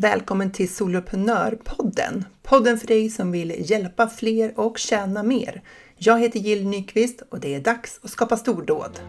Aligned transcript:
Välkommen 0.00 0.52
till 0.52 0.74
Soloprenörpodden! 0.74 2.24
Podden 2.42 2.78
för 2.78 2.86
dig 2.86 3.10
som 3.10 3.32
vill 3.32 3.70
hjälpa 3.70 4.08
fler 4.08 4.60
och 4.60 4.78
tjäna 4.78 5.22
mer. 5.22 5.62
Jag 5.96 6.20
heter 6.20 6.40
Jill 6.40 6.66
Nyqvist 6.66 7.22
och 7.30 7.40
det 7.40 7.54
är 7.54 7.60
dags 7.60 8.00
att 8.02 8.10
skapa 8.10 8.36
stordåd. 8.36 9.00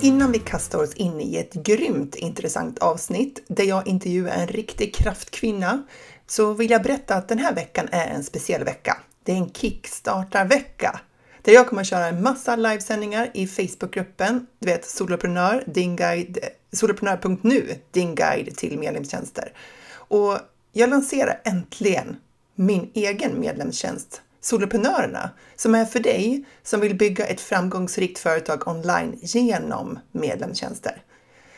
Innan 0.00 0.32
vi 0.32 0.38
kastar 0.38 0.82
oss 0.82 0.94
in 0.94 1.20
i 1.20 1.36
ett 1.36 1.54
grymt 1.54 2.14
intressant 2.14 2.78
avsnitt 2.78 3.44
där 3.48 3.64
jag 3.64 3.86
intervjuar 3.86 4.32
en 4.32 4.46
riktig 4.46 4.94
kraftkvinna 4.94 5.82
så 6.26 6.52
vill 6.52 6.70
jag 6.70 6.82
berätta 6.82 7.14
att 7.14 7.28
den 7.28 7.38
här 7.38 7.54
veckan 7.54 7.88
är 7.92 8.06
en 8.06 8.24
speciell 8.24 8.64
vecka. 8.64 8.96
Det 9.22 9.32
är 9.32 9.36
en 9.36 9.50
kickstartarvecka! 9.50 11.00
Där 11.44 11.52
jag 11.52 11.68
kommer 11.68 11.82
att 11.82 11.88
köra 11.88 12.06
en 12.06 12.22
massa 12.22 12.56
livesändningar 12.56 13.30
i 13.34 13.46
Facebookgruppen. 13.46 14.46
Du 14.58 14.66
vet 14.66 14.84
Soloprenör, 14.84 15.64
din 15.66 15.96
guide, 15.96 16.38
soloprenör.nu, 16.72 17.78
din 17.90 18.14
guide 18.14 18.56
till 18.56 18.78
medlemstjänster. 18.78 19.52
Och 19.92 20.38
jag 20.72 20.90
lanserar 20.90 21.40
äntligen 21.44 22.16
min 22.54 22.90
egen 22.94 23.40
medlemstjänst 23.40 24.22
Soloprenörerna 24.40 25.30
som 25.56 25.74
är 25.74 25.84
för 25.84 26.00
dig 26.00 26.44
som 26.62 26.80
vill 26.80 26.94
bygga 26.94 27.26
ett 27.26 27.40
framgångsrikt 27.40 28.18
företag 28.18 28.68
online 28.68 29.18
genom 29.22 29.98
medlemstjänster. 30.12 31.02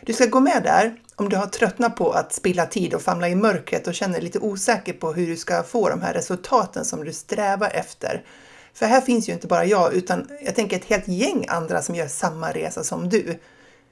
Du 0.00 0.12
ska 0.12 0.26
gå 0.26 0.40
med 0.40 0.62
där 0.62 0.96
om 1.16 1.28
du 1.28 1.37
har 1.37 1.46
tröttnat 1.46 1.96
på 1.96 2.10
att 2.10 2.32
spilla 2.32 2.66
tid 2.66 2.95
och 2.95 3.02
famla 3.02 3.28
i 3.28 3.34
mörkret 3.34 3.87
och 3.87 3.95
känner 3.95 4.14
dig 4.14 4.23
lite 4.23 4.38
osäker 4.38 4.92
på 4.92 5.12
hur 5.12 5.26
du 5.26 5.37
ska 5.37 5.62
få 5.62 5.88
de 5.88 6.02
här 6.02 6.14
resultaten 6.14 6.84
som 6.84 7.04
du 7.04 7.12
strävar 7.12 7.70
efter 7.74 8.23
för 8.77 8.87
här 8.87 9.01
finns 9.01 9.29
ju 9.29 9.33
inte 9.33 9.47
bara 9.47 9.65
jag, 9.65 9.95
utan 9.95 10.30
jag 10.45 10.55
tänker 10.55 10.77
ett 10.77 10.85
helt 10.85 11.09
gäng 11.09 11.45
andra 11.49 11.82
som 11.82 11.95
gör 11.95 12.07
samma 12.07 12.52
resa 12.52 12.85
som 12.85 13.09
du. 13.09 13.38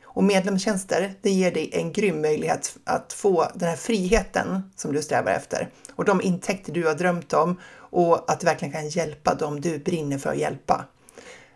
Och 0.05 0.25
medlemstjänster, 0.25 1.15
det 1.23 1.31
ger 1.31 1.51
dig 1.51 1.71
en 1.73 1.93
grym 1.93 2.23
möjlighet 2.23 2.77
att 2.85 3.13
få 3.13 3.47
den 3.55 3.69
här 3.69 3.77
friheten 3.77 4.73
som 4.77 4.93
du 4.93 5.03
strävar 5.03 5.33
efter 5.33 5.69
och 5.95 6.05
de 6.05 6.23
intäkter 6.23 6.73
du 6.73 6.87
har 6.87 6.95
drömt 6.95 7.33
om 7.33 7.61
och 7.77 8.31
att 8.31 8.41
du 8.41 8.47
verkligen 8.47 8.73
kan 8.73 8.89
hjälpa 8.89 9.35
dem 9.35 9.61
du 9.61 9.79
brinner 9.79 10.19
för 10.19 10.31
att 10.31 10.39
hjälpa. 10.39 10.85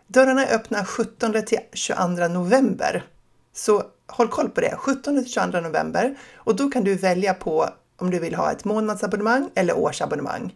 Dörrarna 0.07 0.47
är 0.47 0.55
öppna 0.55 0.85
17 0.85 1.33
till 1.47 1.59
22 1.73 2.29
november. 2.29 3.05
Så 3.53 3.83
håll 4.07 4.29
koll 4.29 4.48
på 4.48 4.61
det, 4.61 4.75
17 4.77 5.23
till 5.23 5.33
22 5.33 5.61
november 5.61 6.15
och 6.35 6.57
då 6.57 6.70
kan 6.70 6.85
du 6.85 6.95
välja 6.95 7.35
på 7.35 7.69
om 7.97 8.11
du 8.11 8.19
vill 8.19 8.35
ha 8.35 8.53
ett 8.53 8.65
månadsabonnemang 8.65 9.51
eller 9.55 9.77
årsabonnemang. 9.77 10.55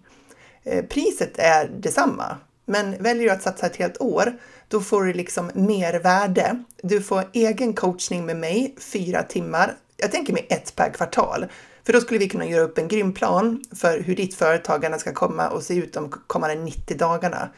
Eh, 0.62 0.84
priset 0.84 1.38
är 1.38 1.68
detsamma, 1.68 2.36
men 2.72 3.02
väljer 3.02 3.24
du 3.24 3.30
att 3.30 3.42
satsa 3.42 3.66
ett 3.66 3.76
helt 3.76 4.00
år, 4.00 4.32
då 4.68 4.80
får 4.80 5.04
du 5.04 5.12
liksom 5.12 5.50
mer 5.54 5.94
värde. 5.94 6.64
Du 6.82 7.02
får 7.02 7.24
egen 7.32 7.74
coachning 7.74 8.26
med 8.26 8.36
mig, 8.36 8.74
fyra 8.78 9.22
timmar. 9.22 9.74
Jag 9.96 10.12
tänker 10.12 10.32
mig 10.32 10.46
ett 10.50 10.76
per 10.76 10.90
kvartal. 10.90 11.46
För 11.86 11.92
då 11.92 12.00
skulle 12.00 12.18
vi 12.18 12.28
kunna 12.28 12.46
göra 12.46 12.62
upp 12.62 12.78
en 12.78 12.88
grym 12.88 13.14
plan 13.14 13.64
för 13.76 14.00
hur 14.00 14.16
ditt 14.16 14.34
företagande 14.34 14.98
ska 14.98 15.12
komma 15.12 15.48
och 15.48 15.62
se 15.62 15.74
ut 15.74 15.92
de 15.92 16.10
kommande 16.26 16.54
90 16.54 16.96
dagarna. 16.96 17.48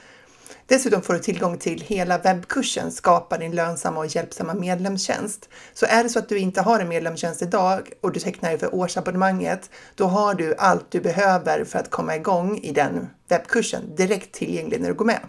Dessutom 0.67 1.03
får 1.03 1.15
du 1.15 1.21
tillgång 1.21 1.59
till 1.59 1.81
hela 1.81 2.19
webbkursen 2.19 2.93
Skapa 2.93 3.39
din 3.39 3.55
lönsamma 3.55 3.99
och 3.99 4.07
hjälpsamma 4.07 4.55
medlemstjänst. 4.55 5.49
Så 5.75 5.87
är 5.87 6.03
det 6.03 6.09
så 6.09 6.19
att 6.19 6.29
du 6.29 6.39
inte 6.39 6.63
har 6.63 6.81
en 6.81 6.89
medlemstjänst 6.89 7.43
idag 7.43 7.91
och 8.01 8.13
du 8.13 8.21
tecknar 8.21 8.57
för 8.57 8.75
årsabonnemanget, 8.75 9.71
då 9.95 10.05
har 10.05 10.35
du 10.35 10.55
allt 10.59 10.91
du 10.91 11.01
behöver 11.01 11.65
för 11.65 11.79
att 11.79 11.91
komma 11.91 12.17
igång 12.17 12.59
i 12.59 12.73
den 12.73 13.09
webbkursen 13.29 13.97
direkt 13.97 14.33
tillgänglig 14.33 14.81
när 14.81 14.89
du 14.89 14.95
går 14.95 15.05
med. 15.05 15.21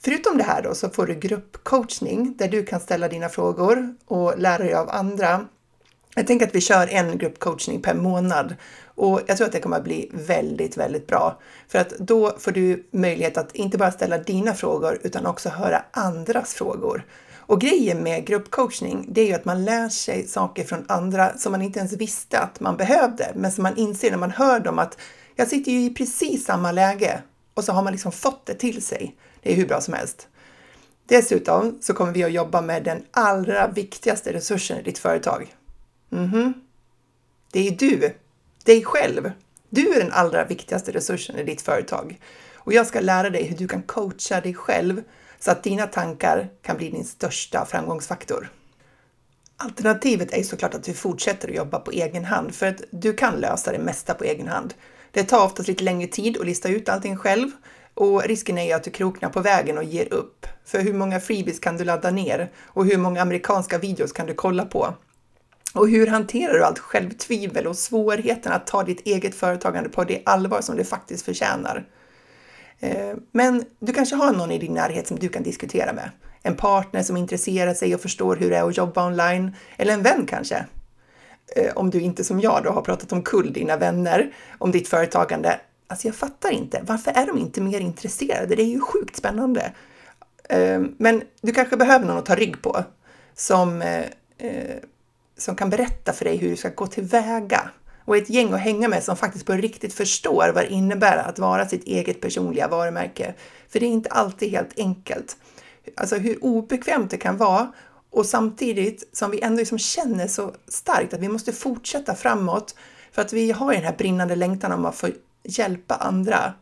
Förutom 0.00 0.38
det 0.38 0.44
här 0.44 0.62
då 0.62 0.74
så 0.74 0.90
får 0.90 1.06
du 1.06 1.14
gruppcoachning 1.14 2.36
där 2.36 2.48
du 2.48 2.64
kan 2.64 2.80
ställa 2.80 3.08
dina 3.08 3.28
frågor 3.28 3.94
och 4.06 4.38
lära 4.38 4.58
dig 4.58 4.74
av 4.74 4.90
andra. 4.90 5.46
Jag 6.18 6.26
tänker 6.26 6.46
att 6.46 6.54
vi 6.54 6.60
kör 6.60 6.88
en 6.88 7.18
gruppcoachning 7.18 7.82
per 7.82 7.94
månad 7.94 8.56
och 8.84 9.20
jag 9.26 9.36
tror 9.36 9.46
att 9.46 9.52
det 9.52 9.60
kommer 9.60 9.76
att 9.76 9.84
bli 9.84 10.10
väldigt, 10.12 10.76
väldigt 10.76 11.06
bra. 11.06 11.40
För 11.68 11.78
att 11.78 11.90
då 11.98 12.36
får 12.38 12.52
du 12.52 12.86
möjlighet 12.90 13.38
att 13.38 13.54
inte 13.54 13.78
bara 13.78 13.92
ställa 13.92 14.18
dina 14.18 14.54
frågor 14.54 14.98
utan 15.02 15.26
också 15.26 15.48
höra 15.48 15.84
andras 15.90 16.54
frågor. 16.54 17.06
Och 17.36 17.60
grejen 17.60 18.02
med 18.02 18.26
gruppcoachning, 18.26 19.06
det 19.08 19.20
är 19.20 19.26
ju 19.26 19.32
att 19.32 19.44
man 19.44 19.64
lär 19.64 19.88
sig 19.88 20.26
saker 20.26 20.64
från 20.64 20.84
andra 20.88 21.38
som 21.38 21.52
man 21.52 21.62
inte 21.62 21.78
ens 21.78 21.92
visste 21.92 22.38
att 22.38 22.60
man 22.60 22.76
behövde, 22.76 23.32
men 23.34 23.52
som 23.52 23.62
man 23.62 23.76
inser 23.76 24.10
när 24.10 24.18
man 24.18 24.30
hör 24.30 24.60
dem 24.60 24.78
att 24.78 24.98
jag 25.34 25.48
sitter 25.48 25.72
ju 25.72 25.80
i 25.80 25.94
precis 25.94 26.44
samma 26.44 26.72
läge 26.72 27.22
och 27.54 27.64
så 27.64 27.72
har 27.72 27.82
man 27.82 27.92
liksom 27.92 28.12
fått 28.12 28.46
det 28.46 28.54
till 28.54 28.82
sig. 28.82 29.16
Det 29.42 29.52
är 29.52 29.56
hur 29.56 29.66
bra 29.66 29.80
som 29.80 29.94
helst. 29.94 30.28
Dessutom 31.08 31.78
så 31.80 31.94
kommer 31.94 32.12
vi 32.12 32.24
att 32.24 32.32
jobba 32.32 32.60
med 32.60 32.84
den 32.84 33.02
allra 33.10 33.68
viktigaste 33.68 34.32
resursen 34.32 34.78
i 34.78 34.82
ditt 34.82 34.98
företag. 34.98 35.56
Mhm. 36.08 36.54
Det 37.52 37.68
är 37.68 37.72
du 37.72 38.14
dig 38.64 38.84
själv. 38.84 39.30
Du 39.70 39.94
är 39.94 40.00
den 40.00 40.12
allra 40.12 40.44
viktigaste 40.44 40.92
resursen 40.92 41.38
i 41.38 41.44
ditt 41.44 41.62
företag 41.62 42.20
och 42.54 42.72
jag 42.72 42.86
ska 42.86 43.00
lära 43.00 43.30
dig 43.30 43.44
hur 43.44 43.56
du 43.56 43.68
kan 43.68 43.82
coacha 43.82 44.40
dig 44.40 44.54
själv 44.54 45.02
så 45.38 45.50
att 45.50 45.62
dina 45.62 45.86
tankar 45.86 46.48
kan 46.62 46.76
bli 46.76 46.90
din 46.90 47.04
största 47.04 47.66
framgångsfaktor. 47.66 48.48
Alternativet 49.56 50.32
är 50.32 50.42
såklart 50.42 50.74
att 50.74 50.84
du 50.84 50.94
fortsätter 50.94 51.48
att 51.48 51.54
jobba 51.54 51.78
på 51.78 51.90
egen 51.90 52.24
hand 52.24 52.54
för 52.54 52.66
att 52.66 52.80
du 52.90 53.12
kan 53.12 53.34
lösa 53.34 53.72
det 53.72 53.78
mesta 53.78 54.14
på 54.14 54.24
egen 54.24 54.48
hand. 54.48 54.74
Det 55.10 55.24
tar 55.24 55.44
oftast 55.44 55.68
lite 55.68 55.84
längre 55.84 56.08
tid 56.08 56.38
att 56.40 56.46
lista 56.46 56.68
ut 56.68 56.88
allting 56.88 57.16
själv 57.16 57.50
och 57.94 58.22
risken 58.22 58.58
är 58.58 58.64
ju 58.64 58.72
att 58.72 58.84
du 58.84 58.90
kroknar 58.90 59.28
på 59.28 59.40
vägen 59.40 59.78
och 59.78 59.84
ger 59.84 60.12
upp. 60.12 60.46
För 60.64 60.80
hur 60.80 60.92
många 60.92 61.20
freebies 61.20 61.58
kan 61.58 61.76
du 61.76 61.84
ladda 61.84 62.10
ner 62.10 62.52
och 62.64 62.86
hur 62.86 62.98
många 62.98 63.22
amerikanska 63.22 63.78
videos 63.78 64.12
kan 64.12 64.26
du 64.26 64.34
kolla 64.34 64.64
på? 64.64 64.94
Och 65.76 65.88
hur 65.88 66.06
hanterar 66.06 66.52
du 66.52 66.64
allt 66.64 66.78
självtvivel 66.78 67.66
och 67.66 67.76
svårigheten 67.76 68.52
att 68.52 68.66
ta 68.66 68.82
ditt 68.82 69.06
eget 69.06 69.34
företagande 69.34 69.88
på 69.88 70.04
det 70.04 70.22
allvar 70.24 70.60
som 70.60 70.76
det 70.76 70.84
faktiskt 70.84 71.24
förtjänar? 71.24 71.88
Eh, 72.80 73.14
men 73.32 73.64
du 73.78 73.92
kanske 73.92 74.16
har 74.16 74.32
någon 74.32 74.50
i 74.50 74.58
din 74.58 74.74
närhet 74.74 75.06
som 75.06 75.18
du 75.18 75.28
kan 75.28 75.42
diskutera 75.42 75.92
med. 75.92 76.10
En 76.42 76.56
partner 76.56 77.02
som 77.02 77.16
intresserar 77.16 77.74
sig 77.74 77.94
och 77.94 78.00
förstår 78.00 78.36
hur 78.36 78.50
det 78.50 78.56
är 78.56 78.68
att 78.68 78.76
jobba 78.76 79.06
online. 79.06 79.56
Eller 79.76 79.92
en 79.92 80.02
vän 80.02 80.26
kanske. 80.26 80.66
Eh, 81.56 81.72
om 81.74 81.90
du 81.90 82.00
inte 82.00 82.24
som 82.24 82.40
jag 82.40 82.64
då 82.64 82.70
har 82.70 82.82
pratat 82.82 83.12
om 83.12 83.22
kull 83.22 83.52
dina 83.52 83.76
vänner 83.76 84.34
om 84.58 84.72
ditt 84.72 84.88
företagande. 84.88 85.60
Alltså 85.86 86.08
jag 86.08 86.14
fattar 86.14 86.50
inte. 86.50 86.80
Varför 86.86 87.10
är 87.10 87.26
de 87.26 87.38
inte 87.38 87.60
mer 87.60 87.80
intresserade? 87.80 88.54
Det 88.54 88.62
är 88.62 88.66
ju 88.66 88.80
sjukt 88.80 89.16
spännande. 89.16 89.72
Eh, 90.48 90.82
men 90.98 91.22
du 91.40 91.52
kanske 91.52 91.76
behöver 91.76 92.06
någon 92.06 92.18
att 92.18 92.26
ta 92.26 92.34
rygg 92.34 92.62
på 92.62 92.84
som 93.34 93.82
som 95.36 95.56
kan 95.56 95.70
berätta 95.70 96.12
för 96.12 96.24
dig 96.24 96.36
hur 96.36 96.50
du 96.50 96.56
ska 96.56 96.68
gå 96.68 96.86
tillväga 96.86 97.70
och 98.04 98.16
ett 98.16 98.30
gäng 98.30 98.52
att 98.52 98.60
hänga 98.60 98.88
med 98.88 99.02
som 99.02 99.16
faktiskt 99.16 99.46
på 99.46 99.52
riktigt 99.52 99.94
förstår 99.94 100.52
vad 100.54 100.64
det 100.64 100.72
innebär 100.72 101.16
att 101.16 101.38
vara 101.38 101.68
sitt 101.68 101.84
eget 101.84 102.20
personliga 102.20 102.68
varumärke. 102.68 103.34
För 103.68 103.80
det 103.80 103.86
är 103.86 103.90
inte 103.90 104.10
alltid 104.10 104.50
helt 104.50 104.78
enkelt. 104.78 105.36
Alltså 105.96 106.16
hur 106.16 106.44
obekvämt 106.44 107.10
det 107.10 107.16
kan 107.16 107.36
vara 107.36 107.72
och 108.10 108.26
samtidigt 108.26 109.08
som 109.12 109.30
vi 109.30 109.40
ändå 109.40 109.58
liksom 109.58 109.78
känner 109.78 110.28
så 110.28 110.54
starkt 110.68 111.14
att 111.14 111.20
vi 111.20 111.28
måste 111.28 111.52
fortsätta 111.52 112.14
framåt 112.14 112.74
för 113.12 113.22
att 113.22 113.32
vi 113.32 113.52
har 113.52 113.72
den 113.72 113.82
här 113.82 113.96
brinnande 113.96 114.36
längtan 114.36 114.72
om 114.72 114.84
att 114.84 114.96
få 114.96 115.08
hjälpa 115.44 115.94
andra 115.94 116.52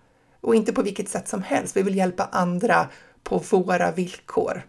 och 0.41 0.55
inte 0.55 0.73
på 0.73 0.83
vilket 0.83 1.09
sätt 1.09 1.29
som 1.29 1.43
helst. 1.43 1.77
Vi 1.77 1.83
vill 1.83 1.97
hjälpa 1.97 2.29
andra 2.33 2.89
på 3.23 3.39
våra 3.39 3.91
villkor. 3.91 4.63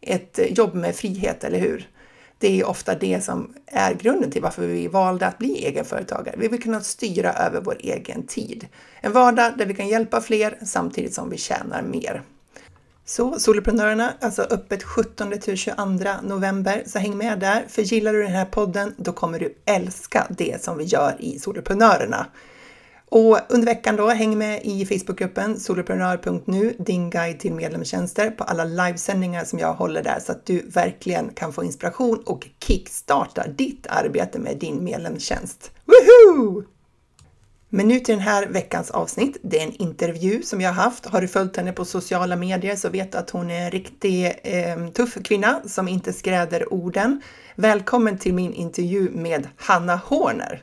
Ett 0.00 0.38
jobb 0.58 0.74
med 0.74 0.94
frihet, 0.94 1.44
eller 1.44 1.58
hur? 1.58 1.88
Det 2.42 2.60
är 2.60 2.66
ofta 2.66 2.94
det 2.94 3.24
som 3.24 3.54
är 3.66 3.94
grunden 3.94 4.30
till 4.30 4.42
varför 4.42 4.66
vi 4.66 4.88
valde 4.88 5.26
att 5.26 5.38
bli 5.38 5.66
egenföretagare. 5.66 6.36
Vi 6.38 6.48
vill 6.48 6.62
kunna 6.62 6.80
styra 6.80 7.32
över 7.32 7.60
vår 7.60 7.76
egen 7.80 8.26
tid. 8.26 8.66
En 9.00 9.12
vardag 9.12 9.52
där 9.58 9.66
vi 9.66 9.74
kan 9.74 9.88
hjälpa 9.88 10.20
fler 10.20 10.58
samtidigt 10.64 11.14
som 11.14 11.30
vi 11.30 11.38
tjänar 11.38 11.82
mer. 11.82 12.22
Så 13.04 13.38
Soloprenörerna, 13.38 14.12
alltså 14.20 14.42
öppet 14.42 14.82
17 14.82 15.38
till 15.40 15.56
22 15.56 15.84
november, 16.22 16.82
så 16.86 16.98
häng 16.98 17.16
med 17.16 17.38
där. 17.38 17.64
För 17.68 17.82
gillar 17.82 18.12
du 18.12 18.22
den 18.22 18.32
här 18.32 18.44
podden, 18.44 18.94
då 18.96 19.12
kommer 19.12 19.38
du 19.38 19.54
älska 19.64 20.26
det 20.30 20.64
som 20.64 20.78
vi 20.78 20.84
gör 20.84 21.16
i 21.18 21.38
Soloprenörerna. 21.38 22.26
Och 23.14 23.38
under 23.48 23.66
veckan 23.66 23.96
då, 23.96 24.08
häng 24.08 24.38
med 24.38 24.60
i 24.64 24.86
Facebookgruppen 24.86 25.60
soloprenör.nu, 25.60 26.76
din 26.78 27.10
guide 27.10 27.40
till 27.40 27.52
medlemstjänster 27.52 28.30
på 28.30 28.44
alla 28.44 28.64
livesändningar 28.64 29.44
som 29.44 29.58
jag 29.58 29.74
håller 29.74 30.02
där 30.02 30.18
så 30.20 30.32
att 30.32 30.46
du 30.46 30.62
verkligen 30.68 31.34
kan 31.34 31.52
få 31.52 31.64
inspiration 31.64 32.22
och 32.26 32.48
kickstarta 32.66 33.46
ditt 33.46 33.86
arbete 33.86 34.38
med 34.38 34.58
din 34.58 34.84
medlemstjänst. 34.84 35.70
Woohoo! 35.84 36.64
Men 37.68 37.88
nu 37.88 38.00
till 38.00 38.14
den 38.14 38.24
här 38.24 38.46
veckans 38.46 38.90
avsnitt. 38.90 39.36
Det 39.42 39.60
är 39.60 39.64
en 39.64 39.82
intervju 39.82 40.42
som 40.42 40.60
jag 40.60 40.72
har 40.72 40.82
haft. 40.82 41.06
Har 41.06 41.20
du 41.20 41.28
följt 41.28 41.56
henne 41.56 41.72
på 41.72 41.84
sociala 41.84 42.36
medier 42.36 42.76
så 42.76 42.88
vet 42.88 43.12
du 43.12 43.18
att 43.18 43.30
hon 43.30 43.50
är 43.50 43.64
en 43.64 43.70
riktigt 43.70 44.36
eh, 44.42 44.88
tuff 44.88 45.14
kvinna 45.24 45.60
som 45.66 45.88
inte 45.88 46.12
skräder 46.12 46.72
orden. 46.72 47.22
Välkommen 47.56 48.18
till 48.18 48.34
min 48.34 48.52
intervju 48.52 49.10
med 49.10 49.48
Hanna 49.56 49.96
Horner. 49.96 50.62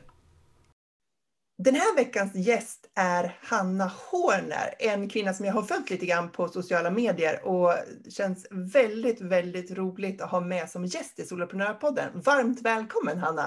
Den 1.64 1.74
här 1.74 1.96
veckans 1.96 2.34
gäst 2.34 2.90
är 2.94 3.36
Hanna 3.42 3.92
Horner, 4.10 4.74
en 4.78 5.08
kvinna 5.08 5.34
som 5.34 5.46
jag 5.46 5.52
har 5.52 5.62
följt 5.62 5.90
lite 5.90 6.06
grann 6.06 6.32
på 6.32 6.48
sociala 6.48 6.90
medier 6.90 7.46
och 7.46 7.74
känns 8.10 8.46
väldigt, 8.50 9.20
väldigt 9.20 9.70
roligt 9.70 10.20
att 10.20 10.30
ha 10.30 10.40
med 10.40 10.70
som 10.70 10.84
gäst 10.84 11.18
i 11.18 11.24
Soloprenörpodden. 11.24 12.20
Varmt 12.20 12.62
välkommen 12.62 13.18
Hanna! 13.18 13.44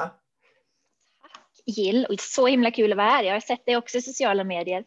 Tack 1.22 1.62
Jill, 1.66 2.06
och 2.10 2.20
så 2.20 2.48
himla 2.48 2.72
kul 2.72 2.92
att 2.92 2.98
vara 2.98 3.10
här. 3.10 3.24
Jag 3.24 3.34
har 3.34 3.40
sett 3.40 3.66
dig 3.66 3.78
också 3.78 3.98
i 3.98 4.02
sociala 4.02 4.44
medier, 4.44 4.84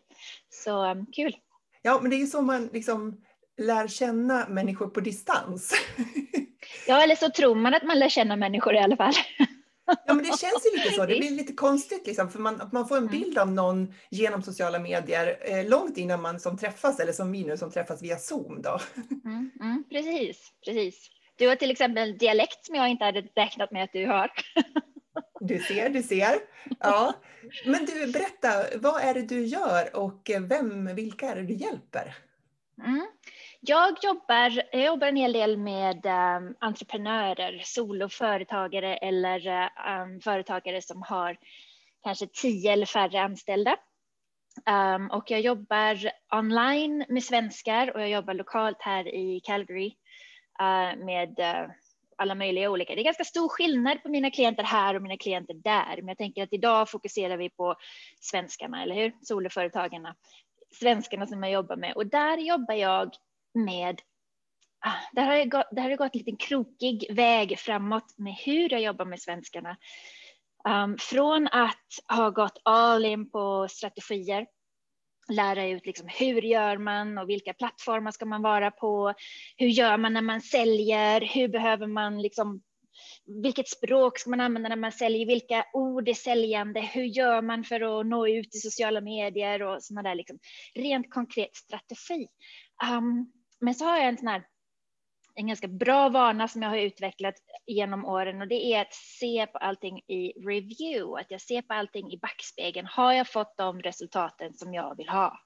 så 0.49 0.90
um, 0.90 1.06
kul! 1.12 1.37
Ja, 1.82 1.99
men 2.02 2.11
det 2.11 2.17
är 2.17 2.20
ju 2.20 2.26
så 2.26 2.43
man 2.43 2.67
liksom 2.72 3.20
lär 3.58 3.88
känna 3.88 4.49
människor 4.49 4.87
på 4.87 5.00
distans. 5.00 5.72
ja, 6.87 7.02
eller 7.02 7.17
så 7.17 7.31
tror 7.31 7.55
man 7.55 7.75
att 7.75 7.82
man 7.82 7.99
lär 7.99 8.08
känna 8.08 8.37
människor 8.37 8.75
i 8.75 8.79
alla 8.79 8.96
fall. 8.96 9.14
Ja, 9.87 10.15
men 10.15 10.19
det 10.19 10.38
känns 10.38 10.67
ju 10.67 10.79
lite 10.79 10.91
så. 10.97 11.06
Det 11.06 11.19
blir 11.19 11.31
lite 11.31 11.53
konstigt 11.53 12.06
liksom, 12.06 12.31
för 12.31 12.38
man, 12.38 12.71
man 12.73 12.88
får 12.88 12.97
en 12.97 13.09
mm. 13.09 13.21
bild 13.21 13.38
av 13.38 13.53
någon 13.53 13.94
genom 14.11 14.43
sociala 14.43 14.79
medier 14.79 15.38
eh, 15.41 15.69
långt 15.69 15.97
innan 15.97 16.23
man 16.23 16.41
som 16.41 16.59
träffas, 16.59 17.00
eller 17.00 17.12
som 17.12 17.33
vi 17.33 17.44
nu 17.44 17.56
som 17.56 17.71
träffas 17.71 18.03
via 18.03 18.19
Zoom. 18.19 18.62
Då. 18.62 18.79
Mm, 19.25 19.50
mm, 19.61 19.85
precis, 19.91 20.53
precis. 20.65 21.11
Du 21.37 21.49
har 21.49 21.56
till 21.56 21.71
exempel 21.71 22.11
en 22.11 22.19
dialekt 22.19 22.67
som 22.67 22.75
jag 22.75 22.88
inte 22.88 23.05
hade 23.05 23.21
räknat 23.21 23.71
med 23.71 23.85
att 23.85 23.93
du 23.93 24.06
har. 24.06 24.31
Du 25.41 25.59
ser, 25.59 25.89
du 25.89 26.03
ser. 26.03 26.39
Ja. 26.81 27.15
Men 27.65 27.85
du, 27.85 28.12
berätta, 28.12 28.79
vad 28.79 29.03
är 29.03 29.15
det 29.15 29.23
du 29.23 29.47
gör 29.47 29.97
och 29.97 30.31
vem, 30.41 30.94
vilka 30.94 31.31
är 31.31 31.37
det 31.37 31.43
du 31.43 31.55
hjälper? 31.55 32.17
Mm. 32.85 33.06
Jag 33.69 33.97
jobbar, 34.03 34.63
jag 34.73 34.85
jobbar 34.85 35.07
en 35.07 35.17
hel 35.17 35.33
del 35.33 35.57
med 35.57 36.07
um, 36.07 36.57
entreprenörer, 36.61 37.61
soloföretagare 37.65 38.97
eller 38.97 39.49
um, 39.49 40.21
företagare 40.21 40.83
som 40.83 41.03
har 41.03 41.37
kanske 42.03 42.27
tio 42.27 42.73
eller 42.73 42.87
färre 42.87 43.21
anställda. 43.23 43.77
Um, 44.71 45.11
och 45.11 45.31
jag 45.31 45.41
jobbar 45.41 46.11
online 46.35 47.05
med 47.09 47.25
svenskar 47.25 47.95
och 47.95 48.01
jag 48.01 48.09
jobbar 48.09 48.35
lokalt 48.35 48.83
här 48.83 49.15
i 49.15 49.41
Calgary 49.45 49.87
uh, 50.63 51.05
med 51.05 51.39
uh, 51.39 51.71
alla 52.17 52.35
möjliga 52.35 52.71
olika. 52.71 52.95
Det 52.95 53.01
är 53.01 53.05
ganska 53.05 53.25
stor 53.25 53.49
skillnad 53.49 54.03
på 54.03 54.09
mina 54.09 54.31
klienter 54.31 54.63
här 54.63 54.95
och 54.95 55.03
mina 55.03 55.17
klienter 55.17 55.55
där. 55.55 55.97
Men 55.97 56.09
jag 56.09 56.19
tänker 56.19 56.43
att 56.43 56.53
idag 56.53 56.91
fokuserar 56.91 57.37
vi 57.37 57.51
på 57.51 57.75
svenskarna, 58.21 58.83
eller 58.83 58.95
hur? 58.95 59.13
Soloföretagarna. 59.23 60.15
Svenskarna 60.81 61.27
som 61.27 61.43
jag 61.43 61.53
jobbar 61.53 61.77
med. 61.77 61.93
Och 61.97 62.07
där 62.07 62.39
jobbar 62.39 62.75
jag 62.75 63.17
med 63.56 64.00
ah, 64.87 65.11
där 65.12 65.23
har, 65.23 65.35
jag 65.35 65.50
gått, 65.50 65.69
där 65.73 65.82
har 65.82 65.91
det 65.91 65.97
gått 65.97 66.14
en 66.14 66.19
liten 66.19 66.37
krokig 66.37 67.14
väg 67.17 67.58
framåt 67.58 68.14
med 68.19 68.35
hur 68.35 68.73
jag 68.73 68.81
jobbar 68.81 69.05
med 69.05 69.20
svenskarna. 69.20 69.76
Um, 70.69 70.97
från 70.99 71.47
att 71.47 72.17
ha 72.17 72.31
gått 72.31 72.61
all 72.62 73.05
in 73.05 73.31
på 73.31 73.67
strategier, 73.70 74.47
lära 75.32 75.67
ut 75.67 75.87
liksom 75.87 76.08
hur 76.08 76.43
gör 76.43 76.79
man 76.79 77.19
och 77.19 77.29
vilka 77.29 77.53
plattformar 77.55 78.11
ska 78.11 78.26
man 78.26 78.43
vara 78.43 78.70
på? 78.70 79.14
Hur 79.56 79.69
gör 79.69 79.97
man 79.97 80.12
när 80.12 80.23
man 80.23 80.41
säljer? 80.41 81.20
Hur 81.20 81.49
behöver 81.49 81.87
man 81.87 82.23
liksom 82.23 82.62
vilket 83.43 83.69
språk 83.69 84.19
ska 84.19 84.31
man 84.31 84.41
använda 84.41 84.69
när 84.69 84.76
man 84.76 84.93
säljer? 84.93 85.26
Vilka 85.26 85.64
ord 85.73 86.08
är 86.08 86.14
säljande? 86.14 86.81
Hur 86.81 87.05
gör 87.05 87.43
man 87.43 87.64
för 87.64 88.00
att 88.00 88.06
nå 88.06 88.29
ut 88.29 88.55
i 88.55 88.58
sociala 88.58 89.00
medier 89.00 89.62
och 89.62 89.82
sådana 89.82 90.08
där 90.08 90.14
liksom 90.14 90.38
rent 90.75 91.11
konkret 91.11 91.56
strategi? 91.56 92.26
Um, 92.93 93.32
men 93.61 93.75
så 93.75 93.85
har 93.85 93.97
jag 93.97 94.08
en 94.08 94.19
sån 94.19 94.29
här 94.29 94.47
en 95.37 95.47
ganska 95.47 95.69
bra 95.69 96.08
vana 96.08 96.49
som 96.49 96.62
jag 96.62 96.69
har 96.69 96.76
utvecklat 96.76 97.35
genom 97.67 98.05
åren 98.05 98.41
och 98.41 98.49
det 98.49 98.75
är 98.75 98.81
att 98.81 98.94
se 98.94 99.47
på 99.47 99.58
allting 99.58 99.99
i 99.99 100.32
review, 100.47 101.20
att 101.20 101.31
jag 101.31 101.41
ser 101.41 101.62
på 101.62 101.75
allting 101.75 102.12
i 102.12 102.19
backspegeln. 102.19 102.87
Har 102.87 103.12
jag 103.12 103.29
fått 103.29 103.56
de 103.56 103.81
resultaten 103.81 104.55
som 104.55 104.75
jag 104.75 104.97
vill 104.97 105.08
ha? 105.08 105.38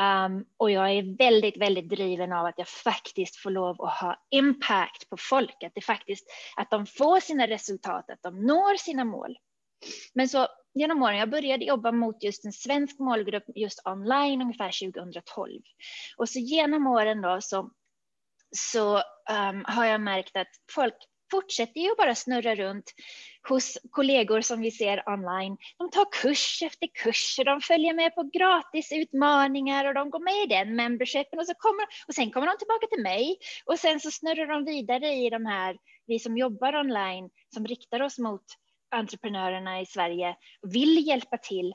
Um, 0.00 0.44
och 0.56 0.70
jag 0.70 0.90
är 0.90 1.16
väldigt, 1.18 1.56
väldigt 1.56 1.88
driven 1.88 2.32
av 2.32 2.46
att 2.46 2.58
jag 2.58 2.68
faktiskt 2.68 3.36
får 3.36 3.50
lov 3.50 3.82
att 3.82 4.00
ha 4.00 4.26
impact 4.30 5.10
på 5.10 5.16
folk, 5.16 5.62
att 5.62 5.74
det 5.74 5.80
faktiskt, 5.80 6.26
att 6.56 6.70
de 6.70 6.86
får 6.86 7.20
sina 7.20 7.46
resultat, 7.46 8.10
att 8.10 8.22
de 8.22 8.46
når 8.46 8.76
sina 8.76 9.04
mål. 9.04 9.38
Men 10.14 10.28
så 10.28 10.48
genom 10.74 11.02
åren, 11.02 11.18
jag 11.18 11.30
började 11.30 11.64
jobba 11.64 11.92
mot 11.92 12.22
just 12.22 12.44
en 12.44 12.52
svensk 12.52 12.98
målgrupp 12.98 13.44
just 13.54 13.86
online 13.86 14.42
ungefär 14.42 14.92
2012. 14.92 15.62
Och 16.16 16.28
så 16.28 16.38
genom 16.38 16.86
åren 16.86 17.22
då 17.22 17.38
så, 17.40 17.70
så 18.56 18.96
um, 18.96 19.64
har 19.66 19.84
jag 19.84 20.00
märkt 20.00 20.36
att 20.36 20.48
folk 20.74 20.94
fortsätter 21.30 21.80
ju 21.80 21.94
bara 21.98 22.14
snurra 22.14 22.54
runt 22.54 22.94
hos 23.48 23.78
kollegor 23.90 24.40
som 24.40 24.60
vi 24.60 24.70
ser 24.70 25.08
online. 25.08 25.56
De 25.78 25.90
tar 25.90 26.06
kurs 26.22 26.62
efter 26.62 26.86
kurs 26.86 27.38
och 27.38 27.44
de 27.44 27.60
följer 27.60 27.94
med 27.94 28.14
på 28.14 28.22
gratis 28.22 28.92
utmaningar 28.92 29.84
och 29.84 29.94
de 29.94 30.10
går 30.10 30.20
med 30.20 30.44
i 30.44 30.46
den 30.46 30.76
membershipen 30.76 31.38
och, 31.38 31.46
så 31.46 31.54
kommer, 31.54 31.86
och 32.08 32.14
sen 32.14 32.30
kommer 32.30 32.46
de 32.46 32.58
tillbaka 32.58 32.86
till 32.86 33.02
mig 33.02 33.36
och 33.64 33.78
sen 33.78 34.00
så 34.00 34.10
snurrar 34.10 34.46
de 34.46 34.64
vidare 34.64 35.08
i 35.08 35.30
de 35.30 35.46
här, 35.46 35.76
vi 36.06 36.18
som 36.18 36.36
jobbar 36.36 36.76
online, 36.76 37.30
som 37.54 37.66
riktar 37.66 38.02
oss 38.02 38.18
mot 38.18 38.44
entreprenörerna 38.90 39.80
i 39.80 39.86
Sverige 39.86 40.36
vill 40.62 41.06
hjälpa 41.06 41.38
till. 41.38 41.74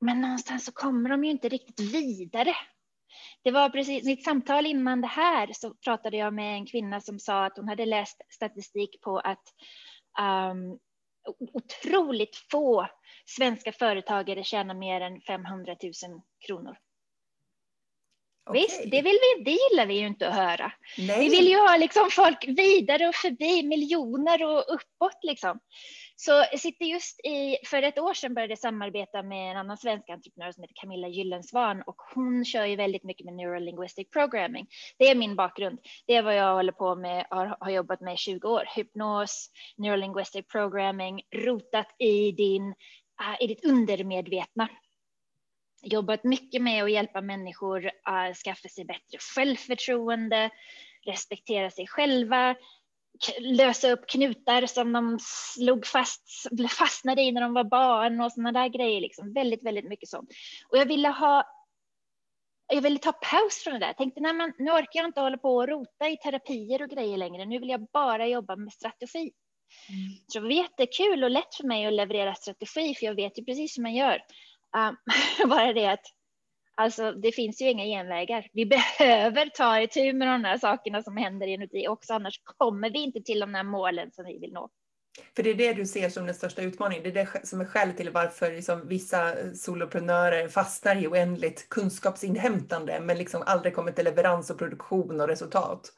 Men 0.00 0.20
någonstans 0.20 0.64
så 0.64 0.72
kommer 0.72 1.10
de 1.10 1.24
ju 1.24 1.30
inte 1.30 1.48
riktigt 1.48 1.80
vidare. 1.80 2.54
Det 3.44 3.50
var 3.50 3.70
precis 3.70 4.06
i 4.06 4.12
ett 4.12 4.24
samtal 4.24 4.66
innan 4.66 5.00
det 5.00 5.06
här 5.06 5.50
så 5.52 5.74
pratade 5.74 6.16
jag 6.16 6.34
med 6.34 6.54
en 6.54 6.66
kvinna 6.66 7.00
som 7.00 7.18
sa 7.18 7.44
att 7.44 7.56
hon 7.56 7.68
hade 7.68 7.86
läst 7.86 8.22
statistik 8.28 9.00
på 9.00 9.18
att 9.18 9.44
um, 10.20 10.78
otroligt 11.52 12.36
få 12.50 12.88
svenska 13.26 13.72
företagare 13.72 14.44
tjänar 14.44 14.74
mer 14.74 15.00
än 15.00 15.20
500 15.20 15.76
000 15.82 15.92
kronor. 16.46 16.76
Okay. 18.50 18.62
Visst, 18.62 18.82
det, 18.90 19.02
vill 19.02 19.18
vi, 19.22 19.44
det 19.44 19.50
gillar 19.50 19.86
vi 19.86 19.94
ju 19.94 20.06
inte 20.06 20.28
att 20.28 20.34
höra. 20.34 20.72
Nej. 20.98 21.20
Vi 21.20 21.28
vill 21.28 21.48
ju 21.48 21.56
ha 21.56 21.76
liksom 21.76 22.10
folk 22.10 22.44
vidare 22.48 23.08
och 23.08 23.14
förbi 23.14 23.62
miljoner 23.62 24.44
och 24.44 24.64
uppåt. 24.74 25.18
Liksom. 25.22 25.60
Så 26.20 26.30
jag 26.30 26.60
sitter 26.60 26.84
just 26.84 27.20
i, 27.20 27.56
för 27.66 27.82
ett 27.82 27.98
år 27.98 28.14
sedan 28.14 28.34
började 28.34 28.50
jag 28.50 28.58
samarbeta 28.58 29.22
med 29.22 29.50
en 29.50 29.56
annan 29.56 29.76
svensk 29.76 30.10
entreprenör 30.10 30.52
som 30.52 30.62
heter 30.62 30.74
Camilla 30.80 31.08
Gyllensvan 31.08 31.82
och 31.82 31.96
hon 32.14 32.44
kör 32.44 32.64
ju 32.64 32.76
väldigt 32.76 33.04
mycket 33.04 33.24
med 33.24 33.34
neurolinguistic 33.34 34.10
programming. 34.10 34.66
Det 34.98 35.10
är 35.10 35.14
min 35.14 35.36
bakgrund. 35.36 35.78
Det 36.06 36.14
är 36.14 36.22
vad 36.22 36.36
jag 36.36 36.54
håller 36.54 36.72
på 36.72 36.94
med, 36.94 37.26
har, 37.30 37.56
har 37.60 37.70
jobbat 37.70 38.00
med 38.00 38.14
i 38.14 38.16
20 38.16 38.48
år. 38.48 38.64
Hypnos, 38.76 39.50
neurolinguistic 39.76 40.46
programming, 40.46 41.22
rotat 41.34 41.94
i, 41.98 42.32
din, 42.32 42.68
uh, 43.20 43.42
i 43.42 43.46
ditt 43.46 43.64
undermedvetna 43.64 44.68
jobbat 45.82 46.24
mycket 46.24 46.62
med 46.62 46.84
att 46.84 46.92
hjälpa 46.92 47.20
människor 47.20 47.90
att 48.02 48.36
skaffa 48.36 48.68
sig 48.68 48.84
bättre 48.84 49.18
självförtroende, 49.34 50.50
respektera 51.06 51.70
sig 51.70 51.86
själva, 51.86 52.54
lösa 53.38 53.90
upp 53.90 54.08
knutar 54.08 54.66
som 54.66 54.92
de 54.92 55.18
slog 55.20 55.86
fast, 55.86 56.22
fastnade 56.70 57.22
i 57.22 57.32
när 57.32 57.40
de 57.40 57.54
var 57.54 57.64
barn 57.64 58.20
och 58.20 58.32
sådana 58.32 58.52
där 58.52 58.68
grejer. 58.68 59.00
Liksom. 59.00 59.32
Väldigt, 59.32 59.64
väldigt 59.64 59.88
mycket 59.88 60.08
sånt. 60.08 60.30
Och 60.68 60.78
jag 60.78 60.86
ville 60.86 61.08
ha 61.08 61.44
jag 62.72 62.82
ville 62.82 62.98
ta 62.98 63.12
paus 63.12 63.62
från 63.64 63.72
det 63.72 63.78
där. 63.78 63.86
Jag 63.86 63.96
tänkte, 63.96 64.20
nej, 64.20 64.32
men, 64.32 64.52
nu 64.58 64.70
orkar 64.70 65.00
jag 65.00 65.06
inte 65.06 65.20
hålla 65.20 65.38
på 65.38 65.56
och 65.56 65.68
rota 65.68 66.08
i 66.08 66.16
terapier 66.16 66.82
och 66.82 66.90
grejer 66.90 67.16
längre. 67.16 67.44
Nu 67.44 67.58
vill 67.58 67.68
jag 67.68 67.86
bara 67.92 68.26
jobba 68.26 68.56
med 68.56 68.72
strategi. 68.72 69.32
Mm. 69.88 70.24
Så 70.26 70.38
det 70.38 70.44
var 70.44 70.52
jättekul 70.52 71.24
och 71.24 71.30
lätt 71.30 71.54
för 71.54 71.64
mig 71.64 71.86
att 71.86 71.92
leverera 71.92 72.34
strategi, 72.34 72.94
för 72.94 73.06
jag 73.06 73.14
vet 73.14 73.38
ju 73.38 73.44
precis 73.44 73.78
hur 73.78 73.82
man 73.82 73.94
gör. 73.94 74.22
Um, 74.76 74.96
bara 75.48 75.72
det 75.72 75.86
att 75.86 76.06
alltså, 76.78 77.12
det 77.12 77.32
finns 77.32 77.62
ju 77.62 77.70
inga 77.70 77.84
genvägar. 77.84 78.46
Vi 78.52 78.66
behöver 78.98 79.46
ta 79.46 79.80
itu 79.80 80.12
med 80.12 80.28
de 80.28 80.44
här 80.44 80.58
sakerna 80.58 81.02
som 81.02 81.16
händer 81.16 81.46
inuti 81.46 81.88
också, 81.88 82.14
annars 82.14 82.40
kommer 82.44 82.90
vi 82.90 82.98
inte 82.98 83.20
till 83.20 83.40
de 83.40 83.54
här 83.54 83.64
målen 83.64 84.10
som 84.12 84.24
vi 84.24 84.38
vill 84.38 84.52
nå. 84.52 84.70
För 85.36 85.42
det 85.42 85.50
är 85.50 85.54
det 85.54 85.72
du 85.72 85.86
ser 85.86 86.08
som 86.08 86.26
den 86.26 86.34
största 86.34 86.62
utmaningen. 86.62 87.02
Det 87.02 87.10
är 87.10 87.14
det 87.14 87.46
som 87.46 87.60
är 87.60 87.64
skälet 87.64 87.96
till 87.96 88.10
varför 88.10 88.52
liksom 88.52 88.88
vissa 88.88 89.34
soloprenörer 89.54 90.48
fastnar 90.48 90.96
i 90.96 91.06
oändligt 91.06 91.68
kunskapsinhämtande 91.68 93.00
men 93.00 93.18
liksom 93.18 93.42
aldrig 93.46 93.74
kommer 93.74 93.92
till 93.92 94.04
leverans 94.04 94.50
och 94.50 94.58
produktion 94.58 95.20
och 95.20 95.28
resultat. 95.28 95.92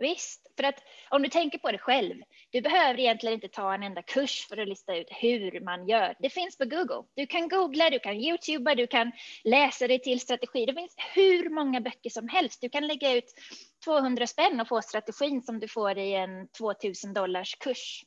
Visst, 0.00 0.46
för 0.56 0.64
att 0.64 0.82
om 1.08 1.22
du 1.22 1.28
tänker 1.28 1.58
på 1.58 1.72
det 1.72 1.78
själv, 1.78 2.22
du 2.50 2.60
behöver 2.60 3.00
egentligen 3.00 3.34
inte 3.34 3.48
ta 3.48 3.74
en 3.74 3.82
enda 3.82 4.02
kurs 4.02 4.46
för 4.48 4.56
att 4.56 4.68
lista 4.68 4.96
ut 4.96 5.06
hur 5.10 5.60
man 5.60 5.88
gör. 5.88 6.14
Det 6.18 6.30
finns 6.30 6.58
på 6.58 6.64
Google. 6.64 7.02
Du 7.14 7.26
kan 7.26 7.48
googla, 7.48 7.90
du 7.90 7.98
kan 7.98 8.20
youtuba, 8.20 8.74
du 8.74 8.86
kan 8.86 9.12
läsa 9.44 9.88
dig 9.88 9.98
till 9.98 10.20
strategi. 10.20 10.66
Det 10.66 10.74
finns 10.74 10.94
hur 11.14 11.50
många 11.50 11.80
böcker 11.80 12.10
som 12.10 12.28
helst. 12.28 12.60
Du 12.60 12.68
kan 12.68 12.86
lägga 12.86 13.12
ut 13.12 13.34
200 13.84 14.26
spänn 14.26 14.60
och 14.60 14.68
få 14.68 14.82
strategin 14.82 15.42
som 15.42 15.60
du 15.60 15.68
får 15.68 15.98
i 15.98 16.14
en 16.14 16.48
2000 16.48 17.14
dollars 17.14 17.56
kurs. 17.56 18.04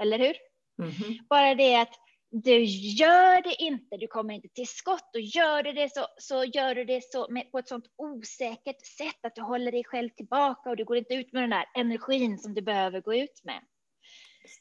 Eller 0.00 0.18
hur? 0.18 0.36
Mm 0.78 0.90
-hmm. 0.90 1.18
Bara 1.28 1.54
det 1.54 1.76
att 1.76 2.03
du 2.42 2.64
gör 2.64 3.42
det 3.42 3.62
inte, 3.62 3.96
du 3.96 4.06
kommer 4.06 4.34
inte 4.34 4.48
till 4.48 4.68
skott 4.68 5.10
och 5.14 5.20
gör 5.20 5.62
du 5.62 5.72
det 5.72 5.94
så, 5.94 6.06
så 6.18 6.44
gör 6.44 6.74
du 6.74 6.84
det 6.84 7.04
så 7.04 7.26
med, 7.30 7.50
på 7.50 7.58
ett 7.58 7.68
sånt 7.68 7.86
osäkert 7.96 8.86
sätt 8.86 9.18
att 9.22 9.34
du 9.34 9.42
håller 9.42 9.72
dig 9.72 9.84
själv 9.84 10.08
tillbaka 10.08 10.70
och 10.70 10.76
du 10.76 10.84
går 10.84 10.96
inte 10.96 11.14
ut 11.14 11.32
med 11.32 11.42
den 11.42 11.50
där 11.50 11.64
energin 11.74 12.38
som 12.38 12.54
du 12.54 12.62
behöver 12.62 13.00
gå 13.00 13.14
ut 13.14 13.40
med. 13.44 13.60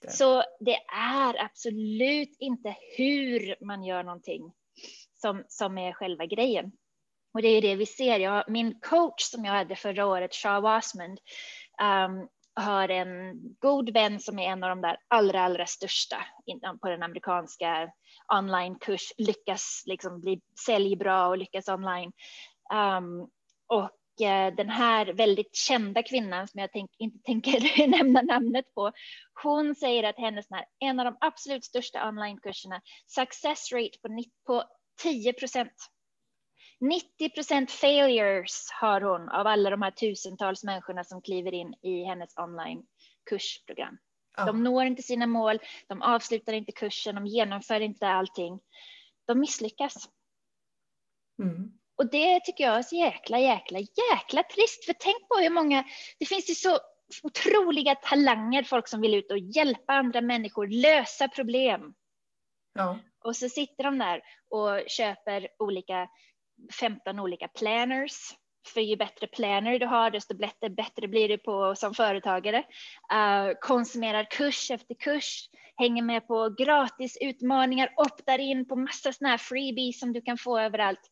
Det. 0.01 0.11
Så 0.11 0.43
det 0.59 0.75
är 0.95 1.45
absolut 1.45 2.35
inte 2.39 2.75
hur 2.97 3.65
man 3.65 3.83
gör 3.83 4.03
någonting 4.03 4.53
som, 5.15 5.43
som 5.47 5.77
är 5.77 5.93
själva 5.93 6.25
grejen. 6.25 6.71
Och 7.33 7.41
det 7.41 7.47
är 7.47 7.61
det 7.61 7.75
vi 7.75 7.85
ser. 7.85 8.19
Jag, 8.19 8.49
min 8.49 8.79
coach 8.79 9.21
som 9.23 9.45
jag 9.45 9.53
hade 9.53 9.75
förra 9.75 10.05
året, 10.05 10.35
Shah 10.35 10.61
Wasmond, 10.61 11.19
um, 11.81 12.27
har 12.55 12.89
en 12.89 13.33
god 13.59 13.93
vän 13.93 14.19
som 14.19 14.39
är 14.39 14.43
en 14.43 14.63
av 14.63 14.69
de 14.69 14.81
där 14.81 14.97
allra, 15.07 15.41
allra 15.41 15.65
största 15.65 16.17
på 16.81 16.89
den 16.89 17.03
amerikanska 17.03 17.91
onlinekurs, 18.33 19.13
lyckas 19.17 19.83
liksom 19.85 20.21
bli 20.21 20.41
säljbra 20.65 21.27
och 21.27 21.37
lyckas 21.37 21.67
online. 21.67 22.11
Um, 22.73 23.21
och 23.67 23.91
uh, 24.21 24.55
den 24.55 24.69
här 24.69 25.05
väldigt 25.05 25.55
kända 25.55 26.03
kvinnan 26.03 26.47
som 26.47 26.59
jag 26.59 26.71
tänk, 26.71 26.91
inte 26.97 27.19
tänker 27.23 27.87
nämna 28.03 28.21
namnet 28.21 28.65
på, 28.75 28.91
hon 29.43 29.75
säger 29.75 30.03
att 30.03 30.17
hennes 30.17 30.45
här, 30.49 30.65
en 30.79 30.99
av 30.99 31.05
de 31.05 31.17
absolut 31.19 31.65
största 31.65 32.09
onlinekurserna, 32.09 32.81
success 33.07 33.71
rate 33.71 33.97
på, 34.01 34.23
på 34.45 34.63
10 35.01 35.33
procent. 35.33 35.73
90 36.83 37.29
procent 37.29 37.71
failures 37.71 38.71
har 38.71 39.01
hon 39.01 39.29
av 39.29 39.47
alla 39.47 39.69
de 39.69 39.81
här 39.81 39.91
tusentals 39.91 40.63
människorna 40.63 41.03
som 41.03 41.21
kliver 41.21 41.53
in 41.53 41.73
i 41.81 42.03
hennes 42.03 42.37
online 42.37 42.83
kursprogram. 43.29 43.97
Ja. 44.37 44.45
De 44.45 44.63
når 44.63 44.85
inte 44.85 45.03
sina 45.03 45.27
mål, 45.27 45.59
de 45.87 46.01
avslutar 46.01 46.53
inte 46.53 46.71
kursen, 46.71 47.15
de 47.15 47.27
genomför 47.27 47.79
inte 47.79 48.07
allting. 48.07 48.59
De 49.25 49.39
misslyckas. 49.39 50.09
Mm. 51.43 51.71
Och 51.95 52.09
det 52.11 52.39
tycker 52.39 52.63
jag 52.63 52.77
är 52.77 52.83
så 52.83 52.95
jäkla, 52.95 53.39
jäkla, 53.39 53.79
jäkla 53.79 54.43
trist. 54.43 54.85
För 54.85 54.93
tänk 54.99 55.29
på 55.29 55.35
hur 55.35 55.49
många, 55.49 55.83
det 56.19 56.25
finns 56.25 56.49
ju 56.49 56.55
så 56.55 56.79
otroliga 57.23 57.95
talanger, 57.95 58.63
folk 58.63 58.87
som 58.87 59.01
vill 59.01 59.13
ut 59.13 59.31
och 59.31 59.37
hjälpa 59.37 59.93
andra 59.93 60.21
människor, 60.21 60.67
lösa 60.67 61.27
problem. 61.27 61.93
Ja. 62.73 62.99
Och 63.23 63.35
så 63.35 63.49
sitter 63.49 63.83
de 63.83 63.97
där 63.97 64.21
och 64.49 64.83
köper 64.87 65.47
olika 65.59 66.07
15 66.79 67.19
olika 67.19 67.47
planners. 67.47 68.33
För 68.67 68.81
ju 68.81 68.95
bättre 68.95 69.27
planner 69.27 69.79
du 69.79 69.85
har, 69.85 70.11
desto 70.11 70.37
bättre, 70.37 70.69
bättre 70.69 71.07
blir 71.07 71.29
du 71.29 71.37
på 71.37 71.75
som 71.75 71.93
företagare. 71.93 72.57
Uh, 73.13 73.53
konsumerar 73.61 74.27
kurs 74.31 74.71
efter 74.71 74.95
kurs, 74.95 75.49
hänger 75.75 76.03
med 76.03 76.27
på 76.27 76.55
gratis 76.57 77.17
utmaningar, 77.21 77.93
optar 77.97 78.39
in 78.39 78.67
på 78.67 78.75
massa 78.75 79.13
sådana 79.13 79.31
här 79.31 79.37
freebies 79.37 79.99
som 79.99 80.13
du 80.13 80.21
kan 80.21 80.37
få 80.37 80.59
överallt. 80.59 81.11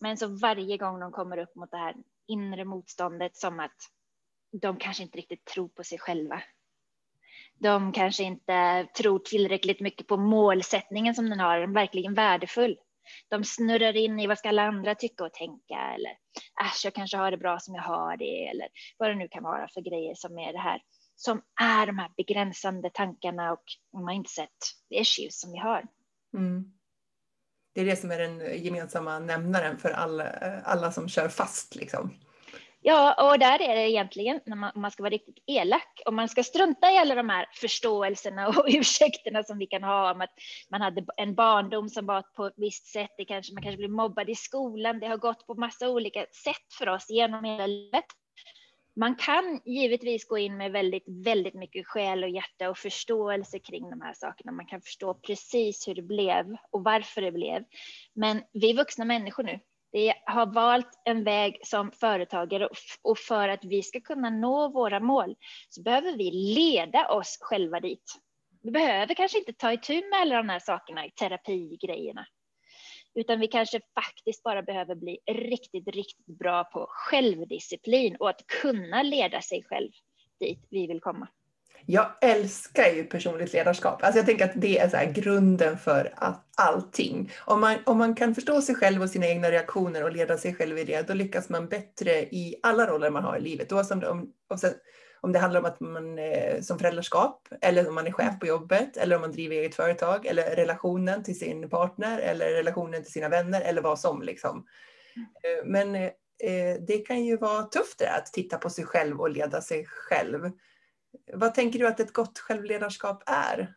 Men 0.00 0.16
så 0.16 0.26
varje 0.26 0.76
gång 0.76 1.00
de 1.00 1.12
kommer 1.12 1.38
upp 1.38 1.54
mot 1.54 1.70
det 1.70 1.76
här 1.76 1.94
inre 2.28 2.64
motståndet 2.64 3.36
som 3.36 3.60
att 3.60 3.76
de 4.62 4.76
kanske 4.76 5.02
inte 5.02 5.18
riktigt 5.18 5.44
tror 5.44 5.68
på 5.68 5.84
sig 5.84 5.98
själva. 5.98 6.42
De 7.58 7.92
kanske 7.92 8.22
inte 8.22 8.88
tror 8.96 9.18
tillräckligt 9.18 9.80
mycket 9.80 10.06
på 10.06 10.16
målsättningen 10.16 11.14
som 11.14 11.30
den 11.30 11.40
har, 11.40 11.58
är 11.58 11.66
verkligen 11.66 12.14
värdefull 12.14 12.76
de 13.28 13.44
snurrar 13.44 13.96
in 13.96 14.20
i 14.20 14.26
vad 14.26 14.38
ska 14.38 14.48
alla 14.48 14.62
andra 14.62 14.94
tycka 14.94 15.24
och 15.24 15.32
tänka 15.32 15.94
eller 15.94 16.10
äsch, 16.64 16.80
jag 16.84 16.94
kanske 16.94 17.16
har 17.16 17.30
det 17.30 17.36
bra 17.36 17.58
som 17.58 17.74
jag 17.74 17.82
har 17.82 18.16
det 18.16 18.46
eller 18.46 18.68
vad 18.98 19.10
det 19.10 19.14
nu 19.14 19.28
kan 19.28 19.42
vara 19.42 19.68
för 19.68 19.80
grejer 19.80 20.14
som 20.14 20.38
är 20.38 20.52
det 20.52 20.58
här 20.58 20.80
som 21.16 21.42
är 21.60 21.86
de 21.86 21.98
här 21.98 22.10
begränsande 22.16 22.90
tankarna 22.90 23.52
och 23.52 23.64
mindset 24.08 24.48
issues 24.90 25.40
som 25.40 25.52
vi 25.52 25.58
har. 25.58 25.84
Mm. 26.34 26.72
Det 27.74 27.80
är 27.80 27.84
det 27.84 27.96
som 27.96 28.10
är 28.10 28.18
den 28.18 28.64
gemensamma 28.64 29.18
nämnaren 29.18 29.78
för 29.78 29.90
alla, 29.90 30.30
alla 30.64 30.92
som 30.92 31.08
kör 31.08 31.28
fast 31.28 31.74
liksom. 31.74 32.14
Ja, 32.84 33.30
och 33.30 33.38
där 33.38 33.62
är 33.62 33.74
det 33.74 33.90
egentligen, 33.90 34.40
när 34.46 34.56
man, 34.56 34.72
om 34.74 34.82
man 34.82 34.90
ska 34.90 35.02
vara 35.02 35.10
riktigt 35.10 35.44
elak, 35.46 36.02
om 36.06 36.16
man 36.16 36.28
ska 36.28 36.42
strunta 36.42 36.92
i 36.92 36.98
alla 36.98 37.14
de 37.14 37.28
här 37.28 37.46
förståelserna 37.52 38.48
och 38.48 38.64
ursäkterna 38.68 39.42
som 39.42 39.58
vi 39.58 39.66
kan 39.66 39.82
ha 39.82 40.12
om 40.12 40.20
att 40.20 40.34
man 40.70 40.80
hade 40.80 41.04
en 41.16 41.34
barndom 41.34 41.88
som 41.88 42.06
var 42.06 42.22
på 42.22 42.46
ett 42.46 42.54
visst 42.56 42.86
sätt, 42.86 43.10
det 43.16 43.24
kanske, 43.24 43.54
man 43.54 43.62
kanske 43.62 43.76
blev 43.76 43.90
mobbad 43.90 44.30
i 44.30 44.34
skolan, 44.34 45.00
det 45.00 45.06
har 45.06 45.16
gått 45.16 45.46
på 45.46 45.54
massa 45.54 45.88
olika 45.88 46.26
sätt 46.44 46.72
för 46.78 46.88
oss 46.88 47.10
genom 47.10 47.44
hela 47.44 47.66
livet. 47.66 48.04
Man 48.96 49.14
kan 49.14 49.60
givetvis 49.64 50.28
gå 50.28 50.38
in 50.38 50.56
med 50.56 50.72
väldigt, 50.72 51.04
väldigt 51.06 51.54
mycket 51.54 51.86
själ 51.86 52.24
och 52.24 52.30
hjärta 52.30 52.70
och 52.70 52.78
förståelse 52.78 53.58
kring 53.58 53.90
de 53.90 54.00
här 54.00 54.14
sakerna. 54.14 54.52
Man 54.52 54.66
kan 54.66 54.80
förstå 54.80 55.14
precis 55.14 55.88
hur 55.88 55.94
det 55.94 56.02
blev 56.02 56.56
och 56.70 56.84
varför 56.84 57.20
det 57.20 57.32
blev. 57.32 57.64
Men 58.14 58.42
vi 58.52 58.70
är 58.70 58.76
vuxna 58.76 59.04
människor 59.04 59.42
nu 59.42 59.60
vi 59.92 60.12
har 60.26 60.46
valt 60.46 61.00
en 61.04 61.24
väg 61.24 61.58
som 61.62 61.90
företagare 61.90 62.68
och 63.02 63.18
för 63.18 63.48
att 63.48 63.64
vi 63.64 63.82
ska 63.82 64.00
kunna 64.00 64.30
nå 64.30 64.68
våra 64.68 65.00
mål 65.00 65.34
så 65.68 65.82
behöver 65.82 66.16
vi 66.16 66.30
leda 66.30 67.08
oss 67.08 67.38
själva 67.40 67.80
dit. 67.80 68.04
Vi 68.62 68.70
behöver 68.70 69.14
kanske 69.14 69.38
inte 69.38 69.52
ta 69.52 69.72
itu 69.72 69.94
med 69.94 70.20
alla 70.20 70.36
de 70.36 70.48
här 70.48 70.58
sakerna, 70.58 71.08
terapigrejerna, 71.20 72.26
utan 73.14 73.40
vi 73.40 73.48
kanske 73.48 73.80
faktiskt 73.94 74.42
bara 74.42 74.62
behöver 74.62 74.94
bli 74.94 75.18
riktigt, 75.30 75.88
riktigt 75.88 76.38
bra 76.38 76.64
på 76.64 76.86
självdisciplin 76.88 78.16
och 78.16 78.30
att 78.30 78.46
kunna 78.46 79.02
leda 79.02 79.42
sig 79.42 79.62
själv 79.62 79.90
dit 80.40 80.66
vi 80.70 80.86
vill 80.86 81.00
komma. 81.00 81.28
Jag 81.86 82.06
älskar 82.20 82.86
ju 82.86 83.04
personligt 83.04 83.52
ledarskap. 83.52 84.02
Alltså 84.02 84.18
jag 84.18 84.26
tänker 84.26 84.44
att 84.44 84.52
det 84.54 84.78
är 84.78 84.88
så 84.88 85.20
grunden 85.20 85.78
för 85.78 86.14
allting. 86.56 87.32
Om 87.38 87.60
man, 87.60 87.76
om 87.86 87.98
man 87.98 88.14
kan 88.14 88.34
förstå 88.34 88.62
sig 88.62 88.74
själv 88.74 89.02
och 89.02 89.10
sina 89.10 89.26
egna 89.26 89.50
reaktioner 89.50 90.04
och 90.04 90.12
leda 90.12 90.38
sig 90.38 90.54
själv 90.54 90.78
i 90.78 90.84
det, 90.84 91.08
då 91.08 91.14
lyckas 91.14 91.48
man 91.48 91.68
bättre 91.68 92.22
i 92.22 92.54
alla 92.62 92.86
roller 92.86 93.10
man 93.10 93.24
har 93.24 93.36
i 93.36 93.40
livet. 93.40 93.72
Oavsett 93.72 94.04
om, 94.04 94.32
om 95.20 95.32
det 95.32 95.38
handlar 95.38 95.60
om 95.60 95.66
att 95.66 95.80
man 95.80 96.18
är 96.18 96.60
som 96.62 96.78
föräldraskap, 96.78 97.48
eller 97.60 97.88
om 97.88 97.94
man 97.94 98.06
är 98.06 98.12
chef 98.12 98.40
på 98.40 98.46
jobbet, 98.46 98.96
eller 98.96 99.16
om 99.16 99.20
man 99.20 99.32
driver 99.32 99.56
eget 99.56 99.74
företag, 99.74 100.26
eller 100.26 100.56
relationen 100.56 101.22
till 101.22 101.38
sin 101.38 101.70
partner, 101.70 102.18
eller 102.18 102.46
relationen 102.50 103.02
till 103.02 103.12
sina 103.12 103.28
vänner, 103.28 103.60
eller 103.60 103.82
vad 103.82 104.00
som. 104.00 104.22
Liksom. 104.22 104.66
Eh, 105.16 105.66
men 105.66 105.94
eh, 105.94 106.10
eh, 106.44 106.76
det 106.86 106.98
kan 106.98 107.24
ju 107.24 107.36
vara 107.36 107.62
tufft 107.62 107.98
det, 107.98 108.10
att 108.10 108.26
titta 108.26 108.58
på 108.58 108.70
sig 108.70 108.84
själv 108.84 109.20
och 109.20 109.30
leda 109.30 109.60
sig 109.60 109.86
själv. 109.86 110.50
Vad 111.32 111.54
tänker 111.54 111.78
du 111.78 111.86
att 111.88 112.00
ett 112.00 112.12
gott 112.12 112.38
självledarskap 112.38 113.22
är? 113.26 113.74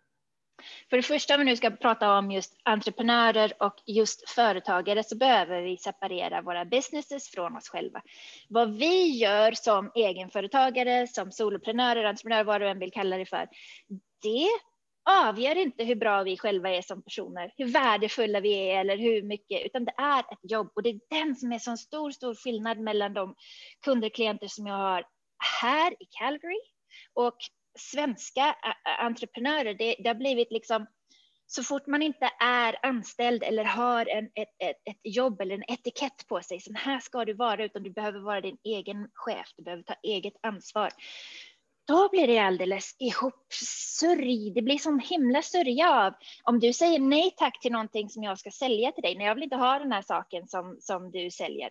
För 0.90 0.98
det 0.98 1.04
första, 1.04 1.34
om 1.34 1.40
vi 1.40 1.46
nu 1.46 1.56
ska 1.56 1.72
prata 1.72 2.18
om 2.18 2.32
just 2.32 2.56
entreprenörer 2.64 3.54
och 3.60 3.76
just 3.86 4.30
företagare, 4.30 5.04
så 5.04 5.18
behöver 5.18 5.62
vi 5.62 5.78
separera 5.78 6.42
våra 6.42 6.66
businesses 6.66 7.30
från 7.30 7.58
oss 7.58 7.70
själva. 7.70 8.02
Vad 8.50 8.78
vi 8.78 9.18
gör 9.18 9.52
som 9.52 9.92
egenföretagare, 9.96 11.08
som 11.08 11.32
soloprenörer, 11.32 12.04
entreprenörer, 12.04 12.44
vad 12.44 12.62
du 12.62 12.70
än 12.70 12.80
vill 12.80 12.92
kalla 12.92 13.18
det 13.18 13.26
för, 13.26 13.48
det 14.22 14.48
avgör 15.10 15.56
inte 15.56 15.84
hur 15.84 15.96
bra 15.96 16.24
vi 16.24 16.38
själva 16.38 16.70
är 16.70 16.82
som 16.82 17.04
personer, 17.04 17.54
hur 17.58 17.66
värdefulla 17.66 18.40
vi 18.40 18.54
är 18.54 18.80
eller 18.80 18.98
hur 18.98 19.24
mycket, 19.24 19.66
utan 19.66 19.86
det 19.86 19.94
är 19.98 20.20
ett 20.20 20.52
jobb 20.52 20.72
och 20.76 20.84
det 20.84 20.90
är 20.90 21.00
den 21.10 21.36
som 21.36 21.52
är 21.52 21.60
så 21.60 21.78
stor, 21.78 22.12
stor 22.12 22.36
skillnad 22.36 22.80
mellan 22.80 23.14
de 23.14 23.36
kunder, 23.86 24.10
klienter 24.10 24.48
som 24.48 24.68
jag 24.68 24.76
har 24.76 25.04
här 25.62 25.92
i 25.92 26.06
Calgary 26.20 26.75
och 27.14 27.38
svenska 27.80 28.56
entreprenörer, 29.00 29.74
det, 29.74 29.96
det 30.00 30.10
har 30.10 30.16
blivit 30.16 30.52
liksom 30.52 30.86
så 31.48 31.64
fort 31.64 31.88
man 31.88 32.02
inte 32.02 32.30
är 32.40 32.86
anställd 32.86 33.44
eller 33.44 33.64
har 33.64 34.06
en, 34.06 34.26
ett, 34.26 34.56
ett, 34.60 34.82
ett, 34.86 35.00
jobb 35.04 35.42
eller 35.42 35.56
en 35.56 35.64
etikett 35.68 36.28
på 36.28 36.42
sig, 36.42 36.60
så 36.60 36.74
här 36.74 37.00
ska 37.00 37.26
du 37.26 37.34
vara, 37.34 37.66
utan 37.66 37.84
du 37.84 37.90
behöver 37.90 38.20
vara 38.20 38.42
din 38.42 38.58
egen 38.64 39.10
chef, 39.14 39.48
du 39.58 39.64
behöver 39.64 39.84
ta 39.84 39.96
eget 40.04 40.34
ansvar. 40.42 40.90
Då 41.88 42.10
blir 42.10 42.28
det 42.28 42.40
alldeles 42.40 42.96
ihopsörj. 43.00 44.52
Det 44.56 44.62
blir 44.62 44.78
sån 44.78 45.00
himla 45.00 45.42
sörja 45.42 46.06
av 46.06 46.14
om 46.44 46.60
du 46.60 46.74
säger 46.74 47.00
nej 47.00 47.34
tack 47.38 47.62
till 47.62 47.72
någonting 47.72 48.10
som 48.10 48.24
jag 48.24 48.40
ska 48.40 48.52
sälja 48.52 48.92
till 48.92 49.02
dig. 49.02 49.16
Nej, 49.18 49.28
jag 49.28 49.36
vill 49.36 49.44
inte 49.44 49.56
ha 49.56 49.80
den 49.80 49.92
här 49.92 50.02
saken 50.02 50.48
som, 50.48 50.78
som 50.80 51.12
du 51.12 51.32
säljer 51.32 51.70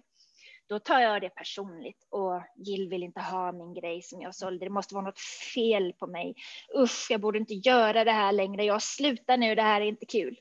då 0.66 0.78
tar 0.78 1.00
jag 1.00 1.20
det 1.20 1.30
personligt 1.30 2.06
och 2.10 2.42
Jill 2.56 2.88
vill 2.88 3.02
inte 3.02 3.20
ha 3.20 3.52
min 3.52 3.74
grej 3.74 4.02
som 4.02 4.20
jag 4.20 4.34
sålde. 4.34 4.66
Det 4.66 4.70
måste 4.70 4.94
vara 4.94 5.04
något 5.04 5.20
fel 5.54 5.92
på 5.92 6.06
mig. 6.06 6.34
Usch, 6.78 7.06
jag 7.10 7.20
borde 7.20 7.38
inte 7.38 7.54
göra 7.54 8.04
det 8.04 8.12
här 8.12 8.32
längre. 8.32 8.64
Jag 8.64 8.82
slutar 8.82 9.36
nu, 9.36 9.54
det 9.54 9.62
här 9.62 9.80
är 9.80 9.84
inte 9.84 10.06
kul. 10.06 10.38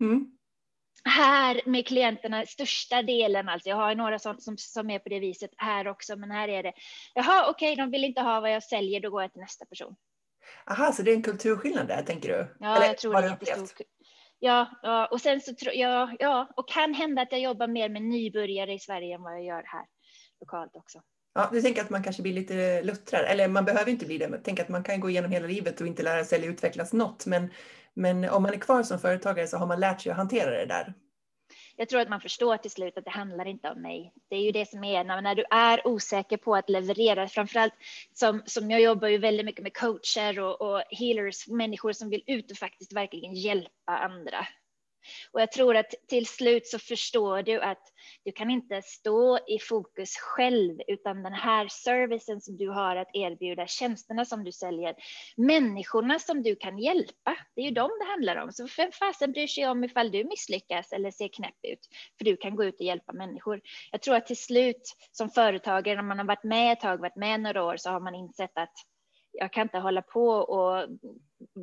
Mm. 0.00 0.38
Här 1.04 1.60
med 1.66 1.86
klienterna, 1.86 2.46
största 2.46 3.02
delen, 3.02 3.48
alltså 3.48 3.68
jag 3.68 3.76
har 3.76 3.94
några 3.94 4.18
som, 4.18 4.40
som, 4.40 4.58
som 4.58 4.90
är 4.90 4.98
på 4.98 5.08
det 5.08 5.20
viset 5.20 5.50
här 5.56 5.88
också, 5.88 6.16
men 6.16 6.30
här 6.30 6.48
är 6.48 6.62
det, 6.62 6.72
jaha 7.14 7.50
okej, 7.50 7.72
okay, 7.72 7.84
de 7.84 7.90
vill 7.90 8.04
inte 8.04 8.20
ha 8.20 8.40
vad 8.40 8.52
jag 8.52 8.62
säljer, 8.62 9.00
då 9.00 9.10
går 9.10 9.22
jag 9.22 9.32
till 9.32 9.40
nästa 9.40 9.64
person. 9.64 9.96
Aha, 10.70 10.92
så 10.92 11.02
det 11.02 11.10
är 11.10 11.14
en 11.14 11.22
kulturskillnad 11.22 11.88
där, 11.88 12.02
tänker 12.02 12.28
du? 12.28 12.56
Ja, 12.60 12.76
Eller, 12.76 12.86
jag 12.86 12.98
tror 12.98 13.12
det 13.12 13.18
är 13.18 13.30
jättestor. 13.30 13.86
Ja, 14.38 14.70
ja, 14.82 15.06
och 15.06 15.20
sen 15.20 15.40
så 15.40 15.54
tror 15.54 15.74
jag, 15.74 16.16
ja, 16.18 16.48
och 16.56 16.68
kan 16.68 16.94
hända 16.94 17.22
att 17.22 17.32
jag 17.32 17.40
jobbar 17.40 17.66
mer 17.66 17.88
med 17.88 18.02
nybörjare 18.02 18.74
i 18.74 18.78
Sverige 18.78 19.14
än 19.14 19.22
vad 19.22 19.32
jag 19.32 19.44
gör 19.44 19.62
här 19.66 19.84
lokalt 20.40 20.76
också. 20.76 21.02
Ja, 21.34 21.48
du 21.52 21.62
tänker 21.62 21.82
att 21.82 21.90
man 21.90 22.02
kanske 22.02 22.22
blir 22.22 22.32
lite 22.32 22.82
luttrad, 22.82 23.24
eller 23.24 23.48
man 23.48 23.64
behöver 23.64 23.90
inte 23.90 24.06
bli 24.06 24.18
det, 24.18 24.28
men 24.28 24.42
tänk 24.42 24.60
att 24.60 24.68
man 24.68 24.82
kan 24.82 25.00
gå 25.00 25.10
igenom 25.10 25.30
hela 25.30 25.46
livet 25.46 25.80
och 25.80 25.86
inte 25.86 26.02
lära 26.02 26.24
sig 26.24 26.38
eller 26.38 26.48
utvecklas 26.48 26.92
något. 26.92 27.26
Men, 27.26 27.50
men 27.94 28.24
om 28.24 28.42
man 28.42 28.52
är 28.52 28.58
kvar 28.58 28.82
som 28.82 28.98
företagare 28.98 29.46
så 29.46 29.56
har 29.56 29.66
man 29.66 29.80
lärt 29.80 30.00
sig 30.00 30.12
att 30.12 30.18
hantera 30.18 30.50
det 30.50 30.66
där 30.66 30.94
jag 31.78 31.88
tror 31.88 32.00
att 32.00 32.08
man 32.08 32.20
förstår 32.20 32.56
till 32.56 32.70
slut 32.70 32.98
att 32.98 33.04
det 33.04 33.10
handlar 33.10 33.46
inte 33.46 33.70
om 33.70 33.82
mig. 33.82 34.12
Det 34.28 34.36
är 34.36 34.40
ju 34.40 34.52
det 34.52 34.68
som 34.68 34.84
är 34.84 35.04
när, 35.04 35.22
när 35.22 35.34
du 35.34 35.44
är 35.50 35.86
osäker 35.86 36.36
på 36.36 36.56
att 36.56 36.70
leverera, 36.70 37.28
framförallt 37.28 37.74
som, 38.12 38.42
som 38.46 38.70
jag 38.70 38.80
jobbar 38.80 39.08
ju 39.08 39.18
väldigt 39.18 39.46
mycket 39.46 39.62
med 39.62 39.76
coacher 39.76 40.40
och, 40.40 40.60
och 40.60 40.82
healers, 40.90 41.48
människor 41.48 41.92
som 41.92 42.10
vill 42.10 42.22
ut 42.26 42.50
och 42.50 42.56
faktiskt 42.56 42.92
verkligen 42.92 43.34
hjälpa 43.34 43.96
andra. 43.98 44.46
Och 45.32 45.40
jag 45.40 45.52
tror 45.52 45.76
att 45.76 45.94
till 46.08 46.26
slut 46.26 46.66
så 46.66 46.78
förstår 46.78 47.42
du 47.42 47.60
att 47.60 47.82
du 48.24 48.32
kan 48.32 48.50
inte 48.50 48.82
stå 48.82 49.38
i 49.38 49.58
fokus 49.58 50.16
själv, 50.16 50.80
utan 50.86 51.22
den 51.22 51.32
här 51.32 51.68
servicen 51.68 52.40
som 52.40 52.56
du 52.56 52.68
har 52.68 52.96
att 52.96 53.10
erbjuda, 53.12 53.66
tjänsterna 53.66 54.24
som 54.24 54.44
du 54.44 54.52
säljer, 54.52 54.94
människorna 55.36 56.18
som 56.18 56.42
du 56.42 56.56
kan 56.56 56.78
hjälpa, 56.78 57.36
det 57.54 57.60
är 57.60 57.64
ju 57.64 57.70
dem 57.70 57.90
det 58.00 58.06
handlar 58.06 58.36
om. 58.36 58.52
Så 58.52 58.68
vem 58.76 58.92
fasen 58.92 59.32
bryr 59.32 59.46
sig 59.46 59.68
om 59.68 59.84
ifall 59.84 60.10
du 60.10 60.24
misslyckas 60.24 60.92
eller 60.92 61.10
ser 61.10 61.28
knäpp 61.28 61.58
ut? 61.62 61.88
För 62.18 62.24
du 62.24 62.36
kan 62.36 62.56
gå 62.56 62.64
ut 62.64 62.80
och 62.80 62.86
hjälpa 62.86 63.12
människor. 63.12 63.60
Jag 63.92 64.02
tror 64.02 64.14
att 64.14 64.26
till 64.26 64.36
slut 64.36 64.96
som 65.12 65.30
företagare, 65.30 65.96
när 65.96 66.02
man 66.02 66.18
har 66.18 66.26
varit 66.26 66.44
med 66.44 66.72
ett 66.72 66.80
tag, 66.80 67.00
varit 67.00 67.16
med 67.16 67.40
några 67.40 67.64
år, 67.64 67.76
så 67.76 67.90
har 67.90 68.00
man 68.00 68.14
insett 68.14 68.52
att 68.54 68.74
jag 69.32 69.52
kan 69.52 69.62
inte 69.62 69.78
hålla 69.78 70.02
på 70.02 70.28
och 70.28 70.88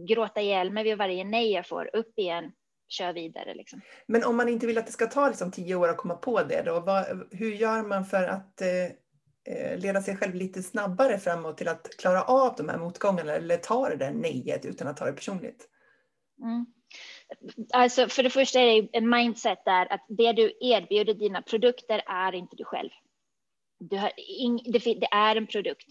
gråta 0.08 0.42
ihjäl 0.42 0.72
mig 0.72 0.84
vid 0.84 0.98
varje 0.98 1.24
nej 1.24 1.52
jag 1.52 1.68
får. 1.68 1.96
Upp 1.96 2.20
igen, 2.20 2.52
kör 2.88 3.14
vidare. 3.14 3.54
Liksom. 3.54 3.82
Men 4.08 4.24
om 4.24 4.38
man 4.38 4.50
inte 4.50 4.68
vill 4.68 4.78
att 4.78 4.86
det 4.86 4.92
ska 4.92 5.08
ta 5.08 5.28
liksom, 5.28 5.52
tio 5.52 5.76
år 5.76 5.88
att 5.88 5.98
komma 5.98 6.16
på 6.16 6.44
det, 6.44 6.62
då, 6.66 6.80
vad, 6.80 7.28
hur 7.32 7.54
gör 7.54 7.84
man 7.84 8.06
för 8.06 8.24
att 8.24 8.62
eh, 8.62 8.86
eh, 9.56 9.78
leda 9.78 10.02
sig 10.02 10.18
själv 10.18 10.36
lite 10.36 10.64
snabbare 10.64 11.18
framåt 11.18 11.58
till 11.58 11.68
att 11.68 11.90
klara 11.98 12.24
av 12.24 12.56
de 12.58 12.70
här 12.70 12.78
motgångarna 12.78 13.32
eller 13.32 13.58
ta 13.58 13.90
det 13.90 13.96
där 13.96 14.12
nejet 14.12 14.66
utan 14.66 14.88
att 14.88 14.98
ta 14.98 15.06
det 15.06 15.14
personligt? 15.14 15.70
Mm. 16.42 16.66
Alltså 17.74 18.08
för 18.08 18.24
det 18.24 18.30
första 18.30 18.60
är 18.60 18.82
det 18.82 18.90
en 18.98 19.10
mindset 19.10 19.66
där 19.66 19.94
att 19.94 20.06
det 20.10 20.34
du 20.34 20.58
erbjuder 20.62 21.14
dina 21.14 21.42
produkter 21.42 22.02
är 22.08 22.36
inte 22.36 22.56
du 22.56 22.64
själv. 22.64 22.90
Du 23.80 23.98
har 23.98 24.12
ing, 24.18 24.62
det, 24.66 24.80
det, 24.80 25.08
är 25.12 25.36
en 25.36 25.48
produkt. 25.48 25.88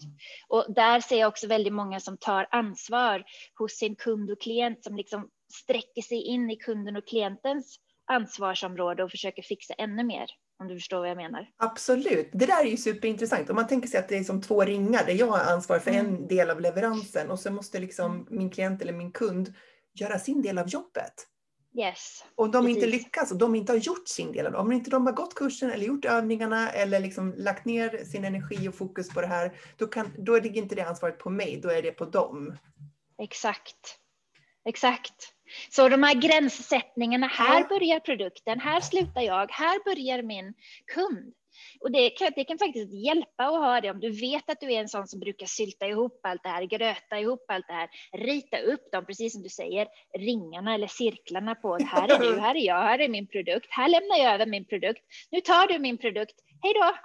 Och 0.47 0.65
där 0.75 0.99
ser 0.99 1.19
jag 1.19 1.27
också 1.27 1.47
väldigt 1.47 1.73
många 1.73 1.99
som 1.99 2.17
tar 2.17 2.47
ansvar 2.51 3.23
hos 3.55 3.71
sin 3.71 3.95
kund 3.95 4.31
och 4.31 4.41
klient 4.41 4.83
som 4.83 4.95
liksom 4.95 5.29
sträcker 5.53 6.01
sig 6.01 6.21
in 6.21 6.49
i 6.49 6.55
kunden 6.55 6.95
och 6.95 7.07
klientens 7.07 7.79
ansvarsområde 8.05 9.03
och 9.03 9.11
försöker 9.11 9.41
fixa 9.41 9.73
ännu 9.73 10.03
mer. 10.03 10.27
Om 10.59 10.67
du 10.67 10.75
förstår 10.75 10.99
vad 10.99 11.09
jag 11.09 11.17
menar. 11.17 11.49
Absolut. 11.57 12.29
Det 12.33 12.45
där 12.45 12.65
är 12.65 12.69
ju 12.69 12.77
superintressant. 12.77 13.49
Om 13.49 13.55
man 13.55 13.67
tänker 13.67 13.87
sig 13.87 13.99
att 13.99 14.09
det 14.09 14.17
är 14.17 14.23
som 14.23 14.41
två 14.41 14.61
ringar 14.61 15.05
där 15.05 15.13
jag 15.13 15.27
har 15.27 15.53
ansvar 15.53 15.79
för 15.79 15.91
mm. 15.91 16.05
en 16.05 16.27
del 16.27 16.49
av 16.49 16.61
leveransen 16.61 17.31
och 17.31 17.39
så 17.39 17.51
måste 17.51 17.79
liksom 17.79 18.11
mm. 18.11 18.25
min 18.29 18.49
klient 18.49 18.81
eller 18.81 18.93
min 18.93 19.11
kund 19.11 19.53
göra 19.93 20.19
sin 20.19 20.41
del 20.41 20.57
av 20.57 20.67
jobbet. 20.67 21.13
Yes. 21.77 22.25
Och 22.35 22.51
de 22.51 22.65
Precis. 22.65 22.77
inte 22.77 22.89
lyckas 22.89 23.31
och 23.31 23.37
de 23.37 23.55
inte 23.55 23.71
har 23.71 23.77
gjort 23.77 24.07
sin 24.07 24.31
del 24.31 24.45
av 24.45 24.51
det. 24.51 24.57
Om 24.57 24.71
inte 24.71 24.89
de 24.89 25.05
har 25.05 25.13
gått 25.13 25.35
kursen 25.35 25.71
eller 25.71 25.85
gjort 25.85 26.05
övningarna 26.05 26.69
eller 26.69 26.99
liksom 26.99 27.33
lagt 27.37 27.65
ner 27.65 28.03
sin 28.05 28.25
energi 28.25 28.67
och 28.69 28.75
fokus 28.75 29.09
på 29.09 29.21
det 29.21 29.27
här, 29.27 29.53
då, 29.77 29.87
kan, 29.87 30.11
då 30.17 30.39
ligger 30.39 30.61
inte 30.61 30.75
det 30.75 30.81
ansvaret 30.81 31.19
på 31.19 31.29
mig, 31.29 31.59
då 31.63 31.69
är 31.69 31.81
det 31.81 31.91
på 31.91 32.05
dem. 32.05 32.57
Exakt. 33.17 33.99
Exakt. 34.65 35.34
Så 35.69 35.89
de 35.89 36.03
här 36.03 36.13
gränssättningarna, 36.15 37.27
här 37.27 37.59
ja. 37.59 37.67
börjar 37.67 37.99
produkten, 37.99 38.59
här 38.59 38.81
slutar 38.81 39.21
jag, 39.21 39.51
här 39.51 39.83
börjar 39.85 40.21
min 40.21 40.53
kund. 40.93 41.33
Och 41.79 41.91
det 41.91 42.09
kan, 42.09 42.31
det 42.35 42.43
kan 42.43 42.57
faktiskt 42.57 42.93
hjälpa 42.93 43.43
att 43.43 43.59
ha 43.59 43.81
det 43.81 43.91
om 43.91 43.99
du 43.99 44.11
vet 44.11 44.49
att 44.49 44.59
du 44.59 44.73
är 44.73 44.79
en 44.79 44.89
sån 44.89 45.07
som 45.07 45.19
brukar 45.19 45.45
sylta 45.45 45.87
ihop 45.87 46.19
allt 46.23 46.43
det 46.43 46.49
här, 46.49 46.63
gröta 46.63 47.19
ihop 47.19 47.45
allt 47.47 47.67
det 47.67 47.73
här, 47.73 47.89
rita 48.13 48.57
upp 48.57 48.91
dem, 48.91 49.05
precis 49.05 49.33
som 49.33 49.43
du 49.43 49.49
säger, 49.49 49.87
ringarna 50.17 50.73
eller 50.73 50.87
cirklarna 50.87 51.55
på 51.55 51.77
här 51.77 52.11
är 52.11 52.19
du, 52.19 52.39
här 52.39 52.55
är 52.55 52.65
jag, 52.65 52.81
här 52.81 52.99
är 52.99 53.09
min 53.09 53.27
produkt, 53.27 53.67
här 53.69 53.89
lämnar 53.89 54.17
jag 54.17 54.33
över 54.33 54.45
min 54.45 54.65
produkt, 54.65 55.01
nu 55.31 55.41
tar 55.41 55.67
du 55.67 55.79
min 55.79 55.97
produkt, 55.97 56.35
hej 56.61 56.73
då! 56.73 56.95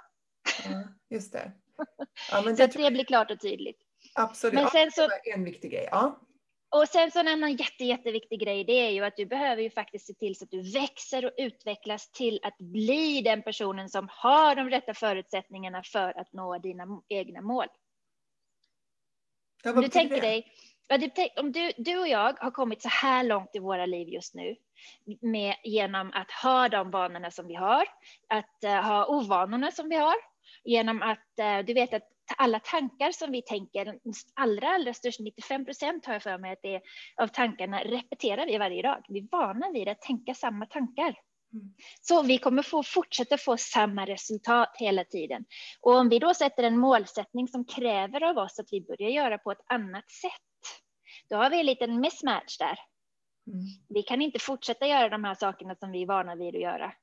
Ja, 0.65 0.83
just 1.09 1.33
det. 1.33 1.51
Ja, 2.31 2.55
så 2.55 2.63
att 2.63 2.73
det 2.73 2.91
blir 2.91 3.03
klart 3.03 3.31
och 3.31 3.39
tydligt. 3.39 3.77
Absolut, 4.15 4.53
men 4.53 4.67
sen 4.67 4.91
så, 4.91 5.09
en 5.35 5.43
viktig 5.43 5.71
grej. 5.71 5.87
Ja. 5.91 6.19
Och 6.75 6.87
sen 6.87 7.11
så 7.11 7.19
en 7.19 7.27
annan 7.27 7.55
jätte, 7.55 7.85
jätteviktig 7.85 8.39
grej, 8.39 8.63
det 8.63 8.73
är 8.73 8.89
ju 8.89 9.05
att 9.05 9.17
du 9.17 9.25
behöver 9.25 9.61
ju 9.61 9.69
faktiskt 9.69 10.07
se 10.07 10.13
till 10.13 10.35
så 10.35 10.43
att 10.43 10.51
du 10.51 10.71
växer 10.71 11.25
och 11.25 11.31
utvecklas 11.37 12.11
till 12.11 12.39
att 12.43 12.57
bli 12.57 13.21
den 13.21 13.41
personen 13.41 13.89
som 13.89 14.07
har 14.11 14.55
de 14.55 14.69
rätta 14.69 14.93
förutsättningarna 14.93 15.83
för 15.83 16.19
att 16.19 16.33
nå 16.33 16.57
dina 16.57 17.01
egna 17.09 17.41
mål. 17.41 17.65
Ja, 19.63 19.73
du 19.73 19.87
tänker 19.87 20.21
dig, 20.21 20.51
om 21.37 21.51
du, 21.51 21.71
du 21.77 21.97
och 21.97 22.07
jag 22.07 22.33
har 22.39 22.51
kommit 22.51 22.81
så 22.81 22.89
här 22.89 23.23
långt 23.23 23.49
i 23.53 23.59
våra 23.59 23.85
liv 23.85 24.09
just 24.09 24.35
nu 24.35 24.55
med, 25.21 25.55
genom 25.63 26.11
att 26.13 26.31
ha 26.31 26.69
de 26.69 26.91
vanorna 26.91 27.31
som 27.31 27.47
vi 27.47 27.55
har, 27.55 27.85
att 28.27 28.63
uh, 28.63 28.71
ha 28.71 29.05
ovanorna 29.05 29.71
som 29.71 29.89
vi 29.89 29.95
har, 29.95 30.15
genom 30.63 31.01
att 31.01 31.29
uh, 31.39 31.65
du 31.65 31.73
vet 31.73 31.93
att 31.93 32.10
alla 32.37 32.59
tankar 32.59 33.11
som 33.11 33.31
vi 33.31 33.41
tänker, 33.41 33.99
allra, 34.33 34.67
allra 34.67 34.93
störst, 34.93 35.19
95 35.19 35.65
procent 35.65 36.05
har 36.05 36.13
jag 36.13 36.23
för 36.23 36.37
mig 36.37 36.51
att 36.51 36.61
det 36.61 36.75
är, 36.75 36.81
av 37.21 37.27
tankarna 37.27 37.79
repeterar 37.79 38.45
vi 38.45 38.57
varje 38.57 38.81
dag. 38.81 39.05
Vi 39.09 39.19
är 39.19 39.27
vana 39.31 39.71
vid 39.71 39.87
att 39.87 40.01
tänka 40.01 40.33
samma 40.33 40.65
tankar. 40.65 41.15
Mm. 41.53 41.73
Så 42.01 42.23
vi 42.23 42.37
kommer 42.37 42.63
få 42.63 42.83
fortsätta 42.83 43.37
få 43.37 43.57
samma 43.57 44.05
resultat 44.05 44.75
hela 44.79 45.03
tiden. 45.03 45.45
Och 45.81 45.95
om 45.95 46.09
vi 46.09 46.19
då 46.19 46.33
sätter 46.33 46.63
en 46.63 46.77
målsättning 46.77 47.47
som 47.47 47.65
kräver 47.65 48.23
av 48.23 48.37
oss 48.37 48.59
att 48.59 48.67
vi 48.71 48.81
börjar 48.81 49.09
göra 49.09 49.37
på 49.37 49.51
ett 49.51 49.65
annat 49.65 50.11
sätt, 50.11 50.31
då 51.29 51.35
har 51.35 51.49
vi 51.49 51.59
en 51.59 51.65
liten 51.65 51.99
mismatch 51.99 52.57
där. 52.57 52.79
Mm. 53.47 53.65
Vi 53.89 54.03
kan 54.03 54.21
inte 54.21 54.39
fortsätta 54.39 54.87
göra 54.87 55.09
de 55.09 55.23
här 55.23 55.35
sakerna 55.35 55.75
som 55.75 55.91
vi 55.91 56.01
är 56.01 56.07
vana 56.07 56.35
vid 56.35 56.55
att 56.55 56.61
göra. 56.61 56.93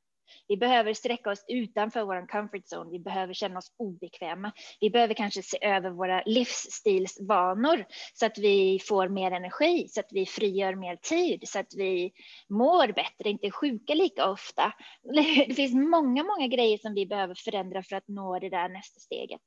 Vi 0.48 0.56
behöver 0.56 0.94
sträcka 0.94 1.30
oss 1.30 1.44
utanför 1.48 2.04
vår 2.04 2.28
comfort 2.28 2.64
zone. 2.72 2.90
Vi 2.90 2.98
behöver 2.98 3.34
känna 3.34 3.58
oss 3.58 3.72
obekväma. 3.76 4.52
Vi 4.80 4.90
behöver 4.90 5.14
kanske 5.14 5.42
se 5.42 5.58
över 5.60 5.90
våra 5.90 6.22
livsstilsvanor 6.26 7.84
så 8.14 8.26
att 8.26 8.38
vi 8.38 8.80
får 8.88 9.08
mer 9.08 9.30
energi, 9.30 9.88
så 9.88 10.00
att 10.00 10.08
vi 10.10 10.26
frigör 10.26 10.74
mer 10.74 10.96
tid, 10.96 11.48
så 11.48 11.58
att 11.58 11.74
vi 11.76 12.12
mår 12.48 12.92
bättre, 12.92 13.30
inte 13.30 13.46
är 13.46 13.50
sjuka 13.50 13.94
lika 13.94 14.30
ofta. 14.30 14.72
Det 15.48 15.54
finns 15.54 15.74
många, 15.74 16.24
många 16.24 16.46
grejer 16.46 16.78
som 16.78 16.94
vi 16.94 17.06
behöver 17.06 17.34
förändra 17.34 17.82
för 17.82 17.96
att 17.96 18.08
nå 18.08 18.38
det 18.38 18.48
där 18.48 18.68
nästa 18.68 19.00
steget. 19.00 19.40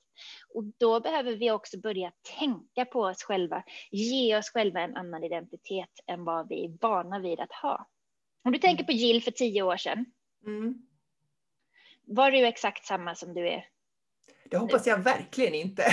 Och 0.53 0.63
då 0.77 0.99
behöver 0.99 1.35
vi 1.35 1.51
också 1.51 1.79
börja 1.79 2.11
tänka 2.39 2.85
på 2.85 3.01
oss 3.01 3.23
själva, 3.23 3.63
ge 3.91 4.37
oss 4.37 4.49
själva 4.49 4.81
en 4.81 4.95
annan 4.95 5.23
identitet 5.23 5.89
än 6.07 6.23
vad 6.23 6.47
vi 6.47 6.65
är 6.65 6.77
vana 6.81 7.19
vid 7.19 7.39
att 7.39 7.51
ha. 7.51 7.87
Om 8.43 8.51
du 8.51 8.59
tänker 8.59 8.83
på 8.83 8.91
Jill 8.91 9.23
för 9.23 9.31
tio 9.31 9.61
år 9.61 9.77
sedan, 9.77 10.05
Mm. 10.45 10.73
Var 12.07 12.31
du 12.31 12.45
exakt 12.45 12.85
samma 12.85 13.15
som 13.15 13.33
du 13.33 13.47
är? 13.47 13.65
Det 14.45 14.57
hoppas 14.57 14.87
jag 14.87 14.97
verkligen 14.97 15.53
inte. 15.53 15.83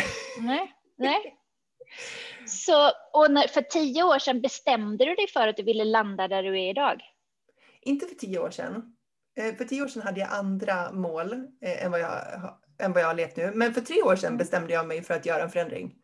Nej, 0.40 0.72
nej. 0.96 1.34
Så, 2.46 2.90
och 3.12 3.30
när, 3.30 3.48
för 3.48 3.62
tio 3.62 4.02
år 4.02 4.18
sedan 4.18 4.40
bestämde 4.40 5.04
du 5.04 5.14
dig 5.14 5.28
för 5.28 5.48
att 5.48 5.56
du 5.56 5.62
ville 5.62 5.84
landa 5.84 6.28
där 6.28 6.42
du 6.42 6.60
är 6.60 6.70
idag? 6.70 7.02
Inte 7.80 8.06
för 8.06 8.14
tio 8.14 8.38
år 8.38 8.50
sedan. 8.50 8.96
Eh, 9.36 9.54
för 9.54 9.64
tio 9.64 9.82
år 9.82 9.88
sedan 9.88 10.02
hade 10.02 10.20
jag 10.20 10.32
andra 10.32 10.92
mål 10.92 11.32
eh, 11.62 11.84
än, 11.84 11.90
vad 11.90 12.00
jag, 12.00 12.12
än 12.78 12.92
vad 12.92 13.02
jag 13.02 13.06
har 13.06 13.14
levt 13.14 13.36
nu. 13.36 13.52
Men 13.54 13.74
för 13.74 13.80
tre 13.80 14.02
år 14.02 14.16
sedan 14.16 14.28
mm. 14.28 14.38
bestämde 14.38 14.72
jag 14.72 14.86
mig 14.86 15.02
för 15.02 15.14
att 15.14 15.26
göra 15.26 15.42
en 15.42 15.50
förändring. 15.50 15.94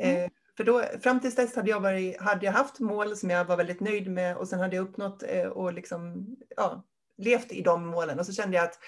Eh, 0.00 0.16
mm. 0.16 0.30
För 0.56 0.64
då, 0.64 0.82
fram 1.00 1.20
tills 1.20 1.34
dess 1.34 1.56
hade 1.56 1.70
jag, 1.70 1.80
varit, 1.80 2.20
hade 2.20 2.46
jag 2.46 2.52
haft 2.52 2.80
mål 2.80 3.16
som 3.16 3.30
jag 3.30 3.44
var 3.44 3.56
väldigt 3.56 3.80
nöjd 3.80 4.10
med 4.10 4.36
och 4.36 4.48
sen 4.48 4.60
hade 4.60 4.76
jag 4.76 4.88
uppnått 4.88 5.22
och 5.54 5.72
liksom, 5.72 6.26
ja, 6.56 6.84
levt 7.18 7.52
i 7.52 7.62
de 7.62 7.86
målen 7.86 8.18
och 8.18 8.26
så 8.26 8.32
kände 8.32 8.56
jag 8.56 8.64
att 8.64 8.78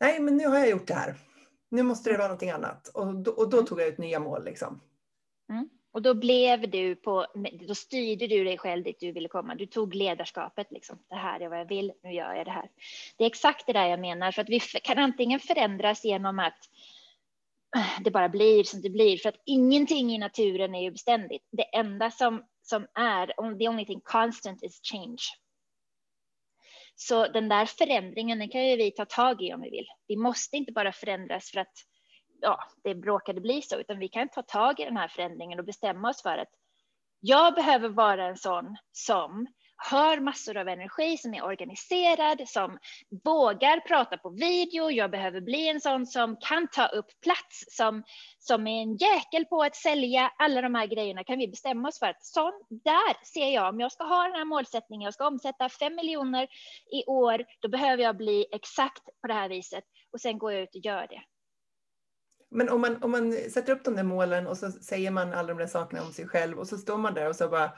nej, 0.00 0.20
men 0.20 0.36
nu 0.36 0.46
har 0.46 0.58
jag 0.58 0.70
gjort 0.70 0.86
det 0.86 0.94
här. 0.94 1.14
Nu 1.70 1.82
måste 1.82 2.10
det 2.10 2.16
vara 2.16 2.28
någonting 2.28 2.50
annat 2.50 2.88
och 2.88 3.14
då, 3.14 3.30
och 3.30 3.50
då 3.50 3.56
mm. 3.56 3.66
tog 3.66 3.80
jag 3.80 3.88
ut 3.88 3.98
nya 3.98 4.20
mål. 4.20 4.44
Liksom. 4.44 4.80
Mm. 5.50 5.68
Och 5.92 6.02
då 6.02 6.14
blev 6.14 6.70
du 6.70 6.96
på, 6.96 7.26
då 7.68 7.74
styrde 7.74 8.26
du 8.26 8.44
dig 8.44 8.58
själv 8.58 8.84
dit 8.84 9.00
du 9.00 9.12
ville 9.12 9.28
komma. 9.28 9.54
Du 9.54 9.66
tog 9.66 9.94
ledarskapet 9.94 10.66
liksom. 10.70 10.98
Det 11.08 11.14
här 11.14 11.40
är 11.40 11.48
vad 11.48 11.60
jag 11.60 11.68
vill, 11.68 11.92
nu 12.02 12.12
gör 12.12 12.34
jag 12.34 12.46
det 12.46 12.50
här. 12.50 12.70
Det 13.16 13.24
är 13.24 13.28
exakt 13.28 13.66
det 13.66 13.72
där 13.72 13.86
jag 13.86 14.00
menar, 14.00 14.32
för 14.32 14.42
att 14.42 14.48
vi 14.48 14.60
kan 14.60 14.98
antingen 14.98 15.40
förändras 15.40 16.04
genom 16.04 16.38
att 16.38 16.58
det 18.04 18.10
bara 18.10 18.28
blir 18.28 18.64
som 18.64 18.80
det 18.80 18.90
blir, 18.90 19.18
för 19.18 19.28
att 19.28 19.42
ingenting 19.44 20.10
i 20.10 20.18
naturen 20.18 20.74
är 20.74 20.82
ju 20.82 20.90
beständigt. 20.90 21.48
Det 21.50 21.76
enda 21.76 22.10
som, 22.10 22.44
som 22.62 22.86
är, 22.94 23.56
the 23.58 23.68
only 23.68 23.86
thing 23.86 24.00
constant 24.00 24.62
is 24.62 24.80
change. 24.82 25.22
Så 27.08 27.28
den 27.28 27.48
där 27.48 27.66
förändringen 27.66 28.38
den 28.38 28.48
kan 28.48 28.66
ju 28.66 28.76
vi 28.76 28.90
ta 28.90 29.04
tag 29.04 29.42
i 29.42 29.54
om 29.54 29.60
vi 29.60 29.70
vill. 29.70 29.86
Vi 30.08 30.16
måste 30.16 30.56
inte 30.56 30.72
bara 30.72 30.92
förändras 30.92 31.50
för 31.50 31.60
att 31.60 31.72
ja, 32.40 32.58
det 32.84 32.94
bråkade 32.94 33.40
bli 33.40 33.62
så, 33.62 33.80
utan 33.80 33.98
vi 33.98 34.08
kan 34.08 34.28
ta 34.28 34.42
tag 34.42 34.80
i 34.80 34.84
den 34.84 34.96
här 34.96 35.08
förändringen 35.08 35.58
och 35.58 35.64
bestämma 35.64 36.10
oss 36.10 36.22
för 36.22 36.38
att 36.38 36.48
jag 37.20 37.54
behöver 37.54 37.88
vara 37.88 38.26
en 38.26 38.36
sån 38.36 38.76
som 38.92 39.46
har 39.76 40.20
massor 40.20 40.56
av 40.56 40.68
energi, 40.68 41.16
som 41.16 41.34
är 41.34 41.44
organiserad, 41.44 42.48
som 42.48 42.78
vågar 43.24 43.80
prata 43.80 44.16
på 44.16 44.30
video. 44.30 44.90
Jag 44.90 45.10
behöver 45.10 45.40
bli 45.40 45.68
en 45.68 45.80
sån 45.80 46.06
som 46.06 46.36
kan 46.36 46.68
ta 46.68 46.86
upp 46.86 47.06
plats, 47.22 47.64
som, 47.68 48.02
som 48.38 48.66
är 48.66 48.82
en 48.82 48.96
jäkel 48.96 49.44
på 49.44 49.62
att 49.62 49.76
sälja. 49.76 50.32
Alla 50.38 50.60
de 50.60 50.74
här 50.74 50.86
grejerna 50.86 51.24
kan 51.24 51.38
vi 51.38 51.48
bestämma 51.48 51.88
oss 51.88 51.98
för 51.98 52.06
att 52.06 52.24
sån, 52.24 52.52
där 52.68 53.26
ser 53.26 53.54
jag, 53.54 53.68
om 53.68 53.80
jag 53.80 53.92
ska 53.92 54.04
ha 54.04 54.22
den 54.22 54.34
här 54.34 54.44
målsättningen, 54.44 55.04
jag 55.04 55.14
ska 55.14 55.26
omsätta 55.26 55.68
fem 55.68 55.96
miljoner 55.96 56.48
i 56.92 57.04
år, 57.06 57.44
då 57.60 57.68
behöver 57.68 58.02
jag 58.02 58.16
bli 58.16 58.46
exakt 58.52 59.04
på 59.20 59.26
det 59.26 59.34
här 59.34 59.48
viset 59.48 59.84
och 60.12 60.20
sen 60.20 60.38
går 60.38 60.52
jag 60.52 60.62
ut 60.62 60.74
och 60.74 60.84
gör 60.84 61.06
det. 61.06 61.22
Men 62.50 62.68
om 62.68 62.80
man, 62.80 63.02
om 63.02 63.10
man 63.10 63.32
sätter 63.32 63.72
upp 63.72 63.84
de 63.84 63.96
där 63.96 64.02
målen 64.02 64.46
och 64.46 64.58
så 64.58 64.70
säger 64.70 65.10
man 65.10 65.32
alla 65.32 65.48
de 65.48 65.58
där 65.58 65.66
sakerna 65.66 66.02
om 66.02 66.12
sig 66.12 66.28
själv 66.28 66.58
och 66.58 66.68
så 66.68 66.78
står 66.78 66.98
man 66.98 67.14
där 67.14 67.28
och 67.28 67.36
så 67.36 67.48
bara 67.48 67.70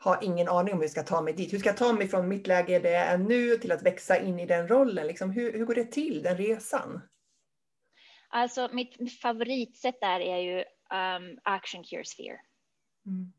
har 0.00 0.18
ingen 0.22 0.48
aning 0.48 0.72
om 0.72 0.78
hur 0.78 0.84
jag 0.84 0.90
ska 0.90 1.02
ta 1.02 1.22
mig 1.22 1.32
dit. 1.32 1.52
Hur 1.52 1.58
ska 1.58 1.68
jag 1.68 1.76
ta 1.76 1.92
mig 1.92 2.08
från 2.08 2.28
mitt 2.28 2.46
läge 2.46 2.78
där 2.78 2.90
jag 2.90 3.06
är 3.06 3.18
nu 3.18 3.56
till 3.56 3.72
att 3.72 3.82
växa 3.82 4.18
in 4.18 4.40
i 4.40 4.46
den 4.46 4.68
rollen? 4.68 5.06
Liksom, 5.06 5.30
hur, 5.30 5.52
hur 5.52 5.64
går 5.64 5.74
det 5.74 5.92
till, 5.92 6.22
den 6.22 6.36
resan? 6.36 7.00
Alltså 8.28 8.68
mitt 8.72 9.20
favoritsätt 9.20 10.00
där 10.00 10.20
är 10.20 10.38
ju 10.38 10.58
um, 10.58 11.38
action 11.42 11.84
cures 11.84 12.16
fear. 12.16 12.40
Mm. 13.06 13.32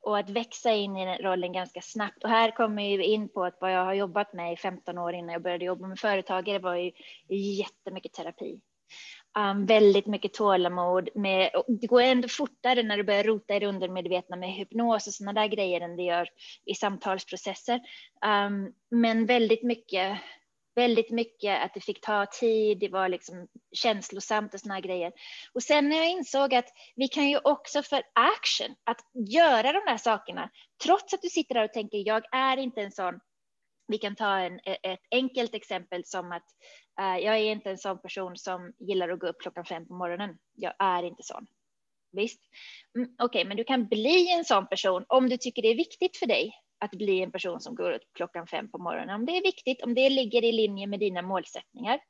Och 0.00 0.18
att 0.18 0.30
växa 0.30 0.72
in 0.72 0.96
i 0.96 1.06
den 1.06 1.18
rollen 1.18 1.52
ganska 1.52 1.80
snabbt. 1.80 2.24
Och 2.24 2.30
här 2.30 2.50
kommer 2.50 2.82
jag 2.82 3.04
in 3.04 3.28
på 3.28 3.44
att 3.44 3.58
vad 3.60 3.72
jag 3.72 3.84
har 3.84 3.94
jobbat 3.94 4.32
med 4.32 4.52
i 4.52 4.56
15 4.56 4.98
år 4.98 5.14
innan 5.14 5.32
jag 5.32 5.42
började 5.42 5.64
jobba 5.64 5.86
med 5.86 5.98
företagare 5.98 6.58
var 6.58 6.74
ju 6.74 6.92
jättemycket 7.28 8.12
terapi. 8.12 8.60
Um, 9.38 9.66
väldigt 9.66 10.06
mycket 10.06 10.34
tålamod. 10.34 11.08
Med, 11.14 11.50
det 11.80 11.86
går 11.86 12.02
ändå 12.02 12.28
fortare 12.28 12.82
när 12.82 12.96
du 12.96 13.04
börjar 13.04 13.24
rota 13.24 13.56
i 13.56 13.58
det 13.58 13.66
undermedvetna 13.66 14.36
med 14.36 14.52
hypnos 14.52 15.06
och 15.06 15.12
sådana 15.12 15.40
där 15.40 15.48
grejer 15.48 15.80
än 15.80 15.96
det 15.96 16.02
gör 16.02 16.28
i 16.64 16.74
samtalsprocesser. 16.74 17.80
Um, 18.26 18.72
men 18.90 19.26
väldigt 19.26 19.62
mycket 19.62 20.18
väldigt 20.76 21.10
mycket 21.10 21.64
att 21.64 21.74
det 21.74 21.80
fick 21.80 22.00
ta 22.00 22.26
tid, 22.26 22.78
det 22.78 22.88
var 22.88 23.08
liksom 23.08 23.48
känslosamt 23.72 24.54
och 24.54 24.60
sådana 24.60 24.80
grejer. 24.80 25.12
Och 25.52 25.62
sen 25.62 25.88
när 25.88 25.96
jag 25.96 26.10
insåg 26.10 26.54
att 26.54 26.68
vi 26.96 27.08
kan 27.08 27.28
ju 27.28 27.38
också 27.44 27.82
för 27.82 28.02
action, 28.12 28.76
att 28.84 29.00
göra 29.28 29.72
de 29.72 29.80
där 29.86 29.96
sakerna, 29.96 30.50
trots 30.84 31.14
att 31.14 31.22
du 31.22 31.28
sitter 31.28 31.54
där 31.54 31.64
och 31.64 31.72
tänker, 31.72 31.98
jag 32.06 32.22
är 32.32 32.56
inte 32.56 32.80
en 32.80 32.92
sån 32.92 33.20
vi 33.88 33.98
kan 33.98 34.16
ta 34.16 34.38
en, 34.38 34.60
e, 34.64 34.76
ett 34.82 35.00
enkelt 35.10 35.54
exempel 35.54 36.04
som 36.04 36.32
att 36.32 36.46
uh, 37.00 37.24
jag 37.24 37.38
är 37.38 37.52
inte 37.52 37.70
en 37.70 37.78
sån 37.78 37.98
person 37.98 38.36
som 38.36 38.72
gillar 38.78 39.08
att 39.08 39.20
gå 39.20 39.26
upp 39.26 39.40
klockan 39.40 39.64
fem 39.64 39.86
på 39.86 39.94
morgonen. 39.94 40.38
Jag 40.54 40.74
är 40.78 41.02
inte 41.02 41.22
sån. 41.22 41.46
Visst, 42.12 42.40
mm, 42.96 43.08
okej, 43.18 43.24
okay, 43.24 43.44
men 43.44 43.56
du 43.56 43.64
kan 43.64 43.88
bli 43.88 44.32
en 44.32 44.44
sån 44.44 44.66
person 44.66 45.04
om 45.08 45.28
du 45.28 45.36
tycker 45.36 45.62
det 45.62 45.68
är 45.68 45.76
viktigt 45.76 46.16
för 46.16 46.26
dig 46.26 46.52
att 46.78 46.90
bli 46.90 47.22
en 47.22 47.32
person 47.32 47.60
som 47.60 47.74
går 47.74 47.92
upp 47.92 48.02
klockan 48.14 48.46
fem 48.46 48.70
på 48.70 48.78
morgonen. 48.78 49.14
Om 49.14 49.26
det 49.26 49.32
är 49.32 49.42
viktigt, 49.42 49.82
om 49.82 49.94
det 49.94 50.10
ligger 50.10 50.44
i 50.44 50.52
linje 50.52 50.86
med 50.86 51.00
dina 51.00 51.22
målsättningar. 51.22 52.00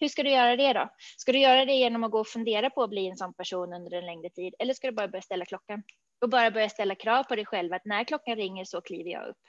Hur 0.00 0.08
ska 0.08 0.22
du 0.22 0.30
göra 0.30 0.56
det 0.56 0.72
då? 0.72 0.88
Ska 1.16 1.32
du 1.32 1.38
göra 1.38 1.64
det 1.64 1.72
genom 1.72 2.04
att 2.04 2.10
gå 2.10 2.20
och 2.20 2.28
fundera 2.28 2.70
på 2.70 2.82
att 2.82 2.90
bli 2.90 3.06
en 3.06 3.16
sån 3.16 3.34
person 3.34 3.72
under 3.72 3.92
en 3.92 4.06
längre 4.06 4.30
tid? 4.30 4.54
Eller 4.58 4.74
ska 4.74 4.86
du 4.86 4.92
bara 4.92 5.08
börja 5.08 5.22
ställa 5.22 5.44
klockan? 5.44 5.82
Och 6.20 6.30
bara 6.30 6.50
börja 6.50 6.68
ställa 6.68 6.94
krav 6.94 7.22
på 7.22 7.36
dig 7.36 7.46
själv 7.46 7.72
att 7.72 7.84
när 7.84 8.04
klockan 8.04 8.36
ringer 8.36 8.64
så 8.64 8.80
kliver 8.80 9.10
jag 9.10 9.28
upp. 9.28 9.42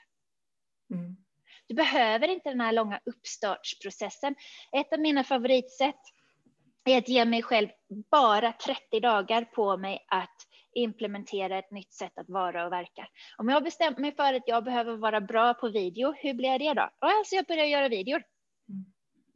Mm. 0.94 1.16
Du 1.70 1.74
behöver 1.74 2.28
inte 2.28 2.48
den 2.48 2.60
här 2.60 2.72
långa 2.72 3.00
uppstartsprocessen. 3.04 4.34
Ett 4.72 4.92
av 4.92 5.00
mina 5.00 5.24
favoritsätt 5.24 6.00
är 6.84 6.98
att 6.98 7.08
ge 7.08 7.24
mig 7.24 7.42
själv 7.42 7.68
bara 8.10 8.52
30 8.52 9.00
dagar 9.00 9.44
på 9.44 9.76
mig 9.76 10.06
att 10.08 10.36
implementera 10.74 11.58
ett 11.58 11.70
nytt 11.70 11.92
sätt 11.92 12.18
att 12.18 12.28
vara 12.28 12.66
och 12.66 12.72
verka. 12.72 13.06
Om 13.38 13.48
jag 13.48 13.56
har 13.56 13.60
bestämt 13.60 13.98
mig 13.98 14.14
för 14.16 14.34
att 14.34 14.42
jag 14.46 14.64
behöver 14.64 14.96
vara 14.96 15.20
bra 15.20 15.54
på 15.54 15.68
video, 15.68 16.14
hur 16.18 16.34
blir 16.34 16.48
jag 16.48 16.60
det 16.60 16.74
då? 16.74 16.90
Alltså 16.98 17.34
jag 17.34 17.46
börjar 17.46 17.64
göra 17.64 17.88
videor. 17.88 18.22
Mm. 18.68 18.84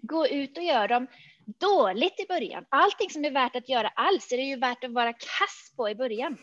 Gå 0.03 0.27
ut 0.27 0.59
och 0.59 0.64
gör 0.64 0.88
dem 0.88 1.07
dåligt 1.47 2.20
i 2.20 2.27
början. 2.29 2.64
Allting 2.68 3.11
som 3.11 3.25
är 3.25 3.31
värt 3.31 3.57
att 3.57 3.68
göra 3.68 3.88
alls 3.88 4.33
är 4.33 4.37
det 4.37 4.42
ju 4.42 4.57
värt 4.57 4.85
att 4.85 4.92
vara 4.92 5.12
kass 5.12 5.73
på 5.77 5.88
i 5.88 5.94
början. 5.94 6.38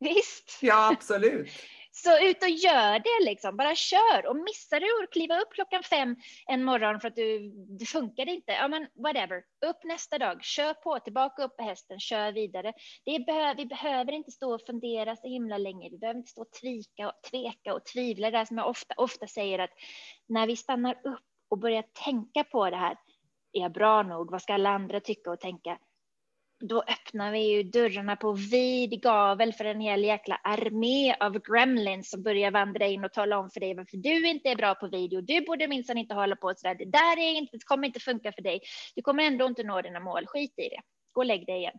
Visst? 0.00 0.58
Ja, 0.62 0.90
absolut. 0.92 1.48
Så 1.94 2.28
ut 2.28 2.42
och 2.42 2.48
gör 2.48 2.98
det 2.98 3.30
liksom, 3.30 3.56
bara 3.56 3.74
kör. 3.74 4.26
Och 4.26 4.36
missar 4.36 4.80
du 4.80 5.04
att 5.04 5.12
kliva 5.12 5.40
upp 5.40 5.52
klockan 5.52 5.82
fem 5.82 6.16
en 6.46 6.64
morgon 6.64 7.00
för 7.00 7.08
att 7.08 7.16
du, 7.16 7.50
det 7.78 7.84
funkade 7.84 8.30
inte, 8.30 8.52
ja 8.52 8.68
men 8.68 8.88
whatever. 8.94 9.44
Upp 9.66 9.84
nästa 9.84 10.18
dag, 10.18 10.44
kör 10.44 10.74
på, 10.74 10.98
tillbaka 10.98 11.44
upp 11.44 11.56
på 11.56 11.62
hästen, 11.62 12.00
kör 12.00 12.32
vidare. 12.32 12.72
Det 13.04 13.14
är, 13.14 13.54
vi 13.54 13.66
behöver 13.66 14.12
inte 14.12 14.30
stå 14.30 14.54
och 14.54 14.60
fundera 14.66 15.16
så 15.16 15.28
himla 15.28 15.58
länge. 15.58 15.90
Vi 15.90 15.98
behöver 15.98 16.18
inte 16.18 16.30
stå 16.30 16.42
och 16.42 16.52
tvika 16.52 17.08
och 17.08 17.22
tveka 17.30 17.74
och 17.74 17.84
tvivla. 17.84 18.30
Det 18.30 18.38
är 18.38 18.44
som 18.44 18.58
jag 18.58 18.68
ofta, 18.68 18.94
ofta 18.96 19.26
säger 19.26 19.58
att 19.58 19.72
när 20.28 20.46
vi 20.46 20.56
stannar 20.56 20.94
upp 21.04 21.26
och 21.50 21.58
börjar 21.58 21.84
tänka 22.04 22.44
på 22.44 22.70
det 22.70 22.76
här, 22.76 22.96
är 23.52 23.60
jag 23.60 23.72
bra 23.72 24.02
nog? 24.02 24.30
Vad 24.30 24.42
ska 24.42 24.54
alla 24.54 24.70
andra 24.70 25.00
tycka 25.00 25.30
och 25.30 25.40
tänka? 25.40 25.78
Då 26.62 26.82
öppnar 26.82 27.32
vi 27.32 27.38
ju 27.38 27.62
dörrarna 27.62 28.16
på 28.16 28.32
vid 28.32 29.02
gavel 29.02 29.52
för 29.52 29.64
en 29.64 29.80
hel 29.80 30.04
jäkla 30.04 30.34
armé 30.34 31.14
av 31.20 31.38
gremlins 31.38 32.10
som 32.10 32.22
börjar 32.22 32.50
vandra 32.50 32.86
in 32.86 33.04
och 33.04 33.12
tala 33.12 33.38
om 33.38 33.50
för 33.50 33.60
dig 33.60 33.74
varför 33.74 33.96
du 33.96 34.28
inte 34.28 34.48
är 34.48 34.56
bra 34.56 34.74
på 34.74 34.88
video. 34.88 35.20
Du 35.20 35.40
borde 35.40 35.68
minsann 35.68 35.98
inte 35.98 36.14
hålla 36.14 36.36
på 36.36 36.54
så 36.56 36.68
där. 36.68 36.74
Det 36.74 36.84
där 36.84 37.18
är 37.18 37.38
inte, 37.38 37.56
det 37.56 37.64
kommer 37.64 37.86
inte 37.86 38.00
funka 38.00 38.32
för 38.32 38.42
dig. 38.42 38.60
Du 38.94 39.02
kommer 39.02 39.22
ändå 39.22 39.46
inte 39.46 39.62
nå 39.62 39.82
dina 39.82 40.00
mål. 40.00 40.26
Skit 40.26 40.54
i 40.56 40.68
det. 40.68 40.80
Gå 41.12 41.20
och 41.20 41.26
lägg 41.26 41.46
dig 41.46 41.56
igen. 41.56 41.78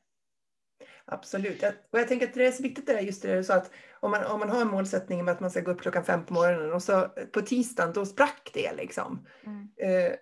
Absolut. 1.06 1.63
Och 1.91 2.00
jag 2.00 2.08
tänker 2.08 2.28
att 2.28 2.34
det 2.34 2.48
är 2.48 2.52
så 2.52 2.63
viktigt 2.63 2.86
det 2.86 2.93
där 2.93 3.02
just 3.02 3.22
det 3.22 3.43
så 3.43 3.54
att 3.54 3.72
om 4.00 4.12
man, 4.12 4.26
om 4.26 4.39
man 4.39 4.50
har 4.50 4.62
en 4.62 4.67
målsättning 4.67 5.26
med 5.26 5.32
att 5.32 5.39
man 5.39 5.52
ska 5.52 5.62
gå 5.62 5.72
upp 5.72 5.82
klockan 5.82 6.06
fem 6.06 6.26
på 6.26 6.34
morgonen 6.34 6.74
och 6.74 6.84
så 6.84 7.08
på 7.34 7.41
tisdagen 7.41 7.93
då 7.93 8.06
sprack 8.06 8.50
det 8.54 8.74
liksom. 8.74 9.28
Mm. 9.46 9.69
Eh, 9.78 10.13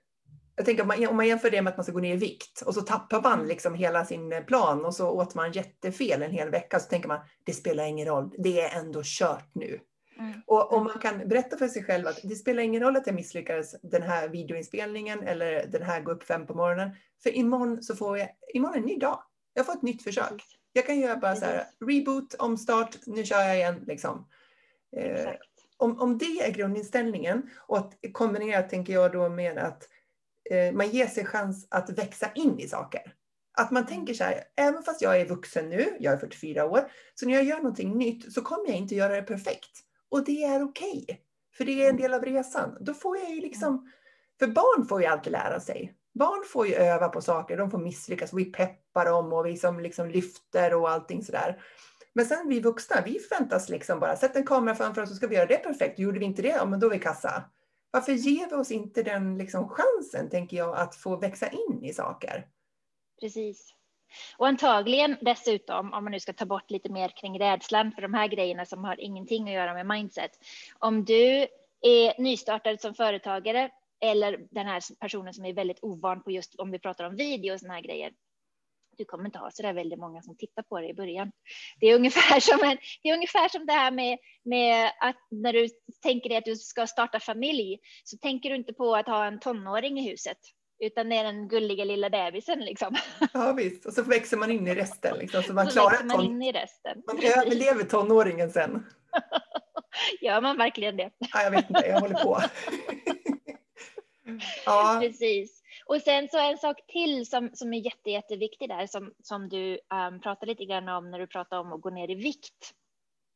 jag 0.61 0.65
tänker 0.65 0.81
om 0.81 0.87
man, 0.87 1.07
om 1.07 1.17
man 1.17 1.27
jämför 1.27 1.49
det 1.49 1.61
med 1.61 1.71
att 1.71 1.77
man 1.77 1.83
ska 1.83 1.93
gå 1.93 1.99
ner 1.99 2.13
i 2.13 2.17
vikt 2.17 2.61
och 2.61 2.73
så 2.73 2.81
tappar 2.81 3.21
man 3.21 3.47
liksom 3.47 3.73
hela 3.73 4.05
sin 4.05 4.33
eh, 4.33 4.43
plan 4.43 4.85
och 4.85 4.95
så 4.95 5.09
åt 5.09 5.35
man 5.35 5.51
jättefel 5.51 6.21
en 6.21 6.31
hel 6.31 6.49
vecka 6.49 6.79
så 6.79 6.89
tänker 6.89 7.07
man 7.07 7.19
det 7.43 7.53
spelar 7.53 7.85
ingen 7.85 8.07
roll, 8.07 8.33
det 8.37 8.61
är 8.61 8.79
ändå 8.79 9.01
kört 9.03 9.49
nu. 9.53 9.79
Mm. 10.19 10.41
Och 10.47 10.73
om 10.73 10.83
man 10.83 10.99
kan 10.99 11.27
berätta 11.27 11.57
för 11.57 11.67
sig 11.67 11.83
själv 11.83 12.07
att 12.07 12.19
det 12.23 12.35
spelar 12.35 12.63
ingen 12.63 12.81
roll 12.81 12.97
att 12.97 13.07
jag 13.07 13.15
misslyckades 13.15 13.75
den 13.81 14.01
här 14.01 14.29
videoinspelningen 14.29 15.23
eller 15.23 15.67
den 15.67 15.83
här 15.83 16.01
gå 16.01 16.11
upp 16.11 16.23
fem 16.23 16.45
på 16.45 16.53
morgonen. 16.53 16.89
För 17.23 17.35
imorgon 17.35 17.83
så 17.83 17.95
får 17.95 18.17
jag, 18.17 18.29
imorgon 18.53 18.75
är 18.75 18.79
en 18.79 18.85
ny 18.85 18.97
dag. 18.97 19.23
Jag 19.53 19.65
får 19.65 19.73
ett 19.73 19.81
nytt 19.81 20.03
försök. 20.03 20.43
Jag 20.73 20.85
kan 20.85 20.99
göra 20.99 21.17
bara 21.17 21.35
så 21.35 21.45
här, 21.45 21.63
reboot, 21.85 22.33
omstart, 22.33 22.97
nu 23.05 23.23
kör 23.23 23.41
jag 23.41 23.55
igen 23.55 23.83
liksom. 23.87 24.27
Eh, 24.97 25.29
om, 25.77 26.01
om 26.01 26.17
det 26.17 26.25
är 26.25 26.51
grundinställningen 26.51 27.49
och 27.57 27.77
att 27.77 27.93
kombinera 28.11 28.61
tänker 28.61 28.93
jag 28.93 29.11
då 29.11 29.29
med 29.29 29.57
att 29.57 29.87
man 30.73 30.89
ger 30.89 31.07
sig 31.07 31.25
chans 31.25 31.67
att 31.69 31.89
växa 31.89 32.31
in 32.35 32.59
i 32.59 32.67
saker. 32.67 33.01
Att 33.57 33.71
man 33.71 33.85
tänker 33.85 34.13
så 34.13 34.23
här, 34.23 34.43
även 34.57 34.83
fast 34.83 35.01
jag 35.01 35.21
är 35.21 35.25
vuxen 35.25 35.69
nu, 35.69 35.97
jag 35.99 36.13
är 36.13 36.17
44 36.17 36.65
år, 36.65 36.91
så 37.15 37.25
när 37.25 37.33
jag 37.33 37.43
gör 37.43 37.57
någonting 37.57 37.97
nytt 37.97 38.33
så 38.33 38.41
kommer 38.41 38.67
jag 38.67 38.77
inte 38.77 38.95
göra 38.95 39.15
det 39.15 39.21
perfekt. 39.21 39.71
Och 40.09 40.25
det 40.25 40.43
är 40.43 40.63
okej, 40.63 41.03
okay, 41.03 41.17
för 41.57 41.65
det 41.65 41.85
är 41.85 41.89
en 41.89 41.97
del 41.97 42.13
av 42.13 42.21
resan. 42.21 42.77
Då 42.79 42.93
får 42.93 43.17
jag 43.17 43.29
ju 43.29 43.41
liksom, 43.41 43.91
för 44.39 44.47
barn 44.47 44.85
får 44.85 45.01
ju 45.01 45.07
alltid 45.07 45.31
lära 45.31 45.59
sig. 45.59 45.93
Barn 46.13 46.43
får 46.47 46.67
ju 46.67 46.73
öva 46.73 47.09
på 47.09 47.21
saker, 47.21 47.57
de 47.57 47.71
får 47.71 47.79
misslyckas, 47.79 48.33
vi 48.33 48.45
peppar 48.45 49.05
dem 49.05 49.33
och 49.33 49.45
vi 49.45 49.57
som 49.57 49.79
liksom 49.79 50.09
lyfter 50.09 50.73
och 50.73 50.89
allting 50.89 51.23
sådär. 51.23 51.61
Men 52.13 52.25
sen 52.25 52.49
vi 52.49 52.59
vuxna, 52.59 52.95
vi 53.05 53.19
förväntas 53.19 53.69
liksom 53.69 53.99
bara 53.99 54.15
sätta 54.15 54.39
en 54.39 54.45
kamera 54.45 54.75
framför 54.75 55.01
oss 55.01 55.09
så 55.09 55.15
ska 55.15 55.27
vi 55.27 55.35
göra 55.35 55.45
det 55.45 55.57
perfekt. 55.57 55.99
Gjorde 55.99 56.19
vi 56.19 56.25
inte 56.25 56.41
det, 56.41 56.47
ja 56.47 56.65
men 56.65 56.79
då 56.79 56.87
är 56.87 56.91
vi 56.91 56.99
kassa. 56.99 57.43
Varför 57.91 58.11
ger 58.11 58.49
vi 58.49 58.55
oss 58.55 58.71
inte 58.71 59.03
den 59.03 59.37
liksom 59.37 59.69
chansen, 59.69 60.29
tänker 60.29 60.57
jag, 60.57 60.77
att 60.77 60.95
få 60.95 61.15
växa 61.15 61.49
in 61.49 61.83
i 61.83 61.93
saker? 61.93 62.47
Precis. 63.21 63.75
Och 64.37 64.47
antagligen 64.47 65.17
dessutom, 65.21 65.93
om 65.93 66.03
man 66.03 66.11
nu 66.11 66.19
ska 66.19 66.33
ta 66.33 66.45
bort 66.45 66.71
lite 66.71 66.89
mer 66.89 67.09
kring 67.09 67.39
rädslan 67.39 67.91
för 67.91 68.01
de 68.01 68.13
här 68.13 68.27
grejerna 68.27 68.65
som 68.65 68.83
har 68.83 68.99
ingenting 68.99 69.47
att 69.47 69.53
göra 69.53 69.73
med 69.73 69.85
mindset. 69.85 70.31
Om 70.79 71.05
du 71.05 71.47
är 71.81 72.21
nystartad 72.21 72.81
som 72.81 72.93
företagare 72.93 73.69
eller 73.99 74.47
den 74.51 74.67
här 74.67 74.81
personen 74.99 75.33
som 75.33 75.45
är 75.45 75.53
väldigt 75.53 75.79
ovan 75.81 76.23
på 76.23 76.31
just 76.31 76.55
om 76.55 76.71
vi 76.71 76.79
pratar 76.79 77.03
om 77.03 77.15
video 77.15 77.53
och 77.53 77.59
såna 77.59 77.73
här 77.73 77.81
grejer 77.81 78.11
du 79.01 79.05
kommer 79.05 79.25
inte 79.25 79.39
ha 79.39 79.51
så 79.51 79.63
där 79.63 79.73
väldigt 79.73 79.99
många 79.99 80.21
som 80.21 80.35
tittar 80.35 80.63
på 80.63 80.79
det 80.79 80.87
i 80.87 80.93
början. 80.93 81.31
Det 81.79 81.87
är 81.87 81.95
ungefär 81.95 82.39
som, 82.49 82.59
en, 82.63 82.77
det, 83.03 83.09
är 83.09 83.13
ungefär 83.13 83.49
som 83.49 83.65
det 83.65 83.73
här 83.73 83.91
med, 83.91 84.17
med 84.43 84.91
att 84.99 85.17
när 85.31 85.53
du 85.53 85.67
tänker 86.01 86.29
dig 86.29 86.37
att 86.37 86.45
du 86.45 86.55
ska 86.55 86.87
starta 86.87 87.19
familj 87.19 87.79
så 88.03 88.17
tänker 88.17 88.49
du 88.49 88.55
inte 88.55 88.73
på 88.73 88.95
att 88.95 89.07
ha 89.07 89.25
en 89.25 89.39
tonåring 89.39 89.99
i 89.99 90.09
huset 90.09 90.37
utan 90.81 91.09
det 91.09 91.15
är 91.15 91.23
den 91.23 91.47
gulliga 91.47 91.83
lilla 91.83 92.09
bebisen 92.09 92.59
liksom. 92.59 92.95
Ja 93.33 93.53
visst, 93.53 93.85
och 93.85 93.93
så 93.93 94.03
växer 94.03 94.37
man 94.37 94.51
in 94.51 94.67
i 94.67 94.75
resten. 94.75 95.17
Liksom, 95.17 95.43
så 95.43 95.53
man, 95.53 95.65
så 95.71 95.71
klarar 95.71 96.03
man, 96.03 96.25
in 96.25 96.41
i 96.41 96.51
resten. 96.51 97.03
man 97.07 97.17
överlever 97.17 97.83
tonåringen 97.83 98.51
sen. 98.51 98.85
Gör 100.21 100.41
man 100.41 100.57
verkligen 100.57 100.97
det? 100.97 101.11
Ja, 101.17 101.43
jag 101.43 101.51
vet 101.51 101.69
inte, 101.69 101.87
jag 101.87 101.99
håller 101.99 102.23
på. 102.23 102.41
ja. 104.65 104.97
Precis. 105.01 105.60
Och 105.91 106.01
sen 106.01 106.27
så 106.29 106.37
en 106.39 106.57
sak 106.57 106.77
till 106.87 107.25
som, 107.25 107.49
som 107.53 107.73
är 107.73 107.77
jätte, 107.77 108.11
jätteviktig 108.11 108.69
där 108.69 108.87
som, 108.87 109.13
som 109.23 109.49
du 109.49 109.79
ehm, 109.93 110.13
um, 110.13 110.21
pratar 110.21 110.47
lite 110.47 110.65
grann 110.65 110.89
om 110.89 111.11
när 111.11 111.19
du 111.19 111.27
pratar 111.27 111.59
om 111.59 111.73
att 111.73 111.81
gå 111.81 111.89
ner 111.89 112.11
i 112.11 112.15
vikt. 112.15 112.73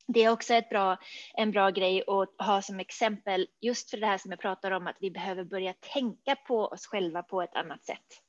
Det 0.07 0.23
är 0.23 0.31
också 0.31 0.53
ett 0.53 0.69
bra, 0.69 0.97
en 1.33 1.51
bra 1.51 1.69
grej 1.69 2.03
att 2.07 2.47
ha 2.47 2.61
som 2.61 2.79
exempel 2.79 3.47
just 3.61 3.89
för 3.89 3.97
det 3.97 4.05
här 4.05 4.17
som 4.17 4.31
jag 4.31 4.39
pratar 4.39 4.71
om 4.71 4.87
att 4.87 4.95
vi 4.99 5.11
behöver 5.11 5.43
börja 5.43 5.73
tänka 5.73 6.35
på 6.35 6.59
oss 6.59 6.85
själva 6.85 7.23
på 7.23 7.41
ett 7.41 7.55
annat 7.55 7.85
sätt. 7.85 8.21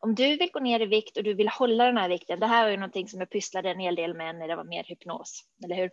Om 0.00 0.14
du 0.14 0.36
vill 0.36 0.50
gå 0.52 0.60
ner 0.60 0.80
i 0.80 0.86
vikt 0.86 1.16
och 1.16 1.24
du 1.24 1.34
vill 1.34 1.48
hålla 1.48 1.84
den 1.84 1.96
här 1.96 2.08
vikten, 2.08 2.40
det 2.40 2.46
här 2.46 2.64
var 2.64 2.70
ju 2.70 2.76
någonting 2.76 3.08
som 3.08 3.20
jag 3.20 3.30
pysslade 3.30 3.70
en 3.70 3.80
hel 3.80 3.94
del 3.94 4.14
med 4.14 4.36
när 4.36 4.48
det 4.48 4.56
var 4.56 4.64
mer 4.64 4.84
hypnos, 4.84 5.44
eller 5.64 5.76
hur? 5.76 5.90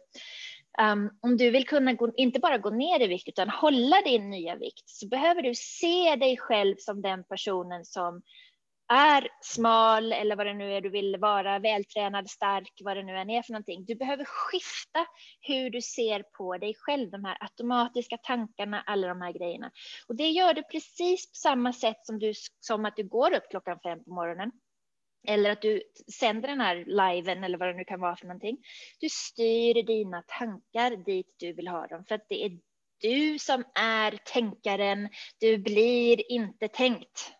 Um, 0.81 1.09
om 1.21 1.37
du 1.37 1.51
vill 1.51 1.67
kunna 1.67 1.93
gå, 1.93 2.11
inte 2.15 2.39
bara 2.39 2.57
gå 2.57 2.69
ner 2.69 3.01
i 3.01 3.07
vikt 3.07 3.27
utan 3.27 3.49
hålla 3.49 4.01
din 4.01 4.29
nya 4.29 4.55
vikt 4.55 4.89
så 4.89 5.07
behöver 5.07 5.41
du 5.41 5.55
se 5.55 6.15
dig 6.15 6.37
själv 6.37 6.75
som 6.79 7.01
den 7.01 7.23
personen 7.23 7.85
som 7.85 8.21
är 8.93 9.27
smal 9.41 10.11
eller 10.11 10.35
vad 10.35 10.45
det 10.45 10.53
nu 10.53 10.73
är 10.73 10.81
du 10.81 10.89
vill 10.89 11.17
vara, 11.17 11.59
vältränad, 11.59 12.29
stark, 12.29 12.81
vad 12.83 12.97
det 12.97 13.03
nu 13.03 13.17
än 13.17 13.29
är 13.29 13.41
för 13.41 13.51
någonting. 13.51 13.85
Du 13.85 13.95
behöver 13.95 14.25
skifta 14.25 15.05
hur 15.41 15.69
du 15.69 15.81
ser 15.81 16.23
på 16.37 16.57
dig 16.57 16.73
själv, 16.77 17.11
de 17.11 17.25
här 17.25 17.37
automatiska 17.39 18.17
tankarna, 18.17 18.81
alla 18.81 19.07
de 19.07 19.21
här 19.21 19.31
grejerna. 19.31 19.71
Och 20.07 20.15
det 20.15 20.29
gör 20.29 20.53
du 20.53 20.63
precis 20.63 21.31
på 21.31 21.35
samma 21.35 21.73
sätt 21.73 22.05
som, 22.05 22.19
du, 22.19 22.33
som 22.59 22.85
att 22.85 22.95
du 22.95 23.03
går 23.03 23.33
upp 23.33 23.43
klockan 23.49 23.79
fem 23.83 24.03
på 24.03 24.13
morgonen. 24.13 24.51
Eller 25.27 25.49
att 25.49 25.61
du 25.61 25.81
sänder 26.19 26.47
den 26.47 26.61
här 26.61 26.75
liven 26.87 27.43
eller 27.43 27.57
vad 27.57 27.67
det 27.67 27.73
nu 27.73 27.83
kan 27.83 27.99
vara 27.99 28.15
för 28.15 28.25
någonting. 28.25 28.57
Du 28.99 29.09
styr 29.09 29.83
dina 29.83 30.23
tankar 30.27 31.05
dit 31.05 31.35
du 31.37 31.53
vill 31.53 31.67
ha 31.67 31.87
dem 31.87 32.05
för 32.05 32.15
att 32.15 32.25
det 32.29 32.45
är 32.45 32.59
du 33.01 33.39
som 33.39 33.63
är 33.75 34.19
tänkaren. 34.25 35.09
Du 35.39 35.57
blir 35.57 36.31
inte 36.31 36.67
tänkt. 36.67 37.31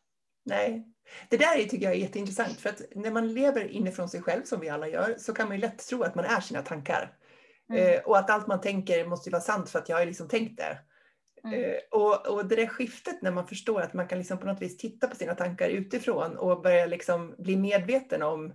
Nej, 0.45 0.83
det 1.29 1.37
där 1.37 1.63
tycker 1.63 1.85
jag 1.85 1.93
är 1.93 1.99
jätteintressant 1.99 2.59
för 2.59 2.69
att 2.69 2.81
när 2.95 3.11
man 3.11 3.33
lever 3.33 3.71
inifrån 3.71 4.09
sig 4.09 4.21
själv 4.21 4.43
som 4.43 4.59
vi 4.59 4.69
alla 4.69 4.87
gör 4.87 5.15
så 5.17 5.33
kan 5.33 5.47
man 5.47 5.57
ju 5.57 5.61
lätt 5.61 5.87
tro 5.87 6.03
att 6.03 6.15
man 6.15 6.25
är 6.25 6.41
sina 6.41 6.61
tankar. 6.61 7.17
Mm. 7.69 7.93
Eh, 7.93 7.99
och 7.99 8.17
att 8.17 8.29
allt 8.29 8.47
man 8.47 8.61
tänker 8.61 9.05
måste 9.05 9.29
vara 9.29 9.41
sant 9.41 9.69
för 9.69 9.79
att 9.79 9.89
jag 9.89 9.97
har 9.97 10.05
liksom 10.05 10.27
tänkt 10.27 10.57
det. 10.57 10.77
Mm. 11.45 11.63
Eh, 11.63 11.77
och, 11.91 12.27
och 12.27 12.45
det 12.45 12.55
där 12.55 12.67
skiftet 12.67 13.21
när 13.21 13.31
man 13.31 13.47
förstår 13.47 13.81
att 13.81 13.93
man 13.93 14.07
kan 14.07 14.17
liksom 14.17 14.37
på 14.37 14.47
något 14.47 14.61
vis 14.61 14.77
titta 14.77 15.07
på 15.07 15.15
sina 15.15 15.35
tankar 15.35 15.69
utifrån 15.69 16.37
och 16.37 16.61
börja 16.61 16.85
liksom 16.85 17.35
bli 17.37 17.55
medveten 17.55 18.23
om 18.23 18.53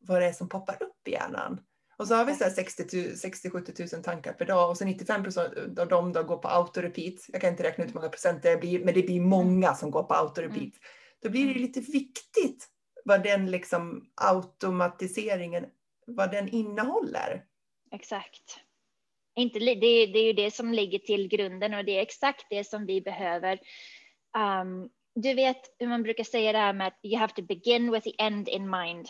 vad 0.00 0.22
det 0.22 0.26
är 0.26 0.32
som 0.32 0.48
poppar 0.48 0.82
upp 0.82 1.08
i 1.08 1.10
hjärnan. 1.10 1.60
Och 1.96 2.08
så 2.08 2.14
har 2.14 2.24
vi 2.24 2.32
60-70 2.32 3.94
000 3.94 4.04
tankar 4.04 4.32
per 4.32 4.44
dag 4.44 4.70
och 4.70 4.76
så 4.76 4.84
95 4.84 5.22
procent 5.22 5.78
av 5.78 5.88
dem 5.88 6.12
då 6.12 6.22
går 6.22 6.36
på 6.36 6.48
auto-repeat. 6.48 7.24
Jag 7.28 7.40
kan 7.40 7.50
inte 7.50 7.62
räkna 7.62 7.84
ut 7.84 7.90
hur 7.90 7.94
många 7.94 8.08
procent 8.08 8.42
det 8.42 8.60
blir, 8.60 8.84
men 8.84 8.94
det 8.94 9.02
blir 9.02 9.20
många 9.20 9.74
som 9.74 9.90
går 9.90 10.02
på 10.02 10.14
auto-repeat. 10.14 10.56
Mm. 10.56 10.72
Då 11.22 11.30
blir 11.30 11.54
det 11.54 11.60
lite 11.60 11.80
viktigt 11.80 12.68
vad 13.04 13.22
den 13.22 13.50
liksom 13.50 14.04
automatiseringen, 14.14 15.66
vad 16.06 16.30
den 16.30 16.48
innehåller. 16.48 17.44
Exakt. 17.92 18.60
Inte, 19.36 19.58
det, 19.58 19.74
det 20.06 20.18
är 20.18 20.24
ju 20.24 20.32
det 20.32 20.54
som 20.54 20.72
ligger 20.72 20.98
till 20.98 21.28
grunden 21.28 21.74
och 21.74 21.84
det 21.84 21.98
är 21.98 22.02
exakt 22.02 22.46
det 22.50 22.64
som 22.64 22.86
vi 22.86 23.00
behöver. 23.00 23.58
Um, 24.62 24.90
du 25.14 25.34
vet 25.34 25.76
hur 25.78 25.88
man 25.88 26.02
brukar 26.02 26.24
säga 26.24 26.52
det 26.52 26.58
här 26.58 26.72
med 26.72 26.86
att 26.86 26.98
you 27.02 27.18
have 27.18 27.32
to 27.32 27.42
begin 27.42 27.92
with 27.92 28.04
the 28.04 28.22
end 28.22 28.48
in 28.48 28.70
mind. 28.70 29.08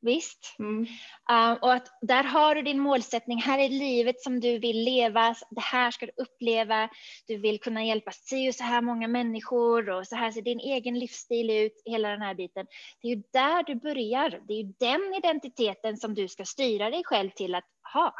Visst? 0.00 0.56
Mm. 0.58 0.82
Uh, 1.30 1.52
och 1.62 1.72
att 1.72 1.98
där 2.00 2.24
har 2.24 2.54
du 2.54 2.62
din 2.62 2.80
målsättning. 2.80 3.42
Här 3.42 3.58
är 3.58 3.68
livet 3.68 4.20
som 4.20 4.40
du 4.40 4.58
vill 4.58 4.84
leva. 4.84 5.34
Det 5.50 5.60
här 5.60 5.90
ska 5.90 6.06
du 6.06 6.12
uppleva. 6.16 6.88
Du 7.26 7.36
vill 7.36 7.60
kunna 7.60 7.84
hjälpa 7.84 8.10
si 8.10 8.50
och 8.50 8.54
så 8.54 8.64
här 8.64 8.80
många 8.80 9.08
människor 9.08 9.90
och 9.90 10.06
så 10.06 10.16
här 10.16 10.30
ser 10.30 10.42
din 10.42 10.60
egen 10.60 10.98
livsstil 10.98 11.50
ut. 11.50 11.82
Hela 11.84 12.08
den 12.08 12.22
här 12.22 12.34
biten. 12.34 12.66
Det 13.02 13.08
är 13.08 13.16
ju 13.16 13.22
där 13.32 13.62
du 13.62 13.74
börjar. 13.74 14.40
Det 14.48 14.52
är 14.52 14.62
ju 14.62 14.72
den 14.78 15.14
identiteten 15.14 15.96
som 15.96 16.14
du 16.14 16.28
ska 16.28 16.44
styra 16.44 16.90
dig 16.90 17.02
själv 17.04 17.30
till 17.30 17.54
att 17.54 17.64
ha. 17.92 18.14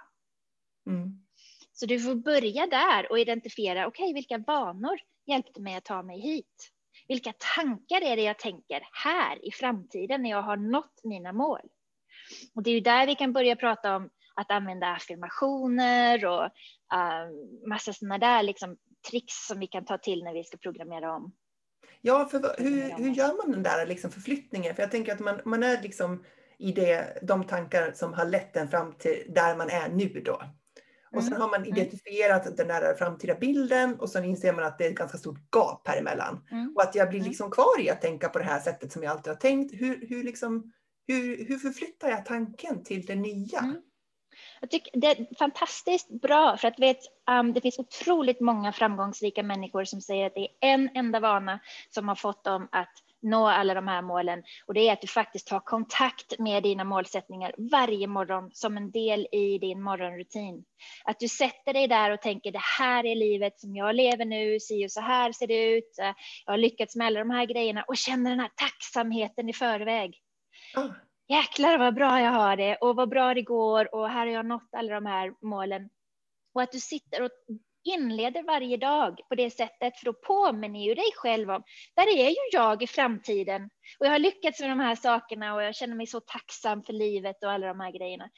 Mm. 0.87 1.27
Så 1.73 1.87
du 1.87 2.01
får 2.01 2.15
börja 2.15 2.67
där 2.67 3.11
och 3.11 3.19
identifiera. 3.19 3.87
Okej, 3.87 4.05
okay, 4.05 4.15
vilka 4.15 4.39
vanor 4.39 4.99
hjälpte 5.27 5.61
mig 5.61 5.75
att 5.75 5.85
ta 5.85 6.03
mig 6.03 6.21
hit? 6.21 6.73
Vilka 7.09 7.33
tankar 7.57 8.01
är 8.01 8.17
det 8.17 8.23
jag 8.23 8.39
tänker 8.39 8.81
här 9.05 9.49
i 9.49 9.53
framtiden 9.53 10.23
när 10.23 10.31
jag 10.31 10.43
har 10.43 10.57
nått 10.57 11.01
mina 11.05 11.33
mål? 11.33 11.61
Och 12.55 12.63
det 12.63 12.71
är 12.71 12.75
ju 12.75 12.81
där 12.81 13.07
vi 13.07 13.15
kan 13.15 13.33
börja 13.33 13.57
prata 13.57 13.97
om 13.97 14.11
att 14.35 14.51
använda 14.51 14.87
affirmationer 14.87 16.27
och 16.27 16.45
uh, 16.95 17.69
massa 17.69 17.93
sådana 17.93 18.19
där 18.19 18.43
liksom, 18.43 18.77
tricks 19.11 19.47
som 19.47 19.61
vi 19.61 19.67
kan 19.67 19.85
ta 19.85 19.99
till 19.99 20.25
när 20.25 20.35
vi 20.35 20.45
ska 20.45 20.57
programmera 20.57 21.15
om. 21.15 21.33
Ja, 22.01 22.29
för 22.31 22.63
hur, 22.63 22.99
hur 22.99 23.11
gör 23.11 23.37
man 23.37 23.53
den 23.53 23.63
där 23.63 23.87
liksom 23.87 24.11
förflyttningen? 24.11 24.75
För 24.75 24.83
jag 24.83 24.91
tänker 24.91 25.13
att 25.13 25.21
man, 25.21 25.41
man 25.45 25.63
är 25.63 25.83
liksom 25.83 26.25
i 26.59 26.73
det, 26.73 27.19
de 27.23 27.45
tankar 27.45 27.93
som 27.93 28.13
har 28.13 28.25
lett 28.25 28.57
en 28.57 28.69
fram 28.69 28.93
till 28.93 29.25
där 29.29 29.57
man 29.57 29.71
är 29.71 29.89
nu 29.89 30.23
då. 30.25 30.43
Och 31.13 31.23
sen 31.23 31.33
mm. 31.33 31.41
har 31.41 31.51
man 31.51 31.63
mm. 31.63 31.77
identifierat 31.77 32.57
den 32.57 32.69
där 32.69 32.95
framtida 32.95 33.35
bilden 33.35 34.01
och 34.01 34.11
sen 34.11 34.25
inser 34.25 34.53
man 34.53 34.65
att 34.65 34.79
det 34.79 34.87
är 34.87 34.91
ett 34.91 34.97
ganska 34.97 35.19
stort 35.19 35.39
gap 35.57 35.89
här 35.89 35.99
emellan. 35.99 36.45
Mm. 36.51 36.73
Och 36.77 36.83
att 36.83 36.95
jag 36.95 37.09
blir 37.09 37.21
liksom 37.21 37.51
kvar 37.51 37.81
i 37.81 37.91
att 37.91 38.01
tänka 38.01 38.29
på 38.29 38.39
det 38.39 38.45
här 38.45 38.61
sättet 38.61 38.93
som 38.93 39.03
jag 39.03 39.11
alltid 39.11 39.33
har 39.33 39.41
tänkt. 39.41 39.75
Hur, 39.75 40.07
hur, 40.09 40.25
liksom, 40.25 40.73
hur, 41.07 41.49
hur 41.49 41.59
förflyttar 41.59 42.09
jag 42.09 42.27
tanken 42.27 42.85
till 42.85 43.07
det 43.07 43.17
nya? 43.17 43.59
Mm. 43.59 43.83
Jag 44.61 44.71
tycker 44.71 45.01
det 45.01 45.07
är 45.07 45.37
fantastiskt 45.39 46.09
bra 46.09 46.57
för 46.57 46.69
att 46.69 46.79
vet, 46.79 46.99
um, 47.31 47.53
det 47.53 47.61
finns 47.61 47.79
otroligt 47.79 48.41
många 48.41 48.73
framgångsrika 48.73 49.43
människor 49.43 49.85
som 49.85 50.01
säger 50.01 50.27
att 50.27 50.35
det 50.35 50.41
är 50.41 50.51
en 50.61 50.89
enda 50.95 51.21
vana 51.21 51.61
som 51.91 52.09
har 52.09 52.15
fått 52.15 52.45
dem 52.45 52.69
att 52.73 52.93
nå 53.27 53.47
alla 53.47 53.75
de 53.75 53.89
här 53.89 54.03
målen. 54.03 54.43
Och 54.67 54.75
det 54.75 54.89
är 54.89 54.93
att 54.93 55.01
du 55.01 55.07
faktiskt 55.07 55.47
tar 55.47 55.61
kontakt 55.61 56.39
med 56.39 56.63
dina 56.63 56.85
målsättningar 56.85 57.55
varje 57.71 58.07
morgon 58.07 58.51
som 58.53 58.77
en 58.77 58.91
del 58.91 59.27
i 59.33 59.59
din 59.59 59.83
morgonrutin. 59.83 60.65
Att 61.05 61.21
du 61.21 61.29
sätter 61.29 61.73
dig 61.73 61.89
där 61.89 62.11
och 62.11 62.23
tänker 62.23 62.53
det 62.53 62.65
här 62.79 63.07
är 63.07 63.15
livet 63.15 63.61
som 63.61 63.77
jag 63.77 63.95
lever 63.95 64.25
nu, 64.25 64.61
si 64.61 64.87
och 64.87 64.91
så 64.91 65.01
här 65.01 65.33
ser 65.33 65.47
det 65.47 65.77
ut. 65.77 65.95
Jag 66.47 66.53
har 66.53 66.59
lyckats 66.59 66.97
med 66.97 67.07
alla 67.07 67.19
de 67.19 67.31
här 67.31 67.47
grejerna 67.47 67.83
och 67.83 67.97
känner 67.97 68.31
den 68.31 68.41
här 68.41 68.51
tacksamheten 68.57 69.49
i 69.49 69.53
förväg. 69.53 70.21
Mm. 70.77 70.93
Jäklar 71.29 71.79
vad 71.79 71.95
bra 71.95 72.21
jag 72.21 72.31
har 72.31 72.57
det 72.57 72.77
och 72.77 72.97
vad 72.97 73.09
bra 73.09 73.35
det 73.35 73.43
går 73.43 73.95
och 73.95 74.09
här 74.09 74.27
har 74.27 74.33
jag 74.33 74.47
nått 74.47 74.69
alla 74.73 74.95
de 74.95 75.07
här 75.07 75.33
målen. 75.43 75.89
Och 76.55 76.63
att 76.63 76.73
du 76.73 76.81
sitter 76.81 77.23
och 77.23 77.31
inleder 77.87 78.43
varje 78.43 78.77
dag 78.77 79.21
på 79.29 79.35
det 79.35 79.51
sättet, 79.51 79.99
för 79.99 80.05
då 80.05 80.13
påminner 80.13 80.81
ju 80.81 80.95
dig 80.95 81.11
själv 81.15 81.51
om, 81.51 81.63
där 81.97 82.19
är 82.19 82.29
ju 82.29 82.37
jag 82.53 82.83
i 82.83 82.87
framtiden 82.87 83.71
och 83.99 84.07
jag 84.07 84.11
har 84.11 84.19
lyckats 84.19 84.61
med 84.61 84.71
de 84.71 84.81
här 84.81 84.95
sakerna 84.95 85.55
och 85.55 85.63
jag 85.63 85.75
känner 85.75 85.95
mig 85.95 86.07
så 86.07 86.21
tacksam 86.21 86.83
för 86.83 86.93
livet 86.93 87.45
och 87.45 87.53
alla 87.53 87.67
de 87.67 87.81
här 87.81 87.93
grejerna. 87.93 88.29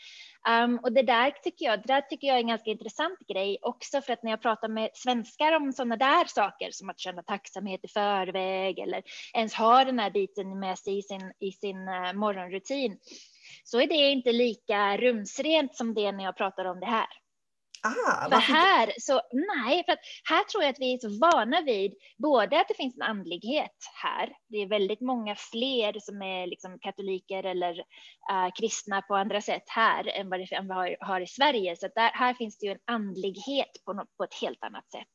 Um, 0.48 0.78
och 0.82 0.92
det 0.92 1.02
där 1.02 1.30
tycker 1.30 1.64
jag, 1.64 1.78
det 1.78 1.94
där 1.94 2.00
tycker 2.00 2.26
jag 2.26 2.36
är 2.36 2.40
en 2.40 2.48
ganska 2.48 2.70
intressant 2.70 3.18
grej 3.28 3.58
också 3.62 4.00
för 4.00 4.12
att 4.12 4.22
när 4.22 4.30
jag 4.30 4.42
pratar 4.42 4.68
med 4.68 4.90
svenskar 4.94 5.52
om 5.52 5.72
sådana 5.72 5.96
där 5.96 6.24
saker 6.24 6.68
som 6.70 6.90
att 6.90 7.00
känna 7.00 7.22
tacksamhet 7.22 7.84
i 7.84 7.88
förväg 7.88 8.78
eller 8.78 9.02
ens 9.34 9.54
ha 9.54 9.84
den 9.84 9.98
här 9.98 10.10
biten 10.10 10.58
med 10.58 10.78
sig 10.78 10.98
i 10.98 11.02
sin, 11.02 11.32
i 11.40 11.52
sin 11.52 11.88
uh, 11.88 12.12
morgonrutin 12.12 12.98
så 13.64 13.80
är 13.80 13.86
det 13.86 13.94
inte 13.94 14.32
lika 14.32 14.96
rumsrent 14.96 15.76
som 15.76 15.94
det 15.94 16.12
när 16.12 16.24
jag 16.24 16.36
pratar 16.36 16.64
om 16.64 16.80
det 16.80 16.86
här. 16.86 17.08
Ah, 17.82 18.30
för 18.30 18.52
här, 18.52 18.92
så, 18.98 19.20
nej, 19.32 19.84
för 19.84 19.92
att 19.92 19.98
här 20.24 20.44
tror 20.44 20.62
jag 20.62 20.70
att 20.70 20.80
vi 20.80 20.94
är 20.94 20.98
så 20.98 21.18
vana 21.18 21.60
vid 21.60 21.94
både 22.16 22.60
att 22.60 22.68
det 22.68 22.74
finns 22.74 22.96
en 22.96 23.02
andlighet 23.02 23.76
här. 23.94 24.32
Det 24.48 24.58
är 24.58 24.66
väldigt 24.66 25.00
många 25.00 25.34
fler 25.34 26.00
som 26.00 26.22
är 26.22 26.46
liksom 26.46 26.78
katoliker 26.78 27.44
eller 27.44 27.78
uh, 27.78 28.52
kristna 28.58 29.02
på 29.02 29.16
andra 29.16 29.40
sätt 29.40 29.64
här 29.66 30.08
än 30.08 30.30
vad, 30.30 30.40
det, 30.40 30.54
än 30.54 30.68
vad 30.68 30.84
vi 30.84 30.96
har, 31.00 31.20
i 31.20 31.26
Sverige. 31.26 31.76
Så 31.76 31.88
där, 31.94 32.10
här 32.14 32.34
finns 32.34 32.58
det 32.58 32.66
ju 32.66 32.72
en 32.72 32.78
andlighet 32.84 33.84
på, 33.84 33.92
något, 33.92 34.16
på 34.16 34.24
ett 34.24 34.34
helt 34.34 34.64
annat 34.64 34.90
sätt. 34.90 35.14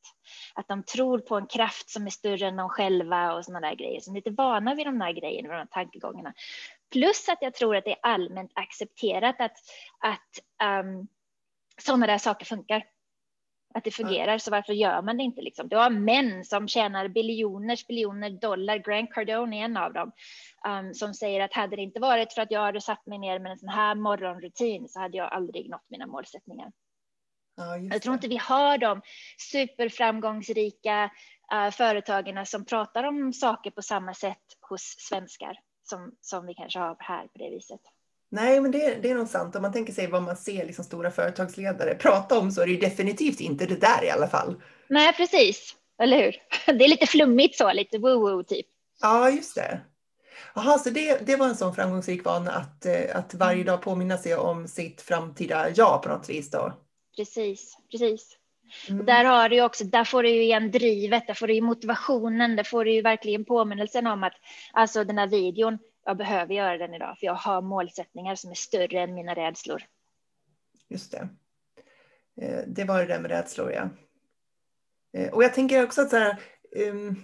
Att 0.54 0.68
de 0.68 0.84
tror 0.84 1.20
på 1.20 1.36
en 1.36 1.48
kraft 1.48 1.90
som 1.90 2.06
är 2.06 2.12
större 2.12 2.48
än 2.48 2.56
de 2.56 2.70
själva 2.70 3.34
och 3.34 3.46
sådana 3.46 3.68
där 3.68 3.76
grejer. 3.76 4.00
Så 4.00 4.10
de 4.10 4.14
är 4.14 4.20
lite 4.20 4.42
vana 4.44 4.76
vid 4.76 4.88
de 4.88 5.00
där 5.00 5.12
grejerna, 5.12 5.50
de 5.50 5.56
här 5.56 5.66
tankegångarna. 5.66 6.34
Plus 6.92 7.30
att 7.30 7.38
jag 7.42 7.54
tror 7.54 7.76
att 7.76 7.86
det 7.86 7.92
är 7.92 8.00
allmänt 8.02 8.52
accepterat 8.56 9.36
att, 9.42 9.58
att 10.00 10.40
um, 10.84 11.08
sådana 11.82 12.08
där 12.08 12.18
saker 12.18 12.46
funkar. 12.46 12.84
Att 13.76 13.84
det 13.84 13.92
fungerar, 13.92 14.38
så 14.38 14.52
varför 14.52 14.74
gör 14.74 15.02
man 15.02 15.18
det 15.18 15.24
inte? 15.24 15.42
Liksom? 15.42 15.68
Du 15.68 15.76
har 15.76 15.90
män 15.90 16.46
som 16.46 16.68
tjänar 16.68 17.08
biljoners 17.08 17.88
biljoner 17.88 18.30
dollar, 18.30 18.78
Grant 18.78 19.14
Cardone 19.14 19.60
är 19.60 19.66
en 19.66 19.78
av 19.78 19.94
dem, 19.94 20.12
um, 20.68 20.94
som 20.94 21.14
säger 21.14 21.42
att 21.42 21.54
hade 21.54 21.76
det 21.76 21.82
inte 21.82 22.00
varit 22.00 22.34
för 22.34 22.42
att 22.42 22.52
jag 22.52 22.62
hade 22.62 22.82
satt 22.82 23.06
mig 23.06 23.20
ner 23.20 23.40
med 23.40 23.52
en 23.52 23.60
sån 23.60 23.70
här 23.70 23.96
morgonrutin 23.96 24.90
så 24.90 25.00
hade 25.00 25.18
jag 25.18 25.34
aldrig 25.34 25.70
nått 25.70 25.86
mina 25.90 26.08
målsättningar. 26.08 26.72
Ja, 27.56 27.78
jag 27.78 28.02
tror 28.02 28.16
inte 28.16 28.28
vi 28.28 28.38
har 28.38 28.78
de 28.78 29.02
superframgångsrika 29.52 31.12
uh, 31.54 31.72
företagen 31.72 32.46
som 32.46 32.66
pratar 32.66 33.04
om 33.04 33.34
saker 33.34 33.72
på 33.72 33.82
samma 33.82 34.14
sätt 34.14 34.44
hos 34.70 34.82
svenskar 34.82 35.60
som, 35.84 36.16
som 36.22 36.46
vi 36.46 36.54
kanske 36.54 36.80
har 36.80 36.96
här 37.00 37.28
på 37.28 37.38
det 37.38 37.50
viset. 37.50 37.82
Nej, 38.34 38.62
men 38.62 38.72
det, 38.72 38.96
det 39.02 39.12
är 39.12 39.16
nog 39.16 39.28
sant. 39.28 39.56
Om 39.56 39.62
man 39.62 39.74
tänker 39.74 39.94
sig 39.94 40.08
vad 40.08 40.24
man 40.24 40.38
ser 40.38 40.66
liksom 40.66 40.86
stora 40.86 41.12
företagsledare 41.12 41.96
prata 41.96 42.40
om 42.40 42.52
så 42.52 42.62
är 42.62 42.66
det 42.66 42.72
ju 42.72 42.80
definitivt 42.80 43.40
inte 43.40 43.66
det 43.66 43.76
där 43.76 44.04
i 44.04 44.10
alla 44.10 44.28
fall. 44.28 44.62
Nej, 44.88 45.14
precis. 45.14 45.76
Eller 46.02 46.18
hur? 46.18 46.36
Det 46.74 46.86
är 46.86 46.90
lite 46.90 47.06
flummigt 47.06 47.58
så, 47.58 47.74
lite 47.74 47.98
woo-woo 47.98 48.44
typ. 48.44 48.66
Ja, 49.02 49.30
just 49.30 49.56
det. 49.56 49.82
Jaha, 50.56 50.80
så 50.80 50.90
det, 50.90 51.26
det 51.26 51.36
var 51.36 51.48
en 51.48 51.56
sån 51.56 51.76
framgångsrik 51.76 52.26
vana 52.26 52.52
att, 52.52 52.86
eh, 52.86 53.16
att 53.16 53.34
varje 53.34 53.54
mm. 53.54 53.66
dag 53.66 53.82
påminna 53.82 54.18
sig 54.18 54.36
om 54.36 54.68
sitt 54.68 55.02
framtida 55.02 55.70
ja 55.76 56.02
på 56.04 56.10
något 56.10 56.30
vis 56.30 56.52
då? 56.52 56.74
Precis, 57.18 57.78
precis. 57.92 58.38
Mm. 58.90 59.00
Och 59.00 59.06
där 59.06 59.26
har 59.26 59.50
du 59.50 59.62
också, 59.62 59.84
där 59.84 60.04
får 60.04 60.24
du 60.24 60.30
ju 60.30 60.44
igen 60.44 60.72
drivet, 60.72 61.28
där 61.28 61.34
får 61.34 61.48
du 61.48 61.54
ju 61.54 61.62
motivationen, 61.62 62.56
där 62.56 62.64
får 62.64 62.86
du 62.86 62.92
ju 62.92 63.02
verkligen 63.02 63.46
påminnelsen 63.46 64.08
om 64.08 64.24
att 64.24 64.34
alltså 64.72 65.04
den 65.04 65.18
här 65.18 65.28
videon, 65.28 65.80
jag 66.06 66.18
behöver 66.18 66.54
göra 66.54 66.78
den 66.78 66.94
idag, 66.94 67.18
för 67.20 67.26
jag 67.26 67.34
har 67.34 67.62
målsättningar 67.62 68.36
som 68.36 68.52
är 68.52 68.56
större 68.56 69.02
än 69.02 69.14
mina 69.14 69.34
rädslor. 69.34 69.84
Just 70.90 71.12
det. 71.12 71.30
Eh, 72.42 72.64
det 72.68 72.84
var 72.84 73.00
det 73.00 73.06
där 73.06 73.20
med 73.20 73.32
rädslor, 73.32 73.72
ja. 73.72 73.90
Eh, 75.14 75.34
och 75.34 75.44
jag 75.44 75.54
tänker 75.54 75.84
också 75.84 76.02
att 76.02 76.10
så 76.10 76.18
här, 76.18 76.38
ehm, 76.76 77.16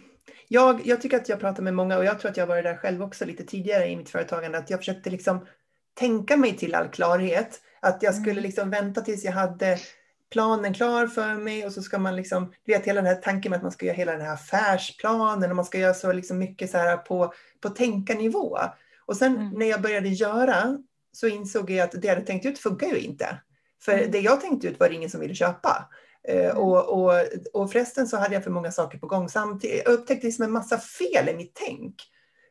Jag, 0.47 0.85
jag 0.85 1.01
tycker 1.01 1.17
att 1.17 1.29
jag 1.29 1.39
pratar 1.39 1.63
med 1.63 1.73
många 1.73 1.97
och 1.97 2.05
jag 2.05 2.19
tror 2.19 2.31
att 2.31 2.37
jag 2.37 2.47
varit 2.47 2.63
där 2.63 2.77
själv 2.77 3.01
också 3.03 3.25
lite 3.25 3.43
tidigare 3.43 3.87
i 3.87 3.95
mitt 3.95 4.09
företagande. 4.09 4.57
Att 4.57 4.69
jag 4.69 4.79
försökte 4.79 5.09
liksom 5.09 5.47
tänka 5.93 6.37
mig 6.37 6.57
till 6.57 6.75
all 6.75 6.87
klarhet. 6.87 7.61
Att 7.81 8.03
jag 8.03 8.15
skulle 8.15 8.31
mm. 8.31 8.43
liksom 8.43 8.69
vänta 8.69 9.01
tills 9.01 9.23
jag 9.23 9.31
hade 9.31 9.77
planen 10.29 10.73
klar 10.73 11.07
för 11.07 11.35
mig 11.35 11.65
och 11.65 11.73
så 11.73 11.81
ska 11.81 11.97
man 11.97 12.15
liksom, 12.15 12.53
du 12.65 12.73
vet 12.73 12.85
hela 12.85 13.01
den 13.01 13.15
här 13.15 13.21
tanken 13.21 13.49
med 13.49 13.57
att 13.57 13.63
man 13.63 13.71
ska 13.71 13.85
göra 13.85 13.95
hela 13.95 14.11
den 14.11 14.21
här 14.21 14.33
affärsplanen 14.33 15.49
och 15.49 15.55
man 15.55 15.65
ska 15.65 15.79
göra 15.79 15.93
så 15.93 16.11
liksom 16.11 16.37
mycket 16.37 16.71
så 16.71 16.77
här 16.77 16.97
på, 16.97 17.33
på 17.61 17.69
tänkarnivå. 17.69 18.57
Och 19.05 19.17
sen 19.17 19.35
mm. 19.35 19.49
när 19.49 19.65
jag 19.65 19.81
började 19.81 20.09
göra 20.09 20.77
så 21.11 21.27
insåg 21.27 21.71
jag 21.71 21.83
att 21.83 21.91
det 21.91 22.07
jag 22.07 22.15
hade 22.15 22.25
tänkt 22.25 22.45
ut 22.45 22.59
funkar 22.59 22.87
ju 22.87 22.99
inte. 22.99 23.41
För 23.81 23.91
mm. 23.91 24.11
det 24.11 24.19
jag 24.19 24.41
tänkte 24.41 24.67
ut 24.67 24.79
var 24.79 24.89
det 24.89 24.95
ingen 24.95 25.09
som 25.09 25.21
ville 25.21 25.35
köpa. 25.35 25.89
Eh, 26.27 26.45
mm. 26.45 26.57
Och, 26.57 26.89
och, 26.89 27.13
och 27.53 27.71
förresten 27.71 28.07
så 28.07 28.17
hade 28.17 28.33
jag 28.33 28.43
för 28.43 28.51
många 28.51 28.71
saker 28.71 28.97
på 28.97 29.07
gång 29.07 29.29
samtidigt. 29.29 29.81
Jag 29.85 29.93
upptäckte 29.93 30.27
liksom 30.27 30.45
en 30.45 30.51
massa 30.51 30.77
fel 30.77 31.29
i 31.29 31.35
mitt 31.35 31.55
tänk. 31.67 31.95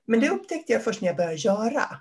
Men 0.06 0.20
det 0.20 0.26
mm. 0.26 0.38
upptäckte 0.38 0.72
jag 0.72 0.84
först 0.84 1.00
när 1.00 1.08
jag 1.08 1.16
började 1.16 1.34
göra. 1.34 2.00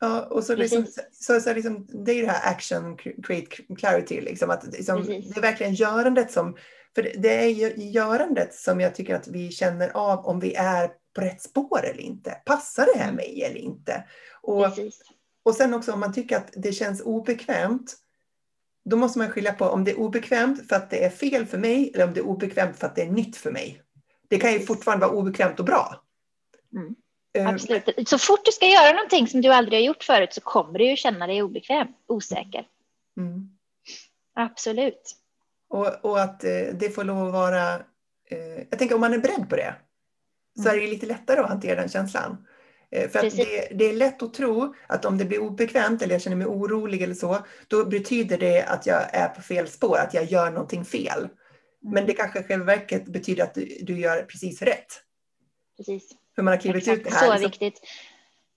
Ja, 0.00 0.26
och 0.26 0.44
så, 0.44 0.56
liksom, 0.56 0.86
så, 1.12 1.40
så 1.40 1.54
liksom, 1.54 1.86
det 2.04 2.12
är 2.12 2.22
det 2.22 2.30
här 2.30 2.52
action, 2.52 2.96
create 2.96 3.46
clarity. 3.78 4.20
Liksom, 4.20 4.50
att, 4.50 4.64
liksom, 4.64 5.04
det 5.04 5.36
är 5.36 5.40
verkligen 5.40 5.74
görandet 5.74 6.30
som... 6.30 6.56
För 6.94 7.12
det 7.18 7.44
är 7.44 7.48
ju 7.48 7.90
görandet 7.90 8.54
som 8.54 8.80
jag 8.80 8.94
tycker 8.94 9.14
att 9.14 9.28
vi 9.28 9.50
känner 9.50 9.88
av 9.88 10.26
om 10.26 10.40
vi 10.40 10.54
är 10.54 10.90
på 11.14 11.20
rätt 11.20 11.42
spår 11.42 11.84
eller 11.84 12.00
inte. 12.00 12.30
Passar 12.30 12.86
det 12.94 12.98
här 12.98 13.08
mm. 13.08 13.16
mig 13.16 13.42
eller 13.42 13.56
inte? 13.56 14.04
Och, 14.42 14.66
och 15.42 15.54
sen 15.54 15.74
också 15.74 15.92
om 15.92 16.00
man 16.00 16.12
tycker 16.12 16.36
att 16.36 16.50
det 16.56 16.72
känns 16.72 17.00
obekvämt. 17.00 17.96
Då 18.84 18.96
måste 18.96 19.18
man 19.18 19.30
skilja 19.30 19.52
på 19.52 19.64
om 19.64 19.84
det 19.84 19.90
är 19.90 19.98
obekvämt 19.98 20.68
för 20.68 20.76
att 20.76 20.90
det 20.90 21.04
är 21.04 21.10
fel 21.10 21.46
för 21.46 21.58
mig 21.58 21.90
eller 21.94 22.04
om 22.04 22.14
det 22.14 22.20
är 22.20 22.26
obekvämt 22.26 22.78
för 22.78 22.86
att 22.86 22.96
det 22.96 23.02
är 23.02 23.10
nytt 23.10 23.36
för 23.36 23.50
mig. 23.50 23.82
Det 24.28 24.38
kan 24.38 24.52
ju 24.52 24.60
fortfarande 24.60 25.06
vara 25.06 25.16
obekvämt 25.16 25.60
och 25.60 25.66
bra. 25.66 26.04
Mm. 26.76 26.94
Eh, 27.34 27.48
Absolut. 27.48 28.08
Så 28.08 28.18
fort 28.18 28.44
du 28.44 28.52
ska 28.52 28.66
göra 28.66 28.92
någonting 28.92 29.28
som 29.28 29.40
du 29.40 29.52
aldrig 29.52 29.78
har 29.78 29.84
gjort 29.84 30.04
förut 30.04 30.32
så 30.32 30.40
kommer 30.40 30.78
du 30.78 30.90
ju 30.90 30.96
känna 30.96 31.26
dig 31.26 31.42
obekväm, 31.42 31.88
osäker. 32.06 32.66
Mm. 33.16 33.48
Absolut. 34.34 35.16
Och, 35.68 36.04
och 36.04 36.20
att 36.20 36.44
eh, 36.44 36.66
det 36.74 36.90
får 36.94 37.04
lov 37.04 37.26
att 37.26 37.32
vara... 37.32 37.74
Eh, 38.30 38.64
jag 38.70 38.78
tänker 38.78 38.94
om 38.94 39.00
man 39.00 39.14
är 39.14 39.18
beredd 39.18 39.50
på 39.50 39.56
det 39.56 39.74
så 40.56 40.68
mm. 40.68 40.76
är 40.76 40.80
det 40.80 40.86
lite 40.86 41.06
lättare 41.06 41.40
att 41.40 41.48
hantera 41.48 41.80
den 41.80 41.88
känslan. 41.88 42.46
För 43.12 43.26
att 43.26 43.36
det, 43.36 43.68
det, 43.78 43.84
är 43.84 43.92
lätt 43.92 44.22
att 44.22 44.34
tro 44.34 44.74
att 44.86 45.04
om 45.04 45.18
det 45.18 45.24
blir 45.24 45.38
obekvämt 45.38 46.02
eller 46.02 46.14
jag 46.14 46.22
känner 46.22 46.36
mig 46.36 46.46
orolig 46.46 47.02
eller 47.02 47.14
så, 47.14 47.38
då 47.68 47.84
betyder 47.84 48.38
det 48.38 48.62
att 48.62 48.86
jag 48.86 49.14
är 49.14 49.28
på 49.28 49.42
fel 49.42 49.68
spår, 49.68 49.98
att 49.98 50.14
jag 50.14 50.24
gör 50.24 50.50
någonting 50.50 50.84
fel. 50.84 51.18
Mm. 51.18 51.30
Men 51.80 52.06
det 52.06 52.12
kanske 52.12 52.42
själva 52.42 52.66
verket 52.66 53.04
betyder 53.04 53.44
att 53.44 53.54
du, 53.54 53.78
du 53.82 53.98
gör 54.00 54.22
precis 54.22 54.62
rätt. 54.62 55.02
Precis 55.76 56.23
hur 56.36 56.42
man 56.42 56.52
har 56.52 56.60
klivit 56.60 56.88
ut 56.88 57.04
det 57.04 57.10
här. 57.10 57.18
Så 57.18 57.32
liksom. 57.32 57.50
viktigt. 57.50 57.80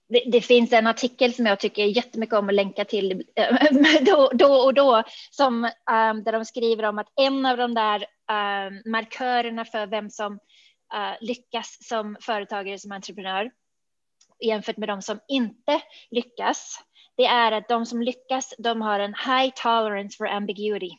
Det, 0.09 0.23
det, 0.31 0.41
finns 0.41 0.73
en 0.73 0.87
artikel 0.87 1.33
som 1.33 1.45
jag 1.45 1.59
tycker 1.59 1.85
jättemycket 1.85 2.35
om 2.35 2.49
att 2.49 2.55
länka 2.55 2.85
till 2.85 3.23
då, 4.01 4.31
då 4.33 4.53
och 4.53 4.73
då, 4.73 5.03
som, 5.31 5.63
um, 5.65 6.23
där 6.23 6.31
de 6.31 6.45
skriver 6.45 6.83
om 6.83 6.97
att 6.97 7.11
en 7.15 7.45
av 7.45 7.57
de 7.57 7.73
där 7.73 7.99
um, 7.99 8.91
markörerna 8.91 9.65
för 9.65 9.87
vem 9.87 10.09
som 10.09 10.33
uh, 10.33 11.15
lyckas 11.21 11.77
som 11.81 12.17
företagare, 12.21 12.79
som 12.79 12.91
entreprenör, 12.91 13.51
jämfört 14.39 14.77
med 14.77 14.89
de 14.89 15.01
som 15.01 15.19
inte 15.27 15.81
lyckas, 16.11 16.79
det 17.17 17.25
är 17.25 17.51
att 17.51 17.67
de 17.67 17.85
som 17.85 18.01
lyckas, 18.01 18.53
de 18.57 18.81
har 18.81 18.99
en 18.99 19.13
high 19.13 19.53
tolerance 19.55 20.17
for 20.17 20.27
ambiguity 20.27 20.91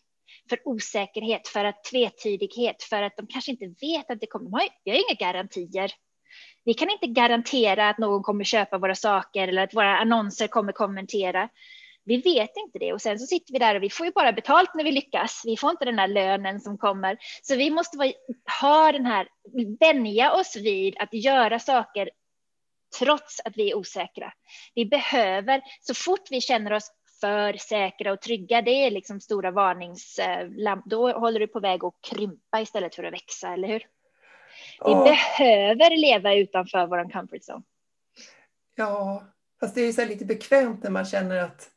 för 0.49 0.59
osäkerhet, 0.64 1.49
för 1.49 1.64
att 1.64 1.85
tvetydighet, 1.85 2.83
för 2.83 3.03
att 3.03 3.17
de 3.17 3.27
kanske 3.27 3.51
inte 3.51 3.75
vet 3.81 4.11
att 4.11 4.21
det 4.21 4.27
kommer. 4.27 4.45
De 4.45 4.53
har, 4.53 4.69
jag 4.85 4.95
har 4.95 5.11
inga 5.11 5.33
garantier 5.33 5.93
vi 6.68 6.74
kan 6.74 6.90
inte 6.90 7.07
garantera 7.07 7.88
att 7.88 7.98
någon 7.98 8.22
kommer 8.22 8.44
köpa 8.44 8.78
våra 8.78 8.94
saker 8.94 9.48
eller 9.48 9.62
att 9.62 9.74
våra 9.74 9.98
annonser 9.98 10.46
kommer 10.46 10.72
kommentera. 10.72 11.48
Vi 12.04 12.16
vet 12.16 12.50
inte 12.57 12.78
det 12.78 12.92
och 12.92 13.02
sen 13.02 13.18
så 13.18 13.26
sitter 13.26 13.52
vi 13.52 13.59
där 13.59 13.74
och 13.74 13.83
vi 13.83 13.90
får 13.90 14.07
ju 14.07 14.12
bara 14.12 14.33
betalt 14.33 14.70
när 14.74 14.85
vi 14.85 14.92
lyckas. 14.92 15.42
Vi 15.44 15.57
får 15.57 15.70
inte 15.70 15.85
den 15.85 15.96
där 15.96 16.09
lönen 16.09 16.61
som 16.61 16.78
kommer. 16.78 17.18
Så 17.42 17.57
vi 17.57 17.70
måste 17.70 18.12
ha 18.61 18.92
den 18.92 19.07
här, 19.07 19.28
vänja 19.81 20.33
oss 20.33 20.57
vid 20.57 20.96
att 20.98 21.14
göra 21.14 21.59
saker 21.59 22.11
trots 22.98 23.40
att 23.44 23.57
vi 23.57 23.70
är 23.70 23.76
osäkra. 23.76 24.33
Vi 24.74 24.87
behöver, 24.87 25.61
så 25.81 25.94
fort 25.94 26.31
vi 26.31 26.40
känner 26.40 26.72
oss 26.72 26.92
för 27.20 27.52
säkra 27.52 28.12
och 28.12 28.20
trygga, 28.20 28.62
det 28.62 28.87
är 28.87 28.90
liksom 28.90 29.20
stora 29.20 29.50
varningslampor. 29.50 30.87
Eh, 30.87 30.88
då 31.12 31.12
håller 31.18 31.40
du 31.40 31.46
på 31.46 31.61
väg 31.61 31.85
att 31.85 31.94
krympa 32.11 32.61
istället 32.61 32.94
för 32.94 33.04
att 33.04 33.12
växa, 33.12 33.52
eller 33.52 33.68
hur? 33.68 33.83
Vi 34.85 34.91
oh. 34.91 35.05
behöver 35.05 35.97
leva 35.97 36.35
utanför 36.35 36.87
vår 36.87 37.12
comfort 37.12 37.43
zone. 37.49 37.62
Ja, 38.77 39.25
fast 39.61 39.75
det 39.75 39.81
är 39.81 39.93
så 39.93 40.05
lite 40.05 40.25
bekvämt 40.25 40.83
när 40.83 40.91
man 40.91 41.05
känner 41.05 41.37
att 41.43 41.71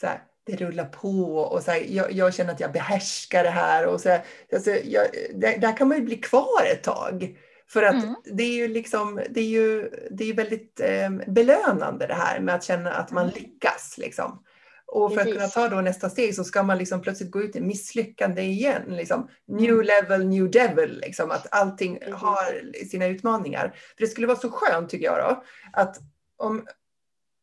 så 0.00 0.06
här, 0.06 0.20
det 0.46 0.56
rullar 0.56 0.84
på 0.84 1.36
och 1.36 1.62
så 1.62 1.70
här, 1.70 1.84
jag, 1.88 2.12
jag, 2.12 2.34
känner 2.34 2.52
att 2.52 2.60
jag 2.60 2.72
behärskar 2.72 3.44
det 3.44 3.50
här. 3.50 3.86
Och 3.86 4.00
så 4.00 4.08
här, 4.08 4.24
alltså, 4.52 4.70
jag, 4.70 5.06
där, 5.34 5.58
där, 5.58 5.76
kan 5.76 5.88
man 5.88 5.98
ju 5.98 6.04
bli 6.04 6.16
kvar 6.16 6.66
ett 6.72 6.82
tag. 6.82 7.38
För 7.68 7.82
att 7.82 8.04
mm. 8.04 8.14
det 8.24 8.42
är 8.42 8.54
ju 8.54 8.68
liksom, 8.68 9.20
det 9.30 9.40
är 9.40 9.44
ju 9.44 9.90
det 10.10 10.24
är 10.24 10.34
väldigt 10.34 10.80
eh, 10.80 11.10
belönande 11.26 12.06
det 12.06 12.14
här 12.14 12.40
med 12.40 12.54
att 12.54 12.64
känna 12.64 12.92
att 12.92 13.10
man 13.10 13.24
mm. 13.24 13.34
lyckas. 13.34 13.94
Liksom. 13.98 14.44
Och 14.86 15.14
för 15.14 15.16
Precis. 15.24 15.42
att 15.42 15.54
kunna 15.54 15.68
ta 15.68 15.74
då 15.74 15.80
nästa 15.80 16.10
steg 16.10 16.34
så 16.34 16.44
ska 16.44 16.62
man 16.62 16.78
liksom 16.78 17.02
plötsligt 17.02 17.30
gå 17.30 17.42
ut 17.42 17.56
i 17.56 17.60
misslyckande 17.60 18.42
igen. 18.42 18.82
Liksom. 18.88 19.28
New 19.46 19.74
mm. 19.74 19.86
level, 19.86 20.26
new 20.26 20.50
devil. 20.50 21.00
Liksom, 21.00 21.30
att 21.30 21.46
allting 21.50 21.98
Precis. 21.98 22.14
har 22.14 22.72
sina 22.90 23.06
utmaningar. 23.06 23.74
För 23.96 24.04
det 24.04 24.06
skulle 24.06 24.26
vara 24.26 24.38
så 24.38 24.50
skönt 24.50 24.90
tycker 24.90 25.04
jag 25.04 25.18
då, 25.18 25.44
att 25.72 25.96
om, 26.36 26.66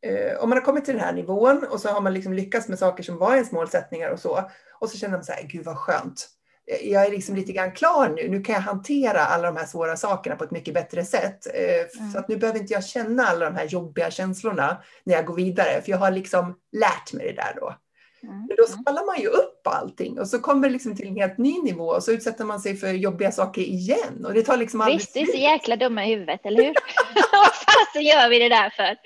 eh, 0.05 0.37
om 0.37 0.49
man 0.49 0.57
har 0.57 0.65
kommit 0.65 0.85
till 0.85 0.93
den 0.93 1.03
här 1.03 1.13
nivån 1.13 1.63
och 1.63 1.79
så 1.79 1.89
har 1.89 2.01
man 2.01 2.13
liksom 2.13 2.33
lyckats 2.33 2.67
med 2.67 2.79
saker 2.79 3.03
som 3.03 3.17
var 3.17 3.33
ens 3.33 3.51
målsättningar 3.51 4.09
och 4.09 4.19
så. 4.19 4.49
Och 4.79 4.89
så 4.89 4.97
känner 4.97 5.17
man 5.17 5.23
så 5.23 5.31
här, 5.31 5.43
gud 5.43 5.65
vad 5.65 5.77
skönt 5.77 6.29
jag 6.65 7.05
är 7.05 7.11
liksom 7.11 7.35
lite 7.35 7.51
grann 7.51 7.71
klar 7.71 8.09
nu. 8.09 8.29
Nu 8.29 8.41
kan 8.41 8.55
jag 8.55 8.61
hantera 8.61 9.19
alla 9.19 9.51
de 9.51 9.57
här 9.57 9.65
svåra 9.65 9.97
sakerna 9.97 10.35
på 10.35 10.43
ett 10.43 10.51
mycket 10.51 10.73
bättre 10.73 11.05
sätt. 11.05 11.47
Eh, 11.53 11.99
mm. 11.99 12.11
Så 12.11 12.19
att 12.19 12.27
nu 12.27 12.37
behöver 12.37 12.59
inte 12.59 12.73
jag 12.73 12.85
känna 12.85 13.23
alla 13.23 13.45
de 13.45 13.55
här 13.55 13.65
jobbiga 13.65 14.11
känslorna 14.11 14.77
när 15.03 15.15
jag 15.15 15.25
går 15.25 15.35
vidare, 15.35 15.81
för 15.81 15.91
jag 15.91 15.97
har 15.97 16.11
liksom 16.11 16.55
lärt 16.71 17.13
mig 17.13 17.25
det 17.25 17.41
där 17.41 17.53
då. 17.55 17.75
Mm. 18.23 18.47
Då 18.57 18.63
skalar 18.63 19.05
man 19.05 19.21
ju 19.21 19.27
upp 19.27 19.67
allting 19.67 20.19
och 20.19 20.27
så 20.27 20.39
kommer 20.39 20.67
det 20.67 20.73
liksom 20.73 20.95
till 20.95 21.07
en 21.07 21.15
helt 21.15 21.37
ny 21.37 21.61
nivå 21.61 21.85
och 21.85 22.03
så 22.03 22.11
utsätter 22.11 22.45
man 22.45 22.59
sig 22.59 22.77
för 22.77 22.87
jobbiga 22.87 23.31
saker 23.31 23.61
igen. 23.61 24.25
Och 24.25 24.33
det 24.33 24.43
tar 24.43 24.57
liksom 24.57 24.85
Visst, 24.85 25.15
vi 25.15 25.21
är 25.21 25.25
så 25.25 25.37
jäkla 25.37 25.75
dumma 25.75 26.05
i 26.05 26.09
huvudet, 26.09 26.41
eller 26.43 26.63
hur? 26.63 26.73
Vad 27.31 27.51
fasen 27.53 28.01
gör 28.01 28.29
vi 28.29 28.39
det 28.39 28.49
där 28.49 28.69
för? 28.69 28.97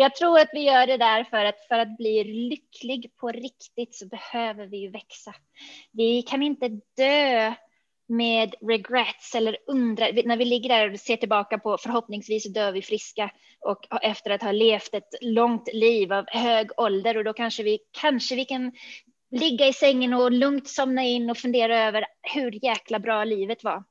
Jag 0.00 0.14
tror 0.14 0.38
att 0.38 0.48
vi 0.52 0.60
gör 0.60 0.86
det 0.86 0.96
där 0.96 1.24
för 1.24 1.44
att 1.44 1.66
för 1.68 1.78
att 1.78 1.96
bli 1.96 2.24
lycklig 2.24 3.16
på 3.16 3.28
riktigt 3.28 3.94
så 3.94 4.06
behöver 4.06 4.66
vi 4.66 4.76
ju 4.76 4.90
växa. 4.90 5.34
Vi 5.92 6.22
kan 6.22 6.42
inte 6.42 6.68
dö 6.96 7.54
med 8.08 8.54
regrets 8.60 9.34
eller 9.34 9.56
undra, 9.66 10.06
när 10.24 10.36
vi 10.36 10.44
ligger 10.44 10.68
där 10.68 10.92
och 10.92 11.00
ser 11.00 11.16
tillbaka 11.16 11.58
på 11.58 11.78
förhoppningsvis 11.78 12.42
så 12.42 12.48
dör 12.48 12.72
vi 12.72 12.82
friska 12.82 13.30
och 13.60 14.04
efter 14.04 14.30
att 14.30 14.42
ha 14.42 14.52
levt 14.52 14.94
ett 14.94 15.14
långt 15.20 15.68
liv 15.72 16.12
av 16.12 16.24
hög 16.28 16.70
ålder 16.76 17.16
och 17.16 17.24
då 17.24 17.32
kanske 17.32 17.62
vi, 17.62 17.78
kanske 18.00 18.36
vi 18.36 18.44
kan 18.44 18.72
ligga 19.30 19.66
i 19.66 19.72
sängen 19.72 20.14
och 20.14 20.32
lugnt 20.32 20.68
somna 20.68 21.04
in 21.04 21.30
och 21.30 21.38
fundera 21.38 21.78
över 21.78 22.06
hur 22.34 22.64
jäkla 22.64 22.98
bra 22.98 23.24
livet 23.24 23.64
var. 23.64 23.84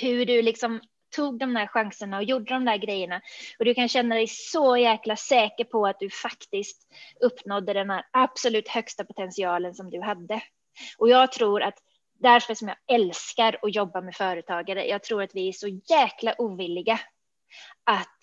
Hur 0.00 0.26
du 0.26 0.42
liksom 0.42 0.80
tog 1.10 1.38
de 1.38 1.54
där 1.54 1.66
chanserna 1.66 2.16
och 2.16 2.24
gjorde 2.24 2.54
de 2.54 2.64
där 2.64 2.76
grejerna. 2.76 3.20
Och 3.58 3.64
du 3.64 3.74
kan 3.74 3.88
känna 3.88 4.14
dig 4.14 4.26
så 4.26 4.76
jäkla 4.76 5.16
säker 5.16 5.64
på 5.64 5.86
att 5.86 6.00
du 6.00 6.10
faktiskt 6.10 6.88
uppnådde 7.20 7.72
den 7.72 7.90
här 7.90 8.04
absolut 8.10 8.68
högsta 8.68 9.04
potentialen 9.04 9.74
som 9.74 9.90
du 9.90 10.00
hade. 10.00 10.40
Och 10.98 11.08
jag 11.08 11.32
tror 11.32 11.62
att 11.62 11.78
därför 12.20 12.54
som 12.54 12.68
jag 12.68 12.76
älskar 12.96 13.58
att 13.62 13.74
jobba 13.74 14.00
med 14.00 14.14
företagare, 14.14 14.86
jag 14.86 15.02
tror 15.02 15.22
att 15.22 15.34
vi 15.34 15.48
är 15.48 15.52
så 15.52 15.68
jäkla 15.68 16.34
ovilliga 16.38 17.00
att 17.84 18.20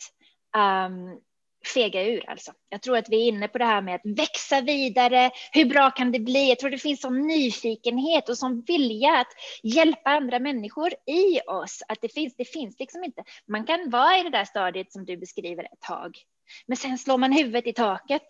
um, 0.58 1.22
fega 1.67 2.04
ur 2.04 2.30
alltså. 2.30 2.54
Jag 2.69 2.82
tror 2.82 2.97
att 2.97 3.10
vi 3.10 3.23
är 3.23 3.28
inne 3.28 3.47
på 3.47 3.58
det 3.58 3.65
här 3.65 3.82
med 3.82 3.95
att 3.95 4.02
växa 4.04 4.62
vidare. 4.62 5.32
Hur 5.52 5.65
bra 5.65 5.91
kan 5.91 6.12
det 6.12 6.19
bli? 6.19 6.49
Jag 6.49 6.60
tror 6.60 6.69
det 6.69 6.78
finns 6.78 7.02
sån 7.02 7.27
nyfikenhet 7.27 8.29
och 8.29 8.37
sån 8.37 8.63
vilja 8.67 9.19
att 9.19 9.27
hjälpa 9.63 10.10
andra 10.10 10.40
människor 10.40 10.94
i 10.94 11.40
oss. 11.48 11.83
Att 11.87 12.02
det 12.02 12.13
finns, 12.13 12.35
det 12.35 12.46
finns 12.46 12.79
liksom 12.79 13.04
inte. 13.04 13.23
Man 13.48 13.65
kan 13.65 13.90
vara 13.90 14.17
i 14.17 14.23
det 14.23 14.29
där 14.29 14.46
stadiet 14.46 14.92
som 14.92 15.06
du 15.06 15.17
beskriver 15.17 15.63
ett 15.63 15.81
tag, 15.81 16.17
men 16.65 16.77
sen 16.77 16.98
slår 16.98 17.17
man 17.17 17.31
huvudet 17.31 17.67
i 17.67 17.73
taket. 17.73 18.27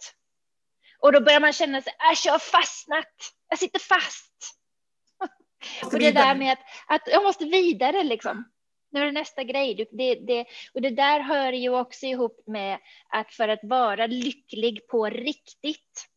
Och 1.00 1.12
då 1.12 1.22
börjar 1.22 1.40
man 1.40 1.54
känna 1.54 1.82
sig, 1.82 1.94
äsch, 2.12 2.26
jag 2.26 2.34
har 2.34 2.40
fastnat. 2.40 3.14
Jag 3.50 3.60
sitter 3.60 3.80
fast. 3.80 4.34
Och 5.84 6.00
det 6.00 6.12
där 6.12 6.36
med 6.36 6.52
att, 6.52 6.60
att 6.88 7.02
jag 7.08 7.24
måste 7.24 7.46
vidare 7.46 8.04
liksom 8.04 8.53
nu 8.94 9.00
är 9.00 9.06
det 9.06 9.12
nästa 9.12 9.44
grej. 9.44 9.88
Det, 9.92 10.16
det, 10.16 10.46
och 10.74 10.82
det 10.82 10.90
där 10.90 11.20
hör 11.20 11.54
ju 11.54 11.70
också 11.70 12.06
ihop 12.06 12.44
med 12.48 12.80
att 13.10 13.34
för 13.34 13.48
att 13.48 13.64
vara 13.64 14.08
lycklig 14.08 14.88
på 14.88 15.06
riktigt 15.06 16.10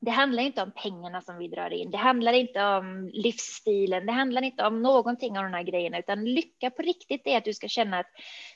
Det 0.00 0.10
handlar 0.10 0.42
inte 0.42 0.62
om 0.62 0.72
pengarna 0.72 1.22
som 1.22 1.38
vi 1.38 1.48
drar 1.48 1.70
in. 1.70 1.90
Det 1.90 1.98
handlar 1.98 2.32
inte 2.32 2.64
om 2.64 3.10
livsstilen. 3.12 4.06
Det 4.06 4.12
handlar 4.12 4.42
inte 4.42 4.66
om 4.66 4.82
någonting 4.82 5.38
av 5.38 5.44
de 5.44 5.52
här 5.52 5.62
grejerna, 5.62 5.98
utan 5.98 6.24
lycka 6.24 6.70
på 6.70 6.82
riktigt 6.82 7.26
är 7.26 7.36
att 7.38 7.44
du 7.44 7.54
ska 7.54 7.68
känna 7.68 7.98
att 7.98 8.10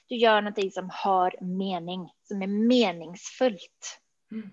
du 0.08 0.16
gör 0.16 0.42
någonting 0.42 0.70
som 0.70 0.90
har 0.92 1.34
mening, 1.40 2.10
som 2.22 2.42
är 2.42 2.46
meningsfullt. 2.46 4.00
Mm. 4.32 4.50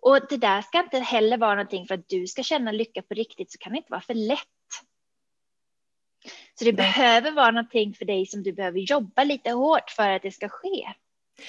Och 0.00 0.18
det 0.28 0.36
där 0.36 0.62
ska 0.62 0.78
inte 0.78 0.98
heller 0.98 1.38
vara 1.38 1.54
någonting 1.54 1.86
för 1.86 1.94
att 1.94 2.08
du 2.08 2.26
ska 2.26 2.42
känna 2.42 2.72
lycka 2.72 3.02
på 3.02 3.14
riktigt, 3.14 3.52
så 3.52 3.58
kan 3.58 3.72
det 3.72 3.76
inte 3.76 3.90
vara 3.90 4.00
för 4.00 4.14
lätt. 4.14 4.59
Så 6.60 6.64
det 6.64 6.72
behöver 6.72 7.30
vara 7.30 7.50
någonting 7.50 7.94
för 7.94 8.04
dig 8.04 8.26
som 8.26 8.42
du 8.42 8.52
behöver 8.52 8.78
jobba 8.78 9.24
lite 9.24 9.50
hårt 9.50 9.90
för 9.90 10.10
att 10.10 10.22
det 10.22 10.30
ska 10.30 10.48
ske. 10.48 10.88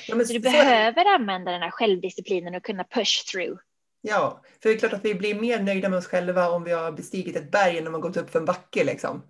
Ja, 0.07 0.15
så 0.25 0.33
du 0.33 0.39
så... 0.39 0.39
behöver 0.39 1.05
använda 1.05 1.51
den 1.51 1.61
här 1.61 1.71
självdisciplinen 1.71 2.55
och 2.55 2.63
kunna 2.63 2.83
push 2.83 3.25
through. 3.31 3.59
Ja, 4.01 4.41
för 4.61 4.69
det 4.69 4.75
är 4.75 4.79
klart 4.79 4.93
att 4.93 5.05
vi 5.05 5.15
blir 5.15 5.35
mer 5.35 5.59
nöjda 5.59 5.89
med 5.89 5.99
oss 5.99 6.07
själva 6.07 6.49
om 6.49 6.63
vi 6.63 6.71
har 6.71 6.91
bestigit 6.91 7.35
ett 7.35 7.51
berg 7.51 7.77
än 7.77 7.87
om 7.87 7.91
man 7.91 8.01
gått 8.01 8.17
upp 8.17 8.31
för 8.31 8.39
en 8.39 8.45
backe. 8.45 8.83
Liksom. 8.83 9.23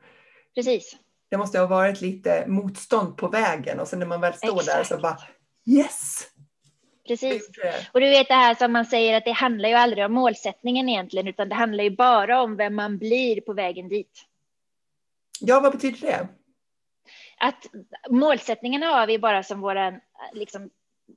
Precis. 0.56 0.96
Det 1.30 1.38
måste 1.38 1.60
ha 1.60 1.68
varit 1.68 2.02
lite 2.02 2.46
motstånd 2.48 3.18
på 3.18 3.28
vägen 3.28 3.80
och 3.80 3.88
sen 3.88 4.00
när 4.00 4.06
man 4.06 4.22
väl 4.22 4.34
står 4.34 4.60
Exakt. 4.60 4.78
där 4.78 4.84
så 4.84 4.98
bara 4.98 5.18
yes! 5.66 6.28
Precis. 7.08 7.50
Och 7.92 8.00
du 8.00 8.10
vet 8.10 8.28
det 8.28 8.34
här 8.34 8.56
som 8.56 8.72
man 8.72 8.86
säger 8.86 9.18
att 9.18 9.26
det 9.26 9.32
handlar 9.32 9.70
ju 9.70 9.76
aldrig 9.76 10.06
om 10.06 10.14
målsättningen 10.14 10.90
egentligen 10.90 11.28
utan 11.28 11.50
det 11.50 11.56
handlar 11.56 11.84
ju 11.84 11.90
bara 11.96 12.42
om 12.42 12.58
vem 12.58 12.76
man 12.76 12.98
blir 12.98 13.42
på 13.42 13.54
vägen 13.54 13.88
dit. 13.90 14.28
Ja, 15.42 15.60
vad 15.60 15.72
betyder 15.72 16.08
det? 16.08 16.28
Att 17.38 17.66
målsättningen 18.10 18.84
har 18.84 19.08
vi 19.08 19.20
bara 19.20 19.44
som 19.44 19.62
vår 19.62 20.00
liksom, 20.34 20.70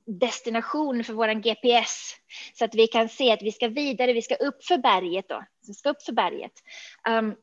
destination 0.05 1.03
för 1.03 1.13
vår 1.13 1.33
GPS 1.33 2.15
så 2.53 2.65
att 2.65 2.75
vi 2.75 2.87
kan 2.87 3.09
se 3.09 3.31
att 3.31 3.41
vi 3.41 3.51
ska 3.51 3.67
vidare, 3.67 4.13
vi 4.13 4.21
ska 4.21 4.35
upp 4.35 4.63
för 4.63 4.77
berget 4.77 5.29
då. 5.29 5.43
Vi 5.67 5.73
ska 5.73 5.89
upp 5.89 6.01
för 6.01 6.13
berget. 6.13 6.51
Um, 7.09 7.35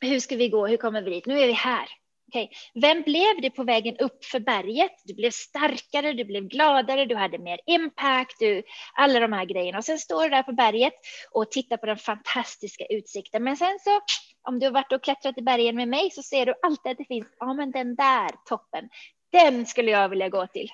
hur 0.00 0.20
ska 0.20 0.36
vi 0.36 0.48
gå? 0.48 0.66
Hur 0.66 0.76
kommer 0.76 1.02
vi 1.02 1.10
dit? 1.10 1.26
Nu 1.26 1.40
är 1.40 1.46
vi 1.46 1.52
här. 1.52 1.88
Okay. 2.28 2.48
Vem 2.74 3.02
blev 3.02 3.40
du 3.42 3.50
på 3.50 3.64
vägen 3.64 3.96
upp 3.96 4.24
för 4.24 4.40
berget? 4.40 4.92
Du 5.04 5.14
blev 5.14 5.30
starkare, 5.30 6.12
du 6.12 6.24
blev 6.24 6.44
gladare, 6.48 7.04
du 7.04 7.14
hade 7.14 7.38
mer 7.38 7.60
impact, 7.66 8.36
du, 8.38 8.62
alla 8.94 9.20
de 9.20 9.32
här 9.32 9.44
grejerna. 9.44 9.78
Och 9.78 9.84
sen 9.84 9.98
står 9.98 10.22
du 10.22 10.28
där 10.28 10.42
på 10.42 10.52
berget 10.52 10.92
och 11.30 11.50
tittar 11.50 11.76
på 11.76 11.86
den 11.86 11.96
fantastiska 11.96 12.84
utsikten. 12.86 13.44
Men 13.44 13.56
sen 13.56 13.78
så, 13.84 14.00
om 14.42 14.58
du 14.58 14.66
har 14.66 14.72
varit 14.72 14.92
och 14.92 15.04
klättrat 15.04 15.38
i 15.38 15.42
bergen 15.42 15.76
med 15.76 15.88
mig 15.88 16.10
så 16.10 16.22
ser 16.22 16.46
du 16.46 16.54
alltid 16.62 16.92
att 16.92 16.98
det 16.98 17.04
finns, 17.04 17.26
ja 17.38 17.54
men 17.54 17.70
den 17.70 17.94
där 17.94 18.30
toppen, 18.44 18.88
den 19.32 19.66
skulle 19.66 19.90
jag 19.90 20.08
vilja 20.08 20.28
gå 20.28 20.46
till. 20.46 20.68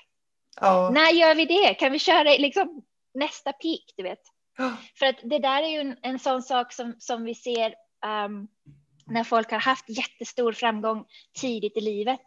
Ja. 0.60 0.90
När 0.92 1.12
gör 1.12 1.34
vi 1.34 1.44
det? 1.44 1.74
Kan 1.74 1.92
vi 1.92 1.98
köra 1.98 2.22
liksom 2.22 2.82
nästa 3.14 3.52
peak, 3.52 3.92
du 3.96 4.02
vet? 4.02 4.22
Ja. 4.58 4.76
För 4.98 5.06
att 5.06 5.16
det 5.22 5.38
där 5.38 5.62
är 5.62 5.68
ju 5.68 5.80
en, 5.80 5.96
en 6.02 6.18
sån 6.18 6.42
sak 6.42 6.72
som, 6.72 6.94
som 6.98 7.24
vi 7.24 7.34
ser 7.34 7.74
um, 8.26 8.48
när 9.06 9.24
folk 9.24 9.50
har 9.50 9.58
haft 9.58 9.88
jättestor 9.88 10.52
framgång 10.52 11.04
tidigt 11.40 11.76
i 11.76 11.80
livet. 11.80 12.24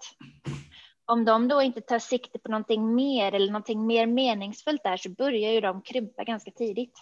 Om 1.05 1.25
de 1.25 1.47
då 1.47 1.61
inte 1.61 1.81
tar 1.81 1.99
sikte 1.99 2.39
på 2.39 2.51
någonting 2.51 2.95
mer 2.95 3.35
eller 3.35 3.47
någonting 3.47 3.87
mer 3.87 4.05
meningsfullt 4.05 4.83
där 4.83 4.97
så 4.97 5.09
börjar 5.09 5.51
ju 5.51 5.61
de 5.61 5.81
krympa 5.81 6.23
ganska 6.23 6.51
tidigt. 6.51 6.93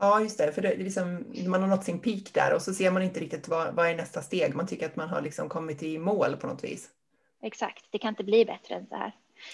Ja, 0.00 0.20
just 0.20 0.38
det. 0.38 0.52
För 0.52 0.62
det, 0.62 0.76
liksom, 0.76 1.24
man 1.46 1.60
har 1.60 1.68
nått 1.68 1.84
sin 1.84 1.98
peak 1.98 2.32
där 2.32 2.54
och 2.54 2.62
så 2.62 2.74
ser 2.74 2.90
man 2.90 3.02
inte 3.02 3.20
riktigt 3.20 3.48
vad, 3.48 3.74
vad 3.74 3.88
är 3.88 3.96
nästa 3.96 4.22
steg. 4.22 4.54
Man 4.54 4.66
tycker 4.66 4.86
att 4.86 4.96
man 4.96 5.08
har 5.08 5.20
liksom 5.20 5.48
kommit 5.48 5.82
i 5.82 5.98
mål 5.98 6.36
på 6.36 6.46
något 6.46 6.64
vis. 6.64 6.88
Exakt, 7.42 7.84
det 7.90 7.98
kan 7.98 8.08
inte 8.08 8.24
bli 8.24 8.44
bättre 8.44 8.74
än 8.74 8.86
så 8.86 8.94
här. 8.94 9.12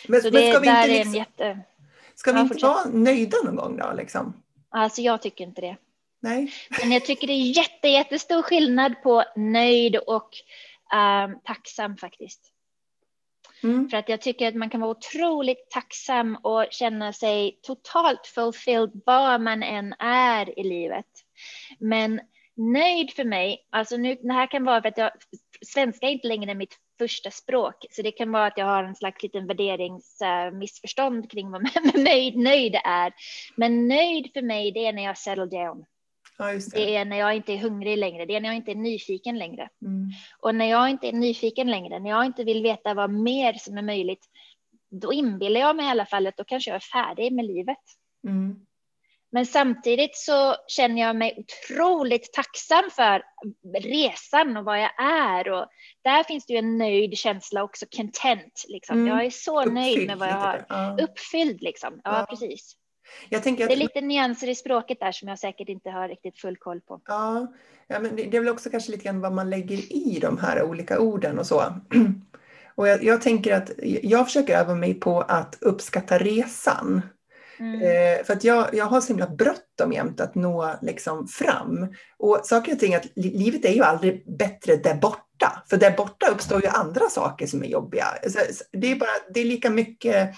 Men, 0.09 0.23
så 0.23 0.31
men 0.31 0.43
ska 0.43 0.61
det, 0.61 0.61
vi 0.61 0.69
inte, 0.69 0.89
liksom, 0.89 1.15
jätte... 1.15 1.61
ska 2.15 2.33
vi 2.33 2.39
ja, 2.39 2.43
inte 2.43 2.67
vara 2.67 2.85
nöjda 2.85 3.37
någon 3.45 3.57
gång 3.57 3.77
då? 3.77 3.93
Liksom? 3.97 4.43
Alltså 4.69 5.01
jag 5.01 5.23
tycker 5.23 5.45
inte 5.45 5.61
det. 5.61 5.77
Nej. 6.21 6.53
Men 6.81 6.93
jag 6.93 7.05
tycker 7.05 7.27
det 7.27 7.33
är 7.33 7.57
jätte, 7.57 7.89
jättestor 7.89 8.43
skillnad 8.43 9.03
på 9.03 9.25
nöjd 9.37 9.97
och 9.97 10.31
um, 10.95 11.41
tacksam 11.45 11.97
faktiskt. 11.97 12.50
Mm. 13.63 13.89
För 13.89 13.97
att 13.97 14.09
jag 14.09 14.21
tycker 14.21 14.49
att 14.49 14.55
man 14.55 14.71
kan 14.71 14.81
vara 14.81 14.91
otroligt 14.91 15.71
tacksam 15.71 16.37
och 16.43 16.67
känna 16.71 17.13
sig 17.13 17.59
totalt 17.63 18.27
fulfilled 18.27 18.91
var 19.07 19.39
man 19.39 19.63
än 19.63 19.95
är 19.99 20.59
i 20.59 20.63
livet. 20.63 21.07
Men 21.79 22.21
nöjd 22.57 23.13
för 23.13 23.25
mig, 23.25 23.67
alltså 23.71 23.97
nu, 23.97 24.15
det 24.23 24.33
här 24.33 24.51
kan 24.51 24.65
vara 24.65 24.83
för 24.83 24.89
att 24.89 24.99
jag, 24.99 25.11
svenska 25.67 26.07
är 26.07 26.11
inte 26.11 26.29
längre 26.29 26.55
mitt 26.55 26.77
första 26.99 27.31
språk, 27.31 27.87
så 27.91 28.03
det 28.03 28.13
kan 28.13 28.33
vara 28.33 28.47
att 28.47 28.59
jag 28.59 28.67
har 28.67 28.85
en 28.85 28.95
slags 28.95 29.23
liten 29.23 29.47
värderingsmissförstånd 29.47 31.25
uh, 31.25 31.29
kring 31.29 31.51
vad 31.51 31.63
nöjd, 31.95 32.37
nöjd 32.37 32.75
är. 32.85 33.13
Men 33.57 33.89
nöjd 33.89 34.31
för 34.35 34.43
mig, 34.43 34.73
det 34.73 34.87
är 34.87 34.93
när 34.93 35.05
jag 35.05 35.19
settle 35.19 35.47
down. 35.47 35.85
Ja, 36.41 36.53
det. 36.53 36.71
det. 36.73 36.97
är 36.97 37.05
när 37.05 37.17
jag 37.17 37.37
inte 37.37 37.53
är 37.53 37.59
hungrig 37.59 37.99
längre, 37.99 38.27
det 38.27 38.37
är 38.37 38.41
när 38.41 38.49
jag 38.49 38.57
inte 38.57 38.71
är 38.71 38.75
nyfiken 38.75 39.39
längre. 39.39 39.69
Mm. 39.83 40.11
Och 40.39 40.55
när 40.55 40.71
jag 40.71 40.91
inte 40.91 41.09
är 41.09 41.13
nyfiken 41.13 41.71
längre, 41.71 41.99
när 41.99 42.11
jag 42.11 42.27
inte 42.27 42.45
vill 42.45 42.63
veta 42.63 42.95
vad 42.95 43.11
mer 43.11 43.53
som 43.53 43.79
är 43.79 43.83
möjligt, 43.83 44.27
då 44.91 45.13
inbillar 45.13 45.61
jag 45.61 45.77
mig 45.77 45.87
i 45.87 45.89
alla 45.89 46.07
fall 46.07 46.27
att 46.27 46.37
då 46.37 46.45
kanske 46.45 46.71
jag 46.71 46.77
är 46.77 46.81
färdig 46.81 47.33
med 47.33 47.45
livet. 47.45 47.79
Mm. 48.29 48.67
Men 49.33 49.47
samtidigt 49.47 50.17
så 50.17 50.55
känner 50.67 51.03
jag 51.03 51.17
mig 51.17 51.35
otroligt 51.39 52.33
tacksam 52.33 52.91
för 52.91 53.23
resan 53.83 54.57
och 54.57 54.65
vad 54.65 54.81
jag 54.81 55.03
är. 55.03 55.51
Och 55.51 55.67
där 56.03 56.25
finns 56.25 56.47
det 56.47 56.53
ju 56.53 56.59
en 56.59 56.79
nöjd 56.79 57.19
känsla 57.19 57.63
också, 57.63 57.87
content. 57.97 58.65
Liksom. 58.69 58.97
Mm. 58.97 59.09
Jag 59.09 59.27
är 59.27 59.31
så 59.31 59.61
Uppfylld 59.61 59.75
nöjd 59.75 60.07
med 60.07 60.19
vad 60.19 60.29
jag 60.29 60.35
har. 60.35 60.67
Ja. 60.69 60.97
Uppfylld 61.01 61.63
liksom. 61.63 62.01
Ja, 62.05 62.19
ja. 62.19 62.27
precis. 62.27 62.77
Jag 63.29 63.43
tänker 63.43 63.65
att... 63.65 63.71
Det 63.71 63.75
är 63.75 63.79
lite 63.79 64.01
nyanser 64.01 64.49
i 64.49 64.55
språket 64.55 65.01
där 65.01 65.13
som 65.13 65.29
jag 65.29 65.39
säkert 65.39 65.69
inte 65.69 65.91
har 65.91 66.09
riktigt 66.09 66.39
full 66.39 66.57
koll 66.57 66.81
på. 66.81 67.01
Ja, 67.07 67.53
ja 67.87 68.01
men 68.01 68.17
det 68.17 68.37
är 68.37 68.41
väl 68.41 68.49
också 68.49 68.71
kanske 68.71 68.91
lite 68.91 69.05
grann 69.05 69.21
vad 69.21 69.33
man 69.33 69.51
lägger 69.51 69.93
i 69.93 70.19
de 70.21 70.39
här 70.39 70.63
olika 70.63 70.99
orden 70.99 71.39
och 71.39 71.47
så. 71.47 71.63
Och 72.75 72.89
jag, 72.89 73.05
jag 73.05 73.23
tänker 73.23 73.55
att 73.55 73.71
jag 74.03 74.27
försöker 74.27 74.59
öva 74.59 74.75
mig 74.75 74.95
på 74.95 75.21
att 75.21 75.59
uppskatta 75.61 76.19
resan. 76.19 77.03
Mm. 77.59 77.83
Eh, 77.83 78.25
för 78.25 78.33
att 78.33 78.45
jag, 78.45 78.75
jag 78.75 78.85
har 78.85 79.01
så 79.01 79.09
himla 79.09 79.27
bråttom 79.27 79.93
jämt 79.93 80.21
att 80.21 80.35
nå 80.35 80.75
liksom 80.83 81.29
fram. 81.29 81.95
Och 82.19 82.41
saker 82.45 82.73
och 82.73 82.79
ting, 82.79 82.95
att 82.95 83.07
livet 83.17 83.65
är 83.65 83.73
ju 83.73 83.83
aldrig 83.83 84.37
bättre 84.39 84.77
där 84.77 84.95
borta. 84.95 85.63
För 85.71 85.77
där 85.77 85.97
borta 85.97 86.27
uppstår 86.27 86.63
ju 86.63 86.69
andra 86.69 87.09
saker 87.09 87.47
som 87.47 87.63
är 87.63 87.67
jobbiga. 87.67 88.07
det, 88.73 88.93
är 88.93 88.97
bara, 88.97 89.11
det 89.35 89.41
är 89.41 89.45
lika 89.45 89.71
mycket 89.71 90.31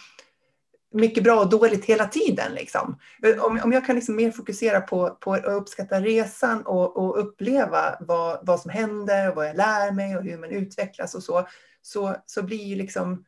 mycket 0.92 1.24
bra 1.24 1.40
och 1.40 1.48
dåligt 1.48 1.84
hela 1.84 2.06
tiden. 2.06 2.54
Liksom. 2.54 2.98
Om, 3.40 3.60
om 3.64 3.72
jag 3.72 3.86
kan 3.86 3.94
liksom 3.94 4.16
mer 4.16 4.30
fokusera 4.30 4.80
på, 4.80 5.10
på 5.10 5.32
att 5.32 5.44
uppskatta 5.44 6.00
resan 6.00 6.62
och, 6.62 6.96
och 6.96 7.20
uppleva 7.20 7.96
vad, 8.00 8.46
vad 8.46 8.60
som 8.60 8.70
händer, 8.70 9.28
och 9.28 9.36
vad 9.36 9.48
jag 9.48 9.56
lär 9.56 9.92
mig 9.92 10.16
och 10.16 10.22
hur 10.22 10.38
man 10.38 10.50
utvecklas 10.50 11.14
och 11.14 11.22
så, 11.22 11.48
så, 11.82 12.16
så 12.26 12.42
blir 12.42 12.64
ju 12.64 12.76
liksom 12.76 13.24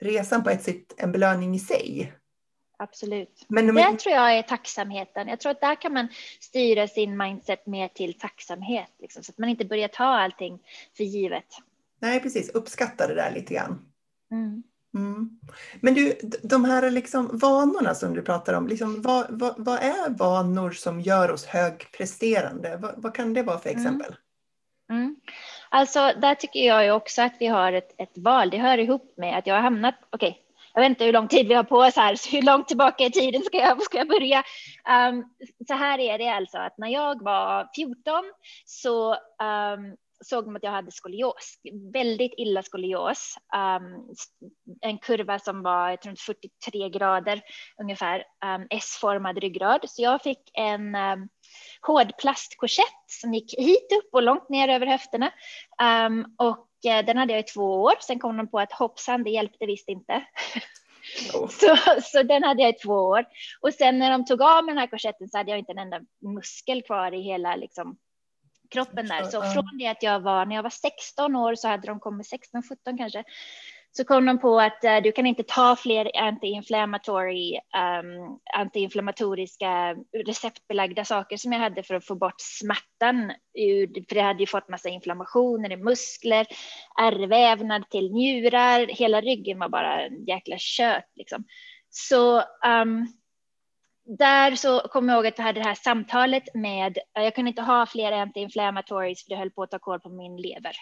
resan 0.00 0.44
på 0.44 0.50
ett 0.50 0.62
sätt 0.62 0.94
en 0.96 1.12
belöning 1.12 1.54
i 1.54 1.58
sig. 1.58 2.12
Absolut. 2.78 3.46
Men, 3.48 3.74
men, 3.74 3.92
det 3.92 3.98
tror 3.98 4.14
jag 4.14 4.38
är 4.38 4.42
tacksamheten. 4.42 5.28
Jag 5.28 5.40
tror 5.40 5.52
att 5.52 5.60
där 5.60 5.80
kan 5.80 5.92
man 5.92 6.08
styra 6.40 6.88
sin 6.88 7.16
mindset 7.16 7.66
mer 7.66 7.88
till 7.88 8.18
tacksamhet, 8.18 8.90
liksom, 8.98 9.22
så 9.22 9.32
att 9.32 9.38
man 9.38 9.48
inte 9.48 9.64
börjar 9.64 9.88
ta 9.88 10.04
allting 10.04 10.62
för 10.96 11.04
givet. 11.04 11.46
Nej, 12.00 12.20
precis. 12.20 12.50
Uppskatta 12.50 13.06
det 13.06 13.14
där 13.14 13.30
lite 13.34 13.54
grann. 13.54 13.92
Mm. 14.30 14.62
Mm. 14.96 15.30
Men 15.80 15.94
du, 15.94 16.18
de 16.42 16.64
här 16.64 16.90
liksom 16.90 17.30
vanorna 17.32 17.94
som 17.94 18.14
du 18.14 18.22
pratar 18.22 18.54
om, 18.54 18.68
liksom, 18.68 19.02
vad, 19.02 19.26
vad, 19.28 19.54
vad 19.58 19.78
är 19.78 20.10
vanor 20.18 20.70
som 20.70 21.00
gör 21.00 21.30
oss 21.30 21.46
högpresterande? 21.46 22.76
Vad, 22.76 22.94
vad 22.96 23.14
kan 23.14 23.34
det 23.34 23.42
vara 23.42 23.58
för 23.58 23.70
mm. 23.70 23.82
exempel? 23.82 24.14
Mm. 24.90 25.02
Mm. 25.02 25.16
Alltså, 25.68 26.12
där 26.20 26.34
tycker 26.34 26.60
jag 26.60 26.84
ju 26.84 26.90
också 26.90 27.22
att 27.22 27.34
vi 27.40 27.46
har 27.46 27.72
ett, 27.72 27.94
ett 27.98 28.18
val. 28.18 28.50
Det 28.50 28.58
hör 28.58 28.78
ihop 28.78 29.14
med 29.16 29.38
att 29.38 29.46
jag 29.46 29.54
har 29.54 29.62
hamnat, 29.62 29.94
okej, 30.10 30.28
okay, 30.28 30.42
jag 30.74 30.82
vet 30.82 30.88
inte 30.88 31.04
hur 31.04 31.12
lång 31.12 31.28
tid 31.28 31.48
vi 31.48 31.54
har 31.54 31.64
på 31.64 31.76
oss 31.76 31.96
här, 31.96 32.14
så 32.16 32.30
hur 32.30 32.42
långt 32.42 32.68
tillbaka 32.68 33.04
i 33.04 33.10
tiden 33.10 33.42
ska 33.42 33.58
jag, 33.58 33.82
ska 33.82 33.98
jag 33.98 34.08
börja? 34.08 34.38
Um, 35.08 35.24
så 35.68 35.74
här 35.74 35.98
är 35.98 36.18
det 36.18 36.28
alltså 36.28 36.58
att 36.58 36.78
när 36.78 36.88
jag 36.88 37.22
var 37.22 37.68
14 37.76 38.24
så 38.64 39.12
um, 39.12 39.96
såg 40.24 40.44
de 40.44 40.56
att 40.56 40.62
jag 40.62 40.70
hade 40.70 40.92
skolios, 40.92 41.58
väldigt 41.92 42.34
illa 42.36 42.62
skolios. 42.62 43.34
Um, 43.56 44.14
en 44.80 44.98
kurva 44.98 45.38
som 45.38 45.62
var 45.62 45.98
runt 46.06 46.20
43 46.20 46.88
grader 46.88 47.42
ungefär, 47.82 48.24
um, 48.44 48.66
S-formad 48.70 49.38
ryggrad. 49.38 49.80
Så 49.88 50.02
jag 50.02 50.22
fick 50.22 50.50
en 50.54 50.94
um, 50.94 51.28
hård 51.80 52.18
plastkorsett 52.18 53.04
som 53.06 53.34
gick 53.34 53.58
hit 53.58 53.88
upp 53.98 54.08
och 54.12 54.22
långt 54.22 54.48
ner 54.48 54.68
över 54.68 54.86
höfterna. 54.86 55.32
Um, 56.06 56.34
och 56.38 56.68
uh, 56.86 57.06
den 57.06 57.16
hade 57.16 57.32
jag 57.32 57.40
i 57.40 57.52
två 57.52 57.82
år. 57.82 57.94
Sen 58.00 58.18
kom 58.18 58.36
de 58.36 58.50
på 58.50 58.58
att 58.58 58.72
hoppsan, 58.72 59.24
det 59.24 59.30
hjälpte 59.30 59.66
visst 59.66 59.88
inte. 59.88 60.24
Oh. 61.34 61.48
Så, 61.50 61.76
så 62.02 62.22
den 62.22 62.42
hade 62.44 62.62
jag 62.62 62.70
i 62.70 62.78
två 62.78 62.94
år. 62.94 63.24
Och 63.60 63.74
sen 63.74 63.98
när 63.98 64.10
de 64.10 64.24
tog 64.24 64.42
av 64.42 64.64
mig 64.64 64.72
den 64.72 64.80
här 64.80 64.86
korsetten 64.86 65.28
så 65.28 65.38
hade 65.38 65.50
jag 65.50 65.58
inte 65.58 65.72
en 65.72 65.78
enda 65.78 66.00
muskel 66.34 66.82
kvar 66.82 67.14
i 67.14 67.20
hela 67.20 67.56
liksom, 67.56 67.96
kroppen 68.76 69.06
där. 69.08 69.22
Så 69.24 69.42
från 69.42 69.78
det 69.78 69.86
att 69.86 70.02
jag 70.02 70.20
var, 70.20 70.46
när 70.46 70.56
jag 70.56 70.62
var 70.62 70.70
16 70.70 71.36
år 71.36 71.54
så 71.54 71.68
hade 71.68 71.86
de 71.86 72.00
kommit 72.00 72.26
16, 72.26 72.62
17 72.62 72.98
kanske, 72.98 73.24
så 73.96 74.04
kom 74.04 74.26
de 74.26 74.38
på 74.38 74.60
att 74.60 74.84
uh, 74.84 75.02
du 75.02 75.12
kan 75.12 75.26
inte 75.26 75.42
ta 75.42 75.76
fler 75.76 76.10
anti-inflammatory, 76.14 77.54
um, 77.54 78.38
antiinflammatoriska 78.54 79.96
receptbelagda 80.26 81.04
saker 81.04 81.36
som 81.36 81.52
jag 81.52 81.60
hade 81.60 81.82
för 81.82 81.94
att 81.94 82.06
få 82.06 82.14
bort 82.14 82.40
smärtan. 82.40 83.32
För 84.08 84.14
det 84.14 84.20
hade 84.20 84.40
ju 84.40 84.46
fått 84.46 84.68
massa 84.68 84.88
inflammationer 84.88 85.72
i 85.72 85.76
muskler, 85.76 86.46
ärrvävnad 87.00 87.90
till 87.90 88.12
njurar, 88.12 88.86
hela 88.86 89.20
ryggen 89.20 89.58
var 89.58 89.68
bara 89.68 90.02
en 90.02 90.24
jäkla 90.24 90.58
kött 90.58 91.10
liksom. 91.14 91.44
Så 91.90 92.38
um, 92.38 93.06
där 94.06 94.56
så 94.56 94.80
kommer 94.80 95.12
jag 95.12 95.18
ihåg 95.18 95.26
att 95.26 95.38
jag 95.38 95.44
hade 95.44 95.60
det 95.60 95.66
här 95.66 95.74
samtalet 95.74 96.54
med, 96.54 96.98
jag 97.12 97.34
kunde 97.34 97.48
inte 97.48 97.62
ha 97.62 97.86
fler 97.86 98.12
anti-inflammatories 98.12 99.24
för 99.24 99.30
det 99.30 99.36
höll 99.36 99.50
på 99.50 99.62
att 99.62 99.70
ta 99.70 99.78
kål 99.78 100.00
på 100.00 100.08
min 100.08 100.36
lever. 100.36 100.76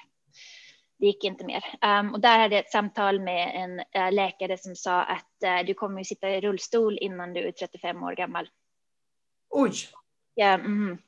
Det 0.98 1.06
gick 1.06 1.24
inte 1.24 1.44
mer. 1.44 1.64
Um, 2.00 2.14
och 2.14 2.20
där 2.20 2.38
hade 2.38 2.54
jag 2.54 2.64
ett 2.64 2.70
samtal 2.70 3.20
med 3.20 3.52
en 3.54 4.02
uh, 4.02 4.12
läkare 4.12 4.58
som 4.58 4.76
sa 4.76 5.02
att 5.02 5.32
uh, 5.44 5.66
du 5.66 5.74
kommer 5.74 6.00
att 6.00 6.06
sitta 6.06 6.30
i 6.30 6.40
rullstol 6.40 6.98
innan 7.00 7.32
du 7.32 7.40
är 7.40 7.52
35 7.52 8.02
år 8.02 8.12
gammal. 8.12 8.48
Oj! 9.50 9.72
Ja, 10.34 10.46
mm. 10.46 10.98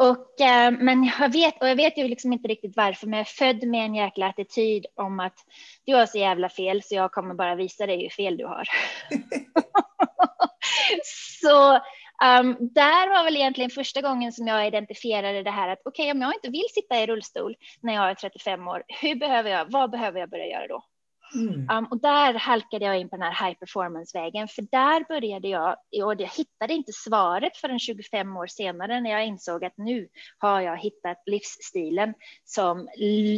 Och, 0.00 0.40
uh, 0.40 0.70
men 0.70 1.04
jag 1.20 1.32
vet, 1.32 1.62
och 1.62 1.68
jag 1.68 1.76
vet 1.76 1.98
ju 1.98 2.08
liksom 2.08 2.32
inte 2.32 2.48
riktigt 2.48 2.76
varför, 2.76 3.06
men 3.06 3.18
jag 3.18 3.26
är 3.26 3.52
född 3.52 3.68
med 3.68 3.84
en 3.84 3.94
jäkla 3.94 4.26
attityd 4.26 4.86
om 4.94 5.20
att 5.20 5.34
du 5.84 5.94
har 5.94 6.06
så 6.06 6.18
jävla 6.18 6.48
fel 6.48 6.82
så 6.82 6.94
jag 6.94 7.12
kommer 7.12 7.34
bara 7.34 7.54
visa 7.54 7.86
dig 7.86 8.02
hur 8.02 8.08
fel 8.08 8.36
du 8.36 8.46
har. 8.46 8.64
så 11.42 11.74
um, 11.74 12.56
där 12.74 13.08
var 13.08 13.24
väl 13.24 13.36
egentligen 13.36 13.70
första 13.70 14.00
gången 14.00 14.32
som 14.32 14.46
jag 14.46 14.66
identifierade 14.66 15.42
det 15.42 15.50
här 15.50 15.68
att 15.68 15.82
okej, 15.84 16.02
okay, 16.02 16.12
om 16.12 16.22
jag 16.22 16.34
inte 16.34 16.50
vill 16.50 16.68
sitta 16.70 17.02
i 17.02 17.06
rullstol 17.06 17.56
när 17.80 17.94
jag 17.94 18.10
är 18.10 18.14
35 18.14 18.68
år, 18.68 18.82
hur 18.88 19.14
behöver 19.14 19.50
jag, 19.50 19.70
vad 19.70 19.90
behöver 19.90 20.20
jag 20.20 20.30
börja 20.30 20.46
göra 20.46 20.66
då? 20.66 20.84
Mm. 21.34 21.70
Um, 21.70 21.84
och 21.84 22.00
där 22.00 22.34
halkade 22.34 22.84
jag 22.84 23.00
in 23.00 23.08
på 23.08 23.16
den 23.16 23.32
här 23.32 23.46
high 23.46 23.58
performance-vägen, 23.58 24.48
för 24.48 24.62
där 24.62 25.04
började 25.08 25.48
jag, 25.48 25.76
och 26.04 26.20
jag 26.20 26.28
hittade 26.28 26.74
inte 26.74 26.92
svaret 26.92 27.56
förrän 27.56 27.78
25 27.78 28.36
år 28.36 28.46
senare 28.46 29.00
när 29.00 29.10
jag 29.10 29.26
insåg 29.26 29.64
att 29.64 29.76
nu 29.76 30.08
har 30.38 30.60
jag 30.60 30.78
hittat 30.78 31.22
livsstilen 31.26 32.14
som 32.44 32.88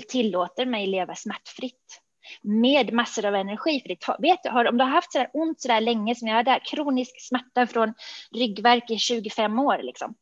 tillåter 0.09 0.67
mig 0.67 0.87
leva 0.87 1.15
smärtfritt 1.15 2.03
med 2.43 2.93
massor 2.93 3.25
av 3.25 3.35
energi. 3.35 3.81
För 3.81 3.89
det 3.89 4.29
vet 4.29 4.43
du, 4.43 4.69
om 4.69 4.79
du 4.79 4.85
har 4.85 4.91
haft 4.91 5.13
så 5.13 5.27
ont 5.33 5.61
så 5.61 5.69
där 5.69 5.81
länge 5.81 6.15
som 6.15 6.29
jag 6.29 6.35
hade, 6.35 6.61
kronisk 6.65 7.29
smärta 7.29 7.67
från 7.67 7.95
ryggverk 8.31 8.91
i 8.91 8.99
25 8.99 9.59
år, 9.59 9.79
liksom. 9.83 10.15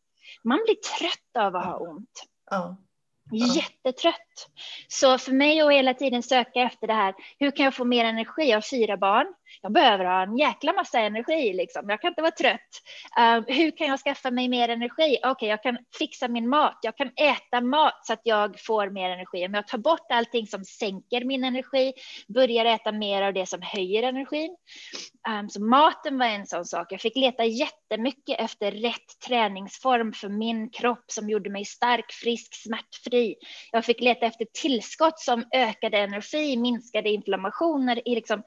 man 0.44 0.60
blir 0.64 0.98
trött 0.98 1.44
av 1.44 1.56
att 1.56 1.64
ha 1.64 1.76
ont. 1.76 2.26
Ja. 2.50 2.76
Jättetrött. 3.32 4.29
Så 4.88 5.18
för 5.18 5.32
mig 5.32 5.61
att 5.61 5.72
hela 5.72 5.95
tiden 5.95 6.22
söka 6.22 6.61
efter 6.61 6.86
det 6.86 6.93
här, 6.93 7.14
hur 7.38 7.51
kan 7.51 7.64
jag 7.64 7.74
få 7.74 7.84
mer 7.84 8.05
energi? 8.05 8.51
Jag 8.51 8.57
har 8.57 8.70
fyra 8.70 8.97
barn. 8.97 9.26
Jag 9.62 9.72
behöver 9.72 10.05
ha 10.05 10.22
en 10.22 10.36
jäkla 10.36 10.72
massa 10.72 10.99
energi, 11.01 11.53
liksom. 11.53 11.88
jag 11.88 12.01
kan 12.01 12.09
inte 12.09 12.22
vara 12.22 12.32
trött. 12.32 12.82
Uh, 13.18 13.57
hur 13.57 13.70
kan 13.70 13.86
jag 13.86 14.01
skaffa 14.01 14.30
mig 14.30 14.49
mer 14.49 14.68
energi? 14.68 15.18
Okej, 15.22 15.30
okay, 15.30 15.49
jag 15.49 15.62
kan 15.62 15.78
fixa 15.99 16.28
min 16.28 16.49
mat. 16.49 16.78
Jag 16.82 16.97
kan 16.97 17.11
äta 17.16 17.61
mat 17.61 18.07
så 18.07 18.12
att 18.12 18.20
jag 18.24 18.61
får 18.61 18.91
mer 18.91 19.11
energi. 19.11 19.47
Om 19.47 19.55
jag 19.55 19.66
tar 19.66 19.78
bort 19.78 20.07
allting 20.12 20.47
som 20.47 20.64
sänker 20.64 21.24
min 21.24 21.45
energi, 21.45 21.93
börjar 22.28 22.64
äta 22.64 22.93
mer 22.93 23.22
av 23.22 23.32
det 23.32 23.47
som 23.47 23.62
höjer 23.62 24.03
energin. 24.03 24.57
Um, 25.28 25.51
så 25.51 25.62
maten 25.62 26.18
var 26.18 26.26
en 26.26 26.47
sån 26.47 26.64
sak. 26.64 26.93
Jag 26.93 27.01
fick 27.01 27.16
leta 27.16 27.45
jättemycket 27.45 28.41
efter 28.41 28.72
rätt 28.72 29.20
träningsform 29.26 30.12
för 30.12 30.28
min 30.28 30.70
kropp 30.70 31.05
som 31.07 31.30
gjorde 31.30 31.51
mig 31.51 31.64
stark, 31.64 32.12
frisk, 32.12 32.55
smärtfri. 32.55 33.34
Jag 33.72 33.84
fick 33.84 34.01
leta 34.01 34.26
efter 34.30 34.46
tillskott 34.52 35.18
som 35.20 35.44
ökade 35.54 35.98
energi, 35.98 36.56
minskade 36.56 37.10
inflammationer 37.10 38.08
i 38.08 38.14
liksom 38.14 38.42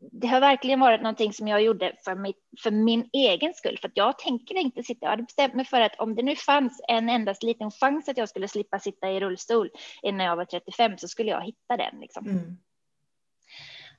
det 0.00 0.26
har 0.26 0.40
verkligen 0.40 0.80
varit 0.80 1.02
någonting 1.02 1.32
som 1.32 1.48
jag 1.48 1.62
gjorde 1.62 1.96
för, 2.04 2.14
mitt, 2.14 2.36
för 2.62 2.70
min 2.70 3.10
egen 3.12 3.54
skull, 3.54 3.78
för 3.80 3.88
att 3.88 3.96
jag 3.96 4.18
tänker 4.18 4.54
inte 4.54 4.82
sitta. 4.82 5.06
Jag 5.06 5.10
hade 5.10 5.22
bestämt 5.22 5.54
mig 5.54 5.64
för 5.64 5.80
att 5.80 5.98
om 5.98 6.14
det 6.14 6.22
nu 6.22 6.36
fanns 6.36 6.80
en 6.88 7.08
endast 7.08 7.42
liten 7.42 7.70
chans 7.70 8.08
att 8.08 8.16
jag 8.16 8.28
skulle 8.28 8.48
slippa 8.48 8.78
sitta 8.78 9.10
i 9.10 9.20
rullstol 9.20 9.70
innan 10.02 10.26
jag 10.26 10.36
var 10.36 10.44
35 10.44 10.98
så 10.98 11.08
skulle 11.08 11.30
jag 11.30 11.44
hitta 11.44 11.76
den. 11.76 12.00
Liksom. 12.00 12.26
Mm. 12.26 12.56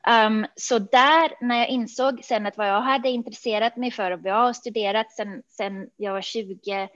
Um, 0.07 0.47
så 0.55 0.79
där, 0.79 1.45
när 1.45 1.57
jag 1.57 1.69
insåg 1.69 2.23
sen 2.23 2.45
att 2.45 2.57
vad 2.57 2.69
jag 2.69 2.81
hade 2.81 3.09
intresserat 3.09 3.75
mig 3.75 3.91
för 3.91 4.11
och 4.11 4.19
vad 4.19 4.31
jag 4.31 4.41
har 4.41 4.53
studerat 4.53 5.11
sen, 5.11 5.43
sen 5.47 5.89
jag 5.95 6.13
var 6.13 6.21
21 6.21 6.89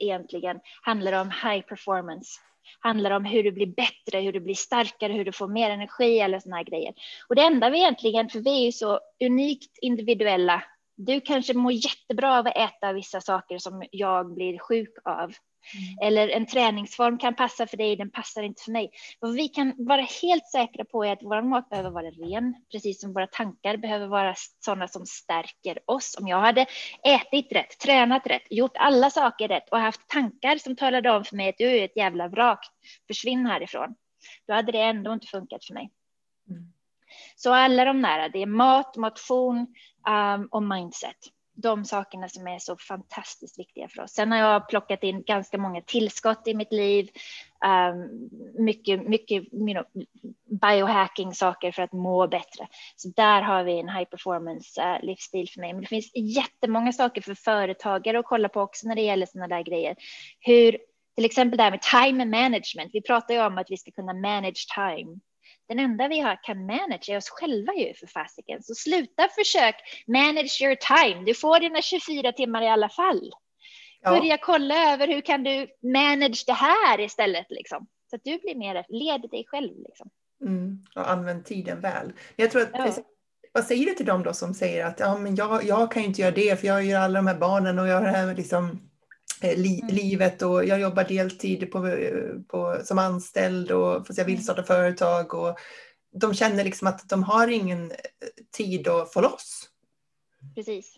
egentligen, 0.00 0.60
handlar 0.82 1.20
om 1.20 1.30
high 1.30 1.60
performance 1.60 2.40
handlar 2.78 3.10
om 3.10 3.24
hur 3.24 3.42
du 3.42 3.52
blir 3.52 3.66
bättre, 3.66 4.20
hur 4.20 4.32
du 4.32 4.40
blir 4.40 4.54
starkare, 4.54 5.12
hur 5.12 5.24
du 5.24 5.32
får 5.32 5.48
mer 5.48 5.70
energi 5.70 6.20
eller 6.20 6.38
såna 6.38 6.56
här 6.56 6.64
grejer. 6.64 6.94
Och 7.28 7.34
det 7.34 7.42
enda 7.42 7.70
vi 7.70 7.78
egentligen, 7.78 8.28
för 8.28 8.40
vi 8.40 8.50
är 8.50 8.64
ju 8.64 8.72
så 8.72 9.00
unikt 9.24 9.78
individuella. 9.80 10.62
Du 10.96 11.20
kanske 11.20 11.54
mår 11.54 11.72
jättebra 11.72 12.38
av 12.38 12.46
att 12.46 12.56
äta 12.56 12.92
vissa 12.92 13.20
saker 13.20 13.58
som 13.58 13.84
jag 13.90 14.34
blir 14.34 14.58
sjuk 14.58 14.94
av. 15.04 15.32
Mm. 15.74 16.08
Eller 16.08 16.28
en 16.28 16.46
träningsform 16.46 17.18
kan 17.18 17.34
passa 17.34 17.66
för 17.66 17.76
dig, 17.76 17.96
den 17.96 18.10
passar 18.10 18.42
inte 18.42 18.62
för 18.62 18.72
mig. 18.72 18.90
Vad 19.20 19.34
vi 19.34 19.48
kan 19.48 19.74
vara 19.78 20.00
helt 20.22 20.46
säkra 20.46 20.84
på 20.84 21.04
är 21.04 21.12
att 21.12 21.22
vår 21.22 21.42
mat 21.42 21.68
behöver 21.68 21.90
vara 21.90 22.10
ren, 22.10 22.54
precis 22.72 23.00
som 23.00 23.12
våra 23.12 23.26
tankar 23.26 23.76
behöver 23.76 24.06
vara 24.06 24.34
sådana 24.64 24.88
som 24.88 25.06
stärker 25.06 25.78
oss. 25.86 26.16
Om 26.20 26.28
jag 26.28 26.40
hade 26.40 26.66
ätit 27.04 27.52
rätt, 27.52 27.78
tränat 27.78 28.26
rätt, 28.26 28.42
gjort 28.50 28.76
alla 28.76 29.10
saker 29.10 29.48
rätt 29.48 29.68
och 29.70 29.78
haft 29.78 30.08
tankar 30.08 30.56
som 30.56 30.76
talade 30.76 31.10
om 31.10 31.24
för 31.24 31.36
mig 31.36 31.48
att 31.48 31.58
du 31.58 31.64
är 31.64 31.84
ett 31.84 31.96
jävla 31.96 32.28
vrak, 32.28 32.66
försvinn 33.06 33.46
härifrån. 33.46 33.94
Då 34.46 34.54
hade 34.54 34.72
det 34.72 34.82
ändå 34.82 35.12
inte 35.12 35.26
funkat 35.26 35.64
för 35.64 35.74
mig. 35.74 35.90
Mm. 36.50 36.72
Så 37.36 37.54
alla 37.54 37.84
de 37.84 38.02
där, 38.02 38.28
det 38.28 38.42
är 38.42 38.46
mat, 38.46 38.96
motion 38.96 39.66
um, 40.08 40.48
och 40.50 40.62
mindset 40.62 41.16
de 41.54 41.84
sakerna 41.84 42.28
som 42.28 42.46
är 42.46 42.58
så 42.58 42.76
fantastiskt 42.76 43.58
viktiga 43.58 43.88
för 43.88 44.02
oss. 44.02 44.12
Sen 44.12 44.32
har 44.32 44.38
jag 44.38 44.68
plockat 44.68 45.02
in 45.02 45.22
ganska 45.22 45.58
många 45.58 45.80
tillskott 45.80 46.48
i 46.48 46.54
mitt 46.54 46.72
liv. 46.72 47.08
Um, 47.64 48.30
mycket, 48.64 49.08
mycket 49.08 49.52
you 49.52 49.74
know, 49.74 49.84
biohacking 50.60 51.34
saker 51.34 51.72
för 51.72 51.82
att 51.82 51.92
må 51.92 52.28
bättre. 52.28 52.68
Så 52.96 53.08
där 53.16 53.42
har 53.42 53.64
vi 53.64 53.80
en 53.80 53.88
high 53.88 54.08
performance 54.08 54.82
uh, 54.82 55.06
livsstil 55.06 55.48
för 55.50 55.60
mig. 55.60 55.72
Men 55.72 55.82
det 55.82 55.88
finns 55.88 56.10
jättemånga 56.14 56.92
saker 56.92 57.20
för 57.20 57.34
företagare 57.34 58.18
att 58.18 58.26
kolla 58.26 58.48
på 58.48 58.60
också 58.60 58.88
när 58.88 58.94
det 58.94 59.02
gäller 59.02 59.26
sådana 59.26 59.56
där 59.56 59.62
grejer. 59.62 59.96
Hur 60.40 60.78
till 61.16 61.24
exempel 61.24 61.56
det 61.56 61.62
här 61.62 61.70
med 61.70 61.82
time 61.82 62.24
management. 62.24 62.90
Vi 62.92 63.02
pratar 63.02 63.34
ju 63.34 63.40
om 63.46 63.58
att 63.58 63.70
vi 63.70 63.76
ska 63.76 63.90
kunna 63.90 64.12
manage 64.12 64.66
time 64.74 65.18
den 65.70 65.78
enda 65.78 66.08
vi 66.08 66.20
har, 66.20 66.42
kan 66.42 66.66
manage 66.66 67.08
är 67.08 67.16
oss 67.16 67.30
själva 67.30 67.74
ju 67.74 67.94
för 67.94 68.06
fasiken. 68.06 68.62
Så 68.62 68.74
sluta 68.74 69.28
försök 69.38 69.74
manage 70.06 70.62
your 70.62 70.74
time. 70.74 71.24
Du 71.24 71.34
får 71.34 71.60
dina 71.60 71.82
24 71.82 72.32
timmar 72.32 72.62
i 72.62 72.68
alla 72.68 72.88
fall. 72.88 73.32
Ja. 74.02 74.10
Börja 74.10 74.38
kolla 74.38 74.92
över 74.92 75.08
hur 75.08 75.20
kan 75.20 75.44
du 75.44 75.66
manage 75.82 76.44
det 76.46 76.52
här 76.52 77.00
istället 77.00 77.46
liksom. 77.50 77.86
Så 78.10 78.16
att 78.16 78.24
du 78.24 78.38
blir 78.38 78.54
mer, 78.54 78.84
led 78.88 79.30
dig 79.30 79.44
själv 79.46 79.72
liksom. 79.78 80.10
Mm, 80.42 80.84
och 80.96 81.10
använd 81.10 81.44
tiden 81.44 81.80
väl. 81.80 82.12
Jag 82.36 82.50
tror 82.50 82.62
att, 82.62 82.70
ja. 82.72 82.92
Vad 83.52 83.64
säger 83.64 83.86
du 83.86 83.94
till 83.94 84.06
dem 84.06 84.22
då 84.22 84.32
som 84.32 84.54
säger 84.54 84.84
att 84.86 85.00
ja, 85.00 85.18
men 85.18 85.34
jag, 85.34 85.64
jag 85.64 85.92
kan 85.92 86.02
ju 86.02 86.08
inte 86.08 86.20
göra 86.20 86.34
det 86.34 86.60
för 86.60 86.66
jag 86.66 86.84
gör 86.84 87.00
alla 87.00 87.18
de 87.18 87.26
här 87.26 87.38
barnen 87.38 87.78
och 87.78 87.86
jag 87.88 87.94
har 87.94 88.02
det 88.02 88.10
här 88.10 88.34
liksom 88.34 88.89
li, 89.42 89.80
mm. 89.80 89.94
livet 89.94 90.42
och 90.42 90.64
jag 90.64 90.80
jobbar 90.80 91.04
deltid 91.04 91.72
på, 91.72 91.96
på, 92.48 92.80
som 92.84 92.98
anställd 92.98 93.70
och 93.70 94.06
fast 94.06 94.18
jag 94.18 94.24
vill 94.24 94.34
mm. 94.34 94.44
starta 94.44 94.62
företag 94.62 95.34
och 95.34 95.58
de 96.12 96.34
känner 96.34 96.64
liksom 96.64 96.88
att 96.88 97.08
de 97.08 97.22
har 97.22 97.48
ingen 97.48 97.90
eh, 97.90 97.96
tid 98.50 98.88
att 98.88 99.12
få 99.12 99.20
loss. 99.20 99.70
Precis. 100.54 100.96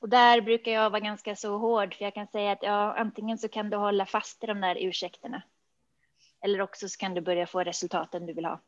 Och 0.00 0.08
där 0.08 0.40
brukar 0.40 0.72
jag 0.72 0.90
vara 0.90 1.00
ganska 1.00 1.36
så 1.36 1.58
hård 1.58 1.94
för 1.94 2.04
jag 2.04 2.14
kan 2.14 2.26
säga 2.26 2.52
att 2.52 2.62
ja, 2.62 2.94
antingen 2.98 3.38
så 3.38 3.48
kan 3.48 3.70
du 3.70 3.76
hålla 3.76 4.06
fast 4.06 4.44
i 4.44 4.46
de 4.46 4.60
där 4.60 4.76
ursäkterna 4.80 5.42
eller 6.44 6.60
också 6.60 6.88
så 6.88 6.98
kan 6.98 7.14
du 7.14 7.20
börja 7.20 7.46
få 7.46 7.60
resultaten 7.60 8.26
du 8.26 8.32
vill 8.32 8.44
ha. 8.44 8.60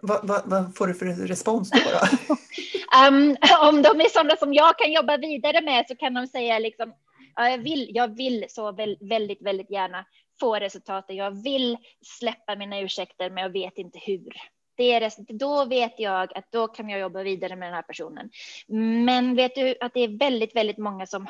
Vad, 0.00 0.26
vad, 0.26 0.42
vad 0.46 0.76
får 0.76 0.86
du 0.86 0.94
för 0.94 1.06
respons 1.06 1.70
då? 1.70 1.78
då? 1.78 2.34
um, 3.08 3.36
om 3.60 3.82
de 3.82 4.00
är 4.00 4.08
sådana 4.08 4.36
som 4.36 4.54
jag 4.54 4.78
kan 4.78 4.92
jobba 4.92 5.16
vidare 5.16 5.60
med 5.60 5.84
så 5.88 5.96
kan 5.96 6.14
de 6.14 6.26
säga 6.26 6.58
liksom 6.58 6.92
jag 7.36 7.58
vill, 7.58 7.90
jag 7.94 8.16
vill 8.16 8.44
så 8.48 8.72
väldigt, 9.00 9.42
väldigt 9.42 9.70
gärna 9.70 10.04
få 10.40 10.56
resultatet. 10.56 11.16
Jag 11.16 11.42
vill 11.42 11.76
släppa 12.18 12.56
mina 12.56 12.80
ursäkter, 12.80 13.30
men 13.30 13.42
jag 13.42 13.50
vet 13.50 13.78
inte 13.78 13.98
hur. 14.02 14.32
Det 14.76 14.92
är, 14.92 15.12
då 15.32 15.64
vet 15.64 15.94
jag 15.98 16.38
att 16.38 16.52
då 16.52 16.68
kan 16.68 16.88
jag 16.88 17.00
jobba 17.00 17.22
vidare 17.22 17.56
med 17.56 17.68
den 17.68 17.74
här 17.74 17.82
personen. 17.82 18.30
Men 19.04 19.36
vet 19.36 19.54
du 19.54 19.74
att 19.80 19.94
det 19.94 20.00
är 20.00 20.18
väldigt, 20.18 20.56
väldigt 20.56 20.78
många 20.78 21.06
som 21.06 21.26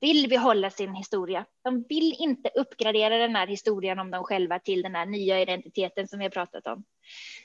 vill 0.00 0.28
behålla 0.28 0.70
sin 0.70 0.94
historia. 0.94 1.44
De 1.64 1.84
vill 1.88 2.16
inte 2.18 2.50
uppgradera 2.54 3.18
den 3.18 3.36
här 3.36 3.46
historien 3.46 3.98
om 3.98 4.10
dem 4.10 4.24
själva 4.24 4.58
till 4.58 4.82
den 4.82 4.94
här 4.94 5.06
nya 5.06 5.40
identiteten 5.40 6.08
som 6.08 6.18
vi 6.18 6.24
har 6.24 6.30
pratat 6.30 6.66
om. 6.66 6.84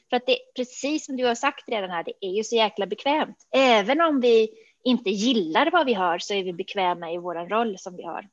För 0.09 0.17
att 0.17 0.25
det 0.25 0.37
precis 0.55 1.05
som 1.05 1.17
du 1.17 1.25
har 1.25 1.35
sagt 1.35 1.69
redan 1.69 1.89
här, 1.89 2.03
det 2.03 2.13
är 2.21 2.31
ju 2.31 2.43
så 2.43 2.55
jäkla 2.55 2.87
bekvämt. 2.87 3.37
Även 3.55 4.01
om 4.01 4.21
vi 4.21 4.49
inte 4.83 5.09
gillar 5.09 5.71
vad 5.71 5.85
vi 5.85 5.93
har 5.93 6.19
så 6.19 6.33
är 6.33 6.43
vi 6.43 6.53
bekväma 6.53 7.11
i 7.11 7.17
vår 7.17 7.49
roll 7.49 7.77
som 7.77 7.95
vi 7.95 8.03
har. 8.03 8.27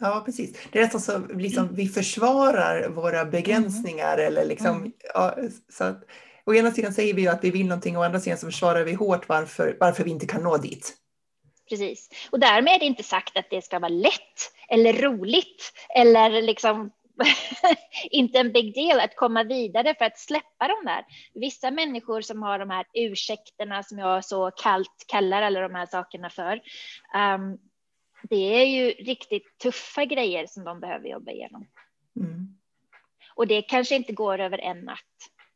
Ja, 0.00 0.22
precis. 0.26 0.58
Det 0.72 0.78
är 0.78 0.82
nästan 0.82 1.00
så 1.00 1.18
liksom, 1.18 1.68
vi 1.74 1.88
försvarar 1.88 2.88
våra 2.88 3.24
begränsningar 3.24 4.14
mm. 4.14 4.26
eller 4.26 4.44
liksom, 4.44 4.76
mm. 4.76 4.92
ja, 5.14 5.36
så 5.68 5.84
att, 5.84 6.04
Å 6.46 6.54
ena 6.54 6.70
sidan 6.70 6.92
säger 6.92 7.14
vi 7.14 7.22
ju 7.22 7.28
att 7.28 7.44
vi 7.44 7.50
vill 7.50 7.66
någonting, 7.66 7.96
å 7.96 8.02
andra 8.02 8.20
sidan 8.20 8.38
så 8.38 8.46
försvarar 8.46 8.84
vi 8.84 8.92
hårt 8.92 9.28
varför, 9.28 9.76
varför 9.80 10.04
vi 10.04 10.10
inte 10.10 10.26
kan 10.26 10.42
nå 10.42 10.56
dit. 10.56 10.94
Precis. 11.68 12.08
Och 12.30 12.40
därmed 12.40 12.74
är 12.74 12.78
det 12.78 12.84
inte 12.84 13.02
sagt 13.02 13.36
att 13.36 13.50
det 13.50 13.64
ska 13.64 13.78
vara 13.78 13.88
lätt 13.88 14.52
eller 14.68 14.92
roligt 14.92 15.72
eller 15.96 16.42
liksom 16.42 16.90
inte 18.10 18.38
en 18.38 18.52
big 18.52 18.74
deal 18.74 19.00
att 19.00 19.16
komma 19.16 19.42
vidare 19.44 19.94
för 19.94 20.04
att 20.04 20.18
släppa 20.18 20.68
de 20.68 20.84
där. 20.84 21.04
Vissa 21.34 21.70
människor 21.70 22.20
som 22.20 22.42
har 22.42 22.58
de 22.58 22.70
här 22.70 22.86
ursäkterna 22.94 23.82
som 23.82 23.98
jag 23.98 24.24
så 24.24 24.50
kallt 24.50 25.04
kallar 25.08 25.42
alla 25.42 25.60
de 25.60 25.74
här 25.74 25.86
sakerna 25.86 26.30
för. 26.30 26.60
Um, 27.14 27.58
det 28.22 28.62
är 28.62 28.64
ju 28.64 28.90
riktigt 28.90 29.58
tuffa 29.58 30.04
grejer 30.04 30.46
som 30.46 30.64
de 30.64 30.80
behöver 30.80 31.08
jobba 31.08 31.30
igenom. 31.30 31.66
Mm. 32.16 32.58
Och 33.34 33.46
det 33.46 33.62
kanske 33.62 33.94
inte 33.94 34.12
går 34.12 34.38
över 34.38 34.58
en 34.58 34.80
natt. 34.80 34.98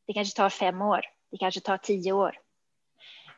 Det 0.06 0.12
kanske 0.12 0.36
tar 0.36 0.50
fem 0.50 0.82
år. 0.82 1.00
Det 1.30 1.38
kanske 1.38 1.60
tar 1.60 1.78
tio 1.78 2.12
år. 2.12 2.36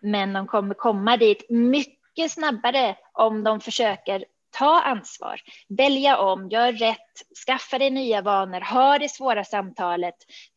Men 0.01 0.33
de 0.33 0.47
kommer 0.47 0.75
komma 0.75 1.17
dit 1.17 1.51
mycket 1.51 2.33
snabbare 2.33 2.97
om 3.13 3.45
de 3.45 3.61
försöker 3.61 4.25
ta 4.51 4.81
ansvar, 4.83 5.41
välja 5.69 6.19
om, 6.19 6.49
gör 6.49 6.73
rätt, 6.73 7.37
skaffa 7.47 7.79
dig 7.79 7.91
nya 7.91 8.23
vanor, 8.23 8.61
ha 8.61 8.99
det 8.99 9.09
svåra 9.09 9.45
samtalet, 9.45 10.15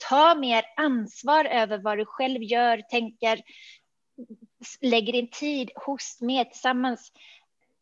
ta 0.09 0.35
mer 0.35 0.63
ansvar 0.77 1.45
över 1.45 1.77
vad 1.77 1.97
du 1.97 2.05
själv 2.05 2.43
gör, 2.43 2.77
tänker, 2.77 3.41
lägger 4.81 5.13
din 5.13 5.29
tid 5.29 5.71
hos 5.75 6.21
med 6.21 6.51
tillsammans. 6.51 7.11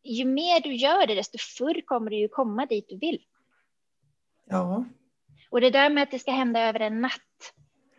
Ju 0.03 0.25
mer 0.25 0.61
du 0.61 0.75
gör 0.75 1.07
det, 1.07 1.15
desto 1.15 1.37
förr 1.57 1.81
kommer 1.85 2.09
du 2.09 2.17
ju 2.17 2.27
komma 2.27 2.65
dit 2.65 2.85
du 2.89 2.97
vill. 2.97 3.21
Ja. 4.45 4.85
Och 5.49 5.61
det 5.61 5.69
där 5.69 5.89
med 5.89 6.03
att 6.03 6.11
det 6.11 6.19
ska 6.19 6.31
hända 6.31 6.61
över 6.61 6.79
en 6.79 7.01
natt, 7.01 7.53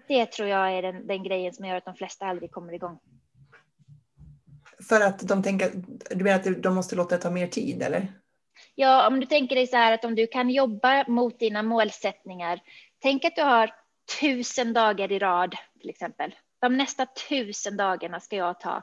det 0.08 0.26
tror 0.26 0.48
jag 0.48 0.72
är 0.72 0.82
den, 0.82 1.06
den 1.06 1.22
grejen 1.22 1.54
som 1.54 1.64
gör 1.64 1.76
att 1.76 1.84
de 1.84 1.94
flesta 1.94 2.26
aldrig 2.26 2.50
kommer 2.50 2.72
igång. 2.72 2.98
För 4.88 5.00
att 5.00 5.28
de 5.28 5.42
tänker, 5.42 5.70
du 6.10 6.24
menar 6.24 6.36
att 6.36 6.62
de 6.62 6.74
måste 6.74 6.96
låta 6.96 7.16
det 7.16 7.22
ta 7.22 7.30
mer 7.30 7.46
tid 7.46 7.82
eller? 7.82 8.12
Ja, 8.74 9.08
om 9.08 9.20
du 9.20 9.26
tänker 9.26 9.56
dig 9.56 9.66
så 9.66 9.76
här 9.76 9.92
att 9.92 10.04
om 10.04 10.14
du 10.14 10.26
kan 10.26 10.50
jobba 10.50 11.04
mot 11.08 11.38
dina 11.38 11.62
målsättningar. 11.62 12.60
Tänk 13.02 13.24
att 13.24 13.36
du 13.36 13.42
har 13.42 13.70
tusen 14.20 14.72
dagar 14.72 15.12
i 15.12 15.18
rad 15.18 15.56
till 15.80 15.90
exempel. 15.90 16.34
De 16.60 16.76
nästa 16.76 17.06
tusen 17.28 17.76
dagarna 17.76 18.20
ska 18.20 18.36
jag 18.36 18.60
ta 18.60 18.82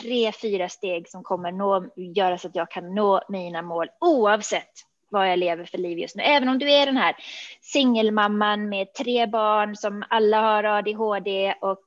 tre, 0.00 0.32
fyra 0.32 0.68
steg 0.68 1.08
som 1.08 1.22
kommer 1.22 1.52
nå, 1.52 1.86
göra 1.96 2.38
så 2.38 2.48
att 2.48 2.56
jag 2.56 2.70
kan 2.70 2.94
nå 2.94 3.22
mina 3.28 3.62
mål 3.62 3.88
oavsett 4.00 4.72
vad 5.10 5.30
jag 5.30 5.38
lever 5.38 5.64
för 5.64 5.78
liv 5.78 5.98
just 5.98 6.16
nu. 6.16 6.22
Även 6.22 6.48
om 6.48 6.58
du 6.58 6.72
är 6.72 6.86
den 6.86 6.96
här 6.96 7.16
singelmamman 7.60 8.68
med 8.68 8.94
tre 8.94 9.26
barn 9.26 9.76
som 9.76 10.04
alla 10.10 10.40
har 10.40 10.64
ADHD 10.64 11.54
och 11.60 11.84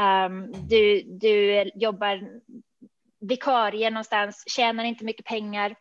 um, 0.00 0.52
du, 0.68 1.02
du 1.02 1.70
jobbar 1.74 2.40
vikarie 3.20 3.90
någonstans, 3.90 4.44
tjänar 4.46 4.84
inte 4.84 5.04
mycket 5.04 5.26
pengar. 5.26 5.76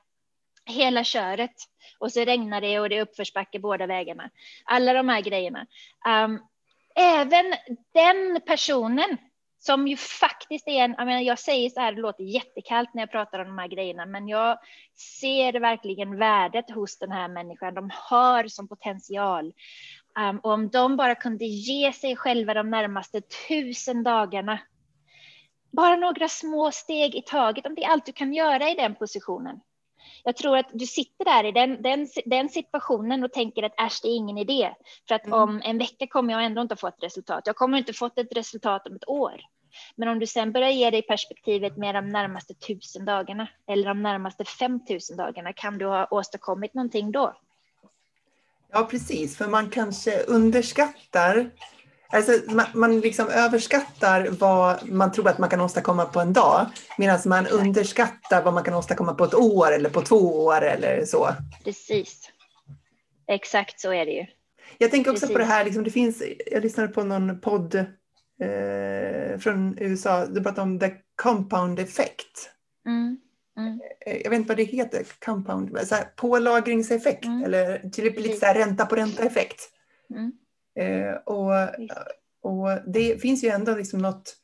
Hela 0.66 1.04
köret. 1.04 1.56
Och 2.00 2.12
så 2.12 2.26
regnar 2.26 2.62
det 2.62 2.80
och 2.80 2.90
det 2.90 2.98
är 2.98 3.02
uppförsbacke 3.02 3.60
båda 3.60 3.88
vägarna. 3.88 4.30
Alla 4.64 4.94
de 4.94 5.10
här 5.10 5.22
grejerna. 5.22 5.66
Um, 6.08 6.40
även 6.96 7.46
den 7.94 8.42
personen 8.46 9.18
som 9.60 9.88
ju 9.88 9.98
faktiskt 9.98 10.68
är 10.68 10.84
en, 10.84 10.96
jag, 10.98 11.06
menar, 11.06 11.22
jag 11.22 11.40
säger 11.40 11.70
så 11.70 11.80
här, 11.80 11.92
det 11.92 12.02
låter 12.02 12.24
jättekallt 12.24 12.94
när 12.94 13.02
jag 13.02 13.12
pratar 13.12 13.40
om 13.40 13.48
de 13.48 13.58
här 13.58 13.68
grejerna, 13.68 14.06
men 14.06 14.28
jag 14.28 14.60
ser 15.22 15.60
verkligen 15.60 16.18
värdet 16.18 16.72
hos 16.72 16.98
den 16.98 17.12
här 17.12 17.28
människan. 17.28 17.74
De 17.74 17.90
har 17.94 18.48
som 18.48 18.68
potential. 18.68 19.54
Um, 20.20 20.40
och 20.40 20.52
om 20.52 20.70
de 20.70 20.98
bara 20.98 21.16
kunde 21.16 21.46
ge 21.46 21.94
sig 21.94 22.16
själva 22.16 22.54
de 22.54 22.70
närmaste 22.70 23.22
tusen 23.22 24.04
dagarna, 24.04 24.60
bara 25.72 25.96
några 25.96 26.28
små 26.28 26.72
steg 26.72 27.16
i 27.16 27.22
taget, 27.22 27.66
om 27.66 27.76
det 27.76 27.84
är 27.84 27.90
allt 27.90 28.06
du 28.06 28.12
kan 28.12 28.34
göra 28.34 28.70
i 28.70 28.76
den 28.76 28.96
positionen. 28.96 29.60
Jag 30.24 30.36
tror 30.36 30.58
att 30.58 30.70
du 30.74 30.86
sitter 30.86 31.26
där 31.26 31.44
i 31.44 31.52
den, 31.52 31.82
den, 31.82 32.08
den 32.26 32.50
situationen 32.50 33.24
och 33.24 33.34
tänker 33.34 33.64
att 33.64 33.80
äsch, 33.80 34.00
det 34.04 34.08
är 34.08 34.16
ingen 34.16 34.38
idé. 34.38 34.74
För 35.08 35.16
att 35.16 35.26
mm. 35.26 35.40
om 35.40 35.62
en 35.64 35.78
vecka 35.78 36.08
kommer 36.08 36.34
jag 36.34 36.46
ändå 36.46 36.62
inte 36.62 36.76
få 36.76 36.88
ett 36.88 37.04
resultat. 37.04 37.44
Jag 37.46 37.56
kommer 37.56 37.78
inte 37.78 37.94
få 37.94 38.06
ett 38.06 38.38
resultat 38.38 38.88
om 38.88 38.96
ett 38.96 39.10
år. 39.10 39.42
Men 39.96 40.08
om 40.08 40.20
du 40.20 40.28
sen 40.28 40.52
börjar 40.52 40.70
ge 40.70 40.90
dig 40.90 41.02
perspektivet 41.02 41.78
med 41.78 41.96
de 41.96 42.10
närmaste 42.10 42.54
tusen 42.54 43.06
dagarna 43.06 43.48
eller 43.68 43.88
de 43.88 44.04
närmaste 44.04 44.46
5000 44.46 45.18
dagarna, 45.18 45.54
kan 45.54 45.78
du 45.78 45.86
ha 45.86 46.08
åstadkommit 46.12 46.74
någonting 46.74 47.12
då? 47.12 47.34
Ja, 48.76 48.84
precis, 48.92 49.38
för 49.38 49.48
man 49.48 49.70
kanske 49.70 50.20
underskattar 50.24 51.52
Alltså, 52.10 52.32
man, 52.54 52.66
man 52.74 53.00
liksom 53.00 53.28
överskattar 53.30 54.28
vad 54.40 54.90
man 54.90 55.12
tror 55.12 55.30
att 55.30 55.38
man 55.38 55.50
kan 55.50 55.62
åstadkomma 55.62 56.06
på 56.06 56.20
en 56.20 56.34
dag 56.34 56.66
medan 56.98 57.20
man 57.26 57.48
underskattar 57.48 58.44
vad 58.44 58.54
man 58.54 58.64
kan 58.64 58.74
åstadkomma 58.74 59.14
på 59.14 59.24
ett 59.24 59.34
år 59.34 59.72
eller 59.72 59.90
på 59.90 60.02
två 60.02 60.46
år 60.46 60.62
eller 60.62 61.06
så. 61.06 61.30
Precis. 61.64 62.32
Exakt 63.28 63.80
så 63.80 63.94
är 63.94 64.06
det 64.06 64.12
ju. 64.12 64.26
Jag 64.78 64.92
tänker 64.92 65.12
också 65.12 65.22
Precis. 65.22 65.34
på 65.34 65.40
det 65.40 65.46
här, 65.46 65.66
liksom, 65.66 65.84
det 65.84 65.92
finns, 65.92 66.24
jag 66.52 66.64
lyssnade 66.64 66.88
på 66.90 67.04
någon 67.04 67.42
podd 67.42 67.76
eh, 67.76 69.40
från 69.40 69.78
USA, 69.80 70.26
du 70.26 70.44
pratade 70.44 70.62
om 70.62 70.80
the 70.80 70.92
compound 71.16 71.80
effect. 71.80 72.50
Mm. 72.88 73.18
Mm. 73.58 73.82
Eh, 74.06 74.18
jag 74.24 74.30
vet 74.30 74.40
inte 74.40 74.48
vad 74.48 74.58
det 74.58 74.64
heter, 74.64 75.06
compound, 75.26 75.80
så 75.88 75.96
här, 75.96 76.06
pålagringseffekt 76.16 77.26
mm. 77.26 77.44
eller 77.44 77.90
typ 77.90 78.20
lite 78.20 78.38
så 78.38 78.46
här 78.46 78.56
ränta 78.56 78.86
på 78.86 78.96
ränta 78.96 79.24
effekt. 79.24 79.70
Mm. 80.10 80.32
Eh, 80.80 81.16
och, 81.16 81.52
och 82.42 82.92
det 82.94 83.22
finns 83.22 83.44
ju 83.44 83.50
ändå 83.50 83.76
liksom 83.76 84.00
något, 84.00 84.36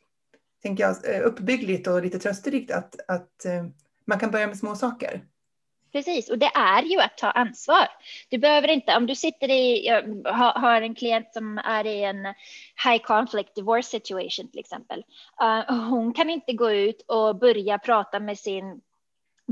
tänker 0.62 0.84
jag, 0.84 1.16
eh, 1.16 1.22
uppbyggligt 1.28 1.88
och 1.88 2.02
lite 2.02 2.20
trösterikt 2.20 2.72
att, 2.72 2.96
att 3.08 3.46
eh, 3.46 3.66
man 4.06 4.20
kan 4.20 4.32
börja 4.32 4.48
med 4.48 4.58
små 4.58 4.76
saker. 4.76 5.22
Precis, 5.92 6.30
och 6.30 6.38
det 6.38 6.52
är 6.56 6.84
ju 6.84 7.00
att 7.00 7.18
ta 7.18 7.32
ansvar. 7.32 7.88
Du 8.30 8.38
behöver 8.38 8.68
inte, 8.68 8.96
om 8.96 9.06
du 9.06 9.16
sitter 9.16 9.50
i, 9.50 9.88
jag 9.88 10.28
har 10.56 10.82
en 10.82 10.96
klient 10.96 11.34
som 11.34 11.58
är 11.58 11.86
i 11.86 12.04
en 12.04 12.26
high 12.86 13.04
conflict 13.04 13.56
divorce 13.56 13.90
situation 13.90 14.52
till 14.52 14.60
exempel. 14.60 15.04
Uh, 15.42 15.90
hon 15.90 16.14
kan 16.14 16.30
inte 16.30 16.54
gå 16.54 16.72
ut 16.72 17.06
och 17.08 17.40
börja 17.40 17.80
prata 17.80 18.20
med 18.20 18.40
sin 18.40 18.82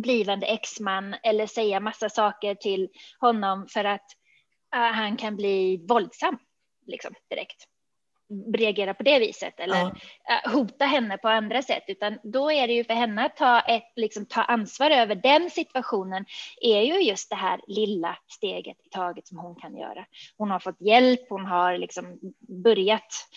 blivande 0.02 0.48
exman 0.48 1.16
eller 1.24 1.48
säga 1.48 1.80
massa 1.80 2.10
saker 2.10 2.56
till 2.56 2.90
honom 3.20 3.68
för 3.68 3.86
att 3.86 4.06
uh, 4.76 4.82
han 4.82 5.18
kan 5.18 5.36
bli 5.36 5.86
våldsam 5.88 6.38
liksom, 6.86 7.14
direkt 7.30 7.68
reagera 8.54 8.94
på 8.94 9.04
det 9.04 9.20
viset 9.20 9.60
eller. 9.60 9.82
Eh, 9.86 10.52
hota 10.52 10.86
henne 10.86 11.18
på 11.18 11.30
andra 11.30 11.62
sätt, 11.62 11.84
utan 11.88 12.18
då 12.24 12.52
är 12.52 12.68
det 12.68 12.74
ju 12.74 12.84
för 12.84 12.94
henne 12.94 13.26
att 13.26 13.38
ta, 13.38 13.60
ett, 13.60 13.92
liksom, 13.96 14.26
ta 14.26 14.42
ansvar 14.42 14.92
över 14.92 15.16
den 15.16 15.50
situationen 15.50 16.26
är 16.62 16.82
ju 16.82 17.02
just 17.02 17.30
det 17.30 17.36
här 17.36 17.62
lilla 17.68 18.18
steget 18.28 18.78
i 18.86 18.90
taget 18.90 19.28
som 19.28 19.38
hon 19.38 19.56
kan 19.56 19.78
göra. 19.78 20.06
Hon 20.38 20.52
har 20.52 20.60
fått 20.60 20.82
hjälp, 20.82 21.22
hon 21.30 21.46
har 21.46 21.78
liksom 21.78 22.20
börjat, 22.64 23.28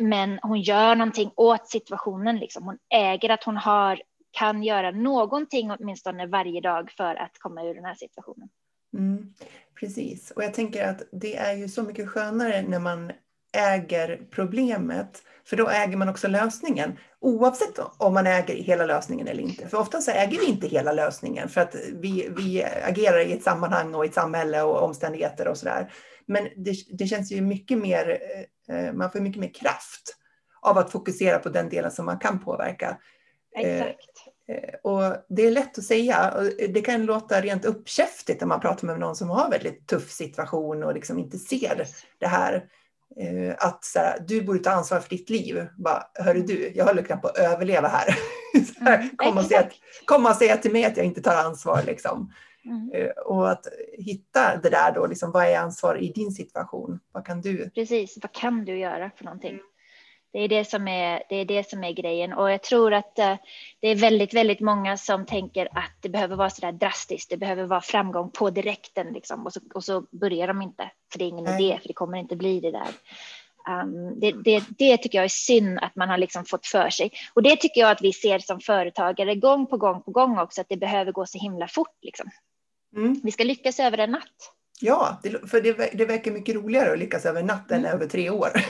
men 0.00 0.38
hon 0.42 0.60
gör 0.60 0.94
någonting 0.94 1.30
åt 1.36 1.68
situationen. 1.68 2.36
Liksom. 2.36 2.64
Hon 2.64 2.78
äger 2.94 3.30
att 3.30 3.44
hon 3.44 3.56
har, 3.56 4.02
kan 4.34 4.62
göra 4.62 4.90
någonting 4.90 5.70
åtminstone 5.70 6.26
varje 6.26 6.60
dag 6.60 6.90
för 6.90 7.14
att 7.14 7.38
komma 7.38 7.62
ur 7.62 7.74
den 7.74 7.84
här 7.84 7.94
situationen. 7.94 8.48
Mm, 8.96 9.34
precis, 9.80 10.30
och 10.30 10.44
jag 10.44 10.54
tänker 10.54 10.88
att 10.88 11.02
det 11.12 11.36
är 11.36 11.54
ju 11.54 11.68
så 11.68 11.82
mycket 11.82 12.08
skönare 12.08 12.62
när 12.62 12.78
man 12.78 13.12
äger 13.56 14.20
problemet, 14.30 15.22
för 15.46 15.56
då 15.56 15.68
äger 15.68 15.96
man 15.96 16.08
också 16.08 16.28
lösningen. 16.28 16.98
Oavsett 17.20 17.78
om 17.98 18.14
man 18.14 18.26
äger 18.26 18.54
hela 18.54 18.86
lösningen 18.86 19.28
eller 19.28 19.42
inte. 19.42 19.68
För 19.68 19.78
ofta 19.78 20.00
så 20.00 20.10
äger 20.10 20.38
vi 20.38 20.46
inte 20.46 20.66
hela 20.66 20.92
lösningen 20.92 21.48
för 21.48 21.60
att 21.60 21.74
vi, 21.92 22.28
vi 22.36 22.64
agerar 22.64 23.18
i 23.18 23.32
ett 23.32 23.42
sammanhang 23.42 23.94
och 23.94 24.04
i 24.04 24.08
ett 24.08 24.14
samhälle 24.14 24.62
och 24.62 24.82
omständigheter 24.82 25.48
och 25.48 25.56
sådär. 25.56 25.92
Men 26.26 26.44
det, 26.56 26.74
det, 26.98 27.06
känns 27.06 27.32
ju 27.32 27.40
mycket 27.40 27.78
mer, 27.78 28.18
eh, 28.68 28.76
eh, 28.76 28.92
man 28.92 29.10
får 29.10 29.20
mycket 29.20 29.40
mer 29.40 29.54
kraft 29.54 30.16
av 30.62 30.78
att 30.78 30.92
fokusera 30.92 31.38
på 31.38 31.48
den 31.48 31.68
delen 31.68 31.90
som 31.90 32.06
man 32.06 32.18
kan 32.18 32.38
påverka. 32.38 32.98
Exakt. 33.54 34.34
Eh, 34.48 34.74
och 34.82 35.16
det 35.28 35.46
är 35.46 35.50
lätt 35.50 35.78
att 35.78 35.84
säga, 35.84 36.30
och 36.30 36.44
det 36.68 36.80
kan 36.80 37.06
låta 37.06 37.40
rent 37.40 37.64
uppkäftigt 37.64 38.40
när 38.40 38.48
man 38.48 38.60
pratar 38.60 38.86
med 38.86 39.00
någon 39.00 39.16
som 39.16 39.30
har 39.30 39.44
en 39.44 39.50
väldigt 39.50 39.86
tuff 39.86 40.10
situation 40.10 40.82
och 40.82 40.94
liksom 40.94 41.18
inte 41.18 41.38
ser 41.38 41.86
det 42.18 42.26
här. 42.26 42.68
Eh, 43.16 43.54
att 43.58 43.92
här, 43.94 44.24
du 44.28 44.42
borde 44.42 44.58
ta 44.58 44.70
ansvar 44.70 45.00
för 45.00 45.10
ditt 45.10 45.30
liv. 45.30 45.66
Bara, 45.78 46.02
Hörru 46.14 46.42
du, 46.42 46.72
jag 46.74 46.84
håller 46.84 47.02
knappt 47.02 47.22
på 47.22 47.28
att 47.28 47.38
överleva 47.38 47.88
här. 47.88 48.18
här 48.80 48.98
mm, 48.98 49.16
kom, 49.16 49.38
och 49.38 49.44
säga, 49.44 49.68
kom 50.04 50.26
och 50.26 50.36
säga 50.36 50.56
till 50.56 50.72
mig 50.72 50.84
att 50.84 50.96
jag 50.96 51.06
inte 51.06 51.22
tar 51.22 51.36
ansvar. 51.36 51.82
Liksom. 51.86 52.32
Mm. 52.64 52.90
Eh, 52.92 53.10
och 53.10 53.50
att 53.50 53.66
hitta 53.98 54.56
det 54.62 54.70
där 54.70 54.92
då, 54.92 55.06
liksom, 55.06 55.32
vad 55.32 55.46
är 55.46 55.58
ansvar 55.58 55.96
i 55.96 56.12
din 56.12 56.32
situation? 56.32 57.00
Vad 57.12 57.26
kan 57.26 57.40
du? 57.40 57.70
Precis, 57.70 58.18
vad 58.22 58.32
kan 58.32 58.64
du 58.64 58.78
göra 58.78 59.10
för 59.16 59.24
någonting? 59.24 59.60
Det 60.34 60.40
är 60.40 60.48
det 60.48 60.64
som 60.64 60.88
är, 60.88 61.22
det 61.28 61.36
är, 61.36 61.44
det 61.44 61.70
som 61.70 61.84
är 61.84 61.92
grejen 61.92 62.32
och 62.32 62.50
jag 62.50 62.62
tror 62.62 62.92
att 62.94 63.18
uh, 63.18 63.36
det 63.80 63.88
är 63.88 63.94
väldigt, 63.94 64.34
väldigt 64.34 64.60
många 64.60 64.96
som 64.96 65.26
tänker 65.26 65.68
att 65.78 65.92
det 66.00 66.08
behöver 66.08 66.36
vara 66.36 66.50
så 66.50 66.60
där 66.60 66.72
drastiskt. 66.72 67.30
Det 67.30 67.36
behöver 67.36 67.64
vara 67.64 67.80
framgång 67.80 68.30
på 68.30 68.50
direkten 68.50 69.12
liksom 69.12 69.46
och 69.46 69.52
så, 69.52 69.60
och 69.74 69.84
så 69.84 70.00
börjar 70.10 70.46
de 70.46 70.62
inte 70.62 70.90
för 71.12 71.18
det 71.18 71.24
är 71.24 71.28
ingen 71.28 71.44
Nej. 71.44 71.64
idé 71.64 71.78
för 71.82 71.88
det 71.88 71.94
kommer 71.94 72.18
inte 72.18 72.36
bli 72.36 72.60
det 72.60 72.70
där. 72.70 72.88
Um, 73.82 74.20
det, 74.20 74.32
det, 74.32 74.64
det, 74.78 74.96
tycker 74.96 75.18
jag 75.18 75.24
är 75.24 75.28
synd 75.28 75.78
att 75.82 75.96
man 75.96 76.08
har 76.08 76.18
liksom 76.18 76.44
fått 76.44 76.66
för 76.66 76.90
sig. 76.90 77.10
Och 77.34 77.42
det 77.42 77.56
tycker 77.56 77.80
jag 77.80 77.90
att 77.90 78.02
vi 78.02 78.12
ser 78.12 78.38
som 78.38 78.60
företagare 78.60 79.34
gång 79.34 79.66
på 79.66 79.76
gång 79.76 80.02
på 80.02 80.10
gång 80.10 80.38
också, 80.38 80.60
att 80.60 80.68
det 80.68 80.76
behöver 80.76 81.12
gå 81.12 81.26
så 81.26 81.38
himla 81.38 81.68
fort. 81.68 81.98
Liksom. 82.02 82.30
Mm. 82.96 83.20
Vi 83.22 83.32
ska 83.32 83.44
lyckas 83.44 83.80
över 83.80 83.98
en 83.98 84.10
natt. 84.10 84.52
Ja, 84.80 85.20
det, 85.22 85.50
för 85.50 85.60
det, 85.60 85.90
det 85.92 86.04
verkar 86.04 86.30
mycket 86.30 86.54
roligare 86.54 86.92
att 86.92 86.98
lyckas 86.98 87.26
över 87.26 87.42
natten 87.42 87.78
mm. 87.78 87.90
än 87.90 87.96
över 87.96 88.06
tre 88.06 88.30
år. 88.30 88.50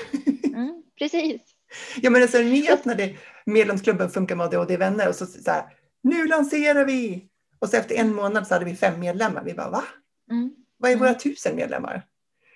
Mm, 0.55 0.83
precis. 0.99 1.54
Ja, 2.03 2.11
men 2.11 2.23
alltså, 2.23 2.39
ni 2.39 2.71
öppnade 2.71 3.15
medlemsklubben 3.45 4.11
Funka 4.11 4.37
med 4.37 4.47
ADHD 4.47 4.77
vänner 4.77 5.09
och 5.09 5.15
så, 5.15 5.27
så 5.27 5.51
här, 5.51 5.65
nu 6.03 6.27
lanserar 6.27 6.85
vi! 6.85 7.29
Och 7.59 7.69
så 7.69 7.77
efter 7.77 7.95
en 7.95 8.15
månad 8.15 8.47
så 8.47 8.55
hade 8.55 8.65
vi 8.65 8.77
fem 8.77 9.01
medlemmar. 9.01 9.45
Vi 9.45 9.55
bara, 9.55 9.71
va? 9.71 9.85
Mm. 10.31 10.51
Vad 10.79 10.91
är 10.91 10.97
våra 10.97 11.09
mm. 11.09 11.19
tusen 11.19 11.57
medlemmar? 11.57 12.07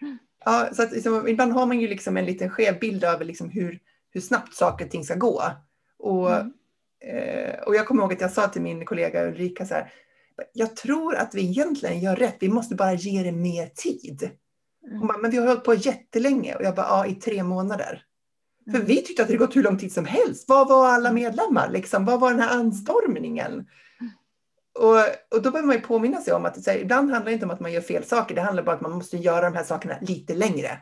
Mm. 0.01 0.19
Ja, 0.45 0.69
så 0.73 0.83
att, 0.83 0.93
liksom, 0.93 1.29
ibland 1.29 1.53
har 1.53 1.66
man 1.66 1.81
ju 1.81 1.89
liksom 1.89 2.16
en 2.16 2.25
liten 2.25 2.51
skev 2.51 2.79
bild 2.79 3.05
över 3.05 3.25
liksom 3.25 3.51
hur, 3.51 3.79
hur 4.11 4.21
snabbt 4.21 4.55
saker 4.55 4.85
och 4.85 4.91
ting 4.91 5.05
ska 5.05 5.14
gå. 5.14 5.43
Och, 5.99 6.33
mm. 6.33 6.53
eh, 7.05 7.59
och 7.62 7.75
jag 7.77 7.87
kommer 7.87 8.03
ihåg 8.03 8.12
att 8.12 8.21
jag 8.21 8.33
sa 8.33 8.49
till 8.49 8.62
min 8.62 8.85
kollega 8.85 9.29
Ulrika 9.29 9.66
så 9.66 9.75
här, 9.75 9.93
jag 10.53 10.77
tror 10.77 11.14
att 11.14 11.35
vi 11.35 11.43
egentligen 11.43 12.01
gör 12.01 12.16
rätt, 12.16 12.37
vi 12.41 12.49
måste 12.49 12.75
bara 12.75 12.95
ge 12.95 13.23
det 13.23 13.33
mer 13.33 13.66
tid. 13.66 14.31
Hon 14.81 15.07
bara, 15.07 15.19
men 15.19 15.31
vi 15.31 15.37
har 15.37 15.47
hållit 15.47 15.64
på 15.64 15.75
jättelänge 15.75 16.55
och 16.55 16.62
jag 16.62 16.75
bara, 16.75 16.87
ja 16.87 17.07
i 17.07 17.14
tre 17.14 17.43
månader. 17.43 18.05
För 18.73 18.79
vi 18.79 19.03
tyckte 19.03 19.23
att 19.23 19.29
det 19.29 19.37
gått 19.37 19.57
hur 19.57 19.62
lång 19.62 19.79
tid 19.79 19.93
som 19.93 20.05
helst. 20.05 20.49
Var 20.49 20.64
var 20.64 20.89
alla 20.89 21.12
medlemmar? 21.12 21.71
Liksom? 21.71 22.05
Vad 22.05 22.21
var 22.21 22.31
den 22.31 22.41
här 22.41 22.59
anstormningen? 22.59 23.66
Och, 24.79 24.97
och 25.37 25.43
då 25.43 25.51
behöver 25.51 25.66
man 25.66 25.77
ju 25.77 25.83
påminna 25.83 26.21
sig 26.21 26.35
om 26.35 26.45
att 26.45 26.66
här, 26.66 26.79
ibland 26.79 27.11
handlar 27.11 27.31
det 27.31 27.33
inte 27.33 27.45
om 27.45 27.51
att 27.51 27.61
man 27.61 27.73
gör 27.73 27.81
fel 27.81 28.05
saker. 28.05 28.35
Det 28.35 28.41
handlar 28.41 28.62
bara 28.62 28.73
om 28.73 28.77
att 28.77 28.83
man 28.83 28.93
måste 28.93 29.16
göra 29.16 29.51
de 29.51 29.57
här 29.57 29.64
sakerna 29.64 29.95
lite 30.01 30.35
längre. 30.35 30.79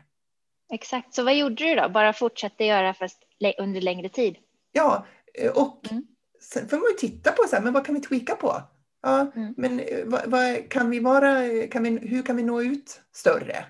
Exakt, 0.73 1.13
så 1.13 1.23
vad 1.23 1.35
gjorde 1.35 1.55
du 1.55 1.75
då? 1.75 1.89
Bara 1.89 2.13
fortsatte 2.13 2.63
göra 2.63 2.93
fast 2.93 3.23
under 3.59 3.81
längre 3.81 4.09
tid? 4.09 4.35
Ja, 4.71 5.05
och 5.53 5.91
mm. 5.91 6.03
sen 6.41 6.69
får 6.69 6.77
man 6.77 6.87
ju 6.91 7.09
titta 7.09 7.31
på 7.31 7.43
så 7.47 7.55
här, 7.55 7.63
men 7.63 7.73
vad 7.73 7.85
kan 7.85 7.95
vi 7.95 8.01
tweaka 8.01 8.35
på? 8.35 8.61
Ja, 9.01 9.31
mm. 9.35 9.53
men 9.57 9.79
eh, 9.79 10.05
vad, 10.05 10.21
vad, 10.25 10.69
kan 10.69 10.89
vi 10.89 10.99
vara, 10.99 11.67
kan 11.67 11.83
vi, 11.83 11.89
hur 11.89 12.21
kan 12.21 12.35
vi 12.35 12.43
nå 12.43 12.61
ut 12.61 13.01
större? 13.13 13.65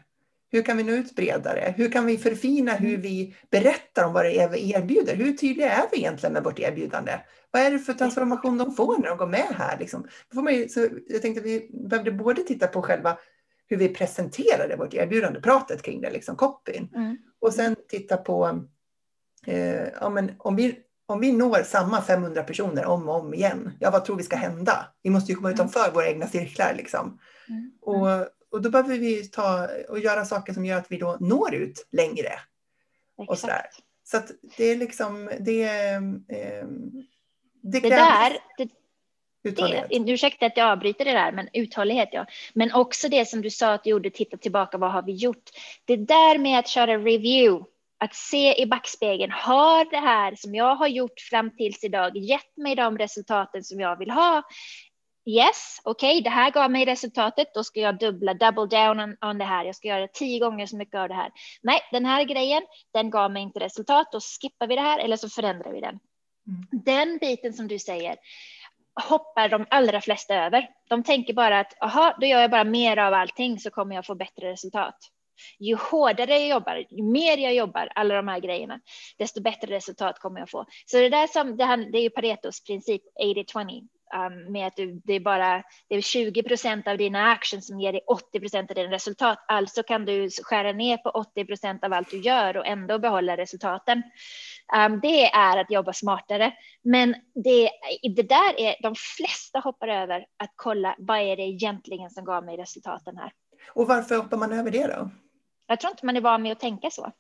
Hur 0.50 0.62
kan 0.62 0.78
vi 0.78 0.84
nå 0.84 0.92
ut 0.92 1.16
bredare? 1.16 1.74
Hur 1.78 1.92
kan 1.92 2.06
vi 2.06 2.18
förfina 2.18 2.72
hur 2.72 2.90
mm. 2.90 3.02
vi 3.02 3.36
berättar 3.52 4.06
om 4.06 4.14
vad 4.14 4.26
det 4.26 4.40
är 4.40 4.50
vi 4.50 4.74
erbjuder? 4.74 5.16
Hur 5.16 5.34
tydliga 5.34 5.72
är 5.72 5.86
vi 5.92 5.98
egentligen 5.98 6.34
med 6.34 6.44
vårt 6.44 6.60
erbjudande? 6.60 7.12
Vad 7.52 7.62
är 7.62 7.72
det 7.72 7.80
för 7.80 7.94
transformation 7.94 8.58
de 8.58 8.76
får 8.76 8.98
när 8.98 9.10
de 9.10 9.18
går 9.18 9.28
med 9.28 9.56
här? 9.58 9.80
Liksom? 9.80 10.08
ju, 10.50 10.70
så 10.70 10.88
jag 11.08 11.22
tänkte 11.22 11.40
att 11.40 11.46
vi 11.46 11.70
behövde 11.90 12.12
både 12.12 12.44
titta 12.44 12.68
på 12.68 12.82
själva 12.82 13.18
hur 13.68 13.78
vi 13.78 13.90
presenterade 13.90 14.76
vårt 14.76 14.94
erbjudande, 14.94 15.42
pratet 15.42 15.82
kring 15.82 16.02
det, 16.02 16.12
liksom 16.12 16.36
copyn. 16.36 16.90
Mm. 16.96 17.18
Och 17.42 17.54
sen 17.54 17.76
titta 17.90 18.18
på 18.18 18.66
eh, 19.46 19.88
ja, 20.02 20.10
men 20.10 20.32
om, 20.38 20.56
vi, 20.56 20.80
om 21.06 21.20
vi 21.20 21.32
når 21.32 21.64
samma 21.64 22.02
500 22.02 22.44
personer 22.44 22.86
om 22.86 23.10
och 23.10 23.16
om 23.16 23.34
igen, 23.34 23.72
ja 23.80 23.92
vad 23.92 24.06
tror 24.06 24.16
vi 24.16 24.24
ska 24.24 24.36
hända? 24.36 24.86
Vi 25.04 25.10
måste 25.10 25.32
ju 25.32 25.36
komma 25.36 25.48
mm. 25.48 25.56
utanför 25.56 25.92
våra 25.94 26.08
egna 26.08 26.28
cirklar. 26.28 26.74
Liksom. 26.78 27.20
Mm. 27.50 27.72
Och, 27.82 28.28
och 28.52 28.62
då 28.62 28.70
behöver 28.70 28.98
vi 28.98 29.28
ta 29.28 29.68
och 29.90 30.00
göra 30.00 30.26
saker 30.26 30.54
som 30.54 30.66
gör 30.66 30.78
att 30.78 30.92
vi 30.92 30.98
då 30.98 31.18
når 31.20 31.56
ut 31.56 31.88
längre. 31.92 32.28
Exakt. 32.28 33.30
Och 33.30 33.38
sådär. 33.38 33.66
Så 34.04 34.18
att 34.18 34.32
det 34.58 34.64
är 34.64 34.76
liksom, 34.76 35.30
det, 35.40 35.64
eh, 35.64 36.02
det, 37.62 37.80
det 37.80 37.90
där, 37.90 38.38
det, 38.58 38.70
det, 39.44 40.12
ursäkta 40.12 40.46
att 40.46 40.58
jag 40.58 40.72
avbryter 40.72 41.06
det 41.06 41.12
där, 41.12 41.32
men 41.32 41.50
uthållighet 41.54 42.10
ja. 42.12 42.26
Men 42.54 42.74
också 42.74 43.10
det 43.10 43.26
som 43.26 43.42
du 43.42 43.50
sa 43.50 43.74
att 43.74 43.84
du 43.84 43.90
gjorde, 43.90 44.10
titta 44.10 44.38
tillbaka, 44.38 44.78
vad 44.78 44.92
har 44.92 45.02
vi 45.02 45.12
gjort? 45.12 45.50
Det 45.86 45.96
där 45.96 46.38
med 46.38 46.60
att 46.60 46.68
köra 46.68 46.98
review, 46.98 47.66
att 47.98 48.16
se 48.16 48.62
i 48.62 48.66
backspegeln, 48.66 49.32
har 49.32 49.92
det 49.92 49.98
här 49.98 50.36
som 50.36 50.56
jag 50.56 50.76
har 50.76 50.88
gjort 50.88 51.20
fram 51.20 51.56
tills 51.56 51.84
idag 51.84 52.18
gett 52.18 52.58
mig 52.58 52.76
de 52.76 52.98
resultaten 52.98 53.64
som 53.64 53.80
jag 53.80 54.00
vill 54.00 54.10
ha? 54.10 54.44
Yes, 55.28 55.82
okej, 55.84 56.12
okay, 56.12 56.22
det 56.22 56.30
här 56.30 56.52
gav 56.52 56.72
mig 56.72 56.86
resultatet. 56.86 57.54
Då 57.54 57.64
ska 57.64 57.80
jag 57.80 58.00
dubbla, 58.00 58.34
double 58.34 58.66
down 58.66 59.00
on, 59.00 59.30
on 59.30 59.38
det 59.38 59.46
här. 59.46 59.66
Jag 59.66 59.76
ska 59.76 59.88
göra 59.88 60.08
tio 60.08 60.40
gånger 60.40 60.66
så 60.66 60.78
mycket 60.78 60.96
av 60.96 61.08
det 61.08 61.14
här. 61.14 61.32
Nej, 61.62 61.80
den 61.92 62.06
här 62.06 62.24
grejen, 62.24 62.64
den 62.94 63.10
gav 63.10 63.32
mig 63.32 63.44
inte 63.44 63.60
resultat. 63.60 64.12
Då 64.12 64.20
skippar 64.20 64.68
vi 64.68 64.76
det 64.76 64.82
här 64.82 65.00
eller 65.00 65.18
så 65.18 65.30
förändrar 65.30 65.72
vi 65.72 65.82
den. 65.82 66.00
Mm. 66.48 66.84
Den 66.86 67.18
biten 67.18 67.54
som 67.54 67.68
du 67.68 67.80
säger 67.80 68.16
hoppar 69.04 69.50
de 69.50 69.66
allra 69.70 70.02
flesta 70.02 70.36
över. 70.36 70.70
De 70.90 71.04
tänker 71.04 71.34
bara 71.34 71.60
att 71.60 71.84
aha, 71.84 72.18
då 72.22 72.28
gör 72.28 72.42
jag 72.42 72.52
bara 72.52 72.64
mer 72.64 72.98
av 72.98 73.14
allting 73.14 73.60
så 73.60 73.70
kommer 73.70 73.96
jag 73.96 74.06
få 74.06 74.16
bättre 74.16 74.52
resultat. 74.52 74.98
Ju 75.60 75.76
hårdare 75.76 76.32
jag 76.40 76.48
jobbar, 76.48 76.86
ju 76.90 77.04
mer 77.04 77.38
jag 77.38 77.54
jobbar, 77.54 77.90
alla 77.96 78.16
de 78.16 78.28
här 78.28 78.40
grejerna, 78.40 78.80
desto 79.18 79.42
bättre 79.42 79.76
resultat 79.76 80.20
kommer 80.20 80.40
jag 80.40 80.50
få. 80.50 80.66
Så 80.86 80.98
det 80.98 81.10
där 81.10 81.28
som, 81.28 81.58
det, 81.58 81.66
här, 81.66 81.78
det 81.78 81.98
är 81.98 82.02
ju 82.02 82.10
Paretos 82.10 82.64
princip 82.64 83.02
80-20. 83.24 83.88
Um, 84.16 84.52
med 84.52 84.68
att 84.68 84.76
du, 84.76 85.02
det 85.06 85.14
är 85.14 85.20
bara 85.20 85.64
det 85.88 85.96
är 85.96 86.02
20 86.02 86.44
procent 86.44 86.88
av 86.88 86.98
dina 86.98 87.32
actions 87.32 87.68
som 87.68 87.80
ger 87.80 87.92
dig 87.92 88.02
80 88.08 88.40
procent 88.40 88.72
av 88.72 88.76
dina 88.76 88.92
resultat. 88.92 89.46
Alltså 89.48 89.84
kan 89.84 90.06
du 90.06 90.30
skära 90.44 90.72
ner 90.72 90.98
på 90.98 91.10
80 91.10 91.46
procent 91.46 91.84
av 91.84 91.94
allt 91.94 92.12
du 92.12 92.20
gör 92.20 92.58
och 92.58 92.68
ändå 92.68 93.00
behålla 93.00 93.38
resultaten. 93.38 94.04
Um, 94.78 95.00
det 95.00 95.26
är 95.26 95.58
att 95.58 95.72
jobba 95.72 95.94
smartare. 95.94 96.54
Men 96.84 97.16
det, 97.44 97.70
det 98.16 98.24
där 98.24 98.60
är 98.60 98.76
de 98.82 98.96
flesta 99.18 99.60
hoppar 99.60 99.88
över 99.88 100.26
att 100.38 100.54
kolla 100.56 100.96
vad 100.98 101.20
är 101.20 101.36
det 101.36 101.44
egentligen 101.44 102.10
som 102.10 102.26
gav 102.26 102.46
mig 102.46 102.58
resultaten 102.58 103.18
här. 103.18 103.32
Och 103.74 103.88
varför 103.88 104.18
hoppar 104.18 104.38
man 104.38 104.54
över 104.54 104.72
det 104.72 104.88
då? 104.88 105.10
Jag 105.68 105.80
tror 105.80 105.92
inte 105.92 106.06
man 106.06 106.18
är 106.18 106.22
van 106.22 106.42
med 106.42 106.52
att 106.52 106.60
tänka 106.60 106.90
så. 106.90 107.12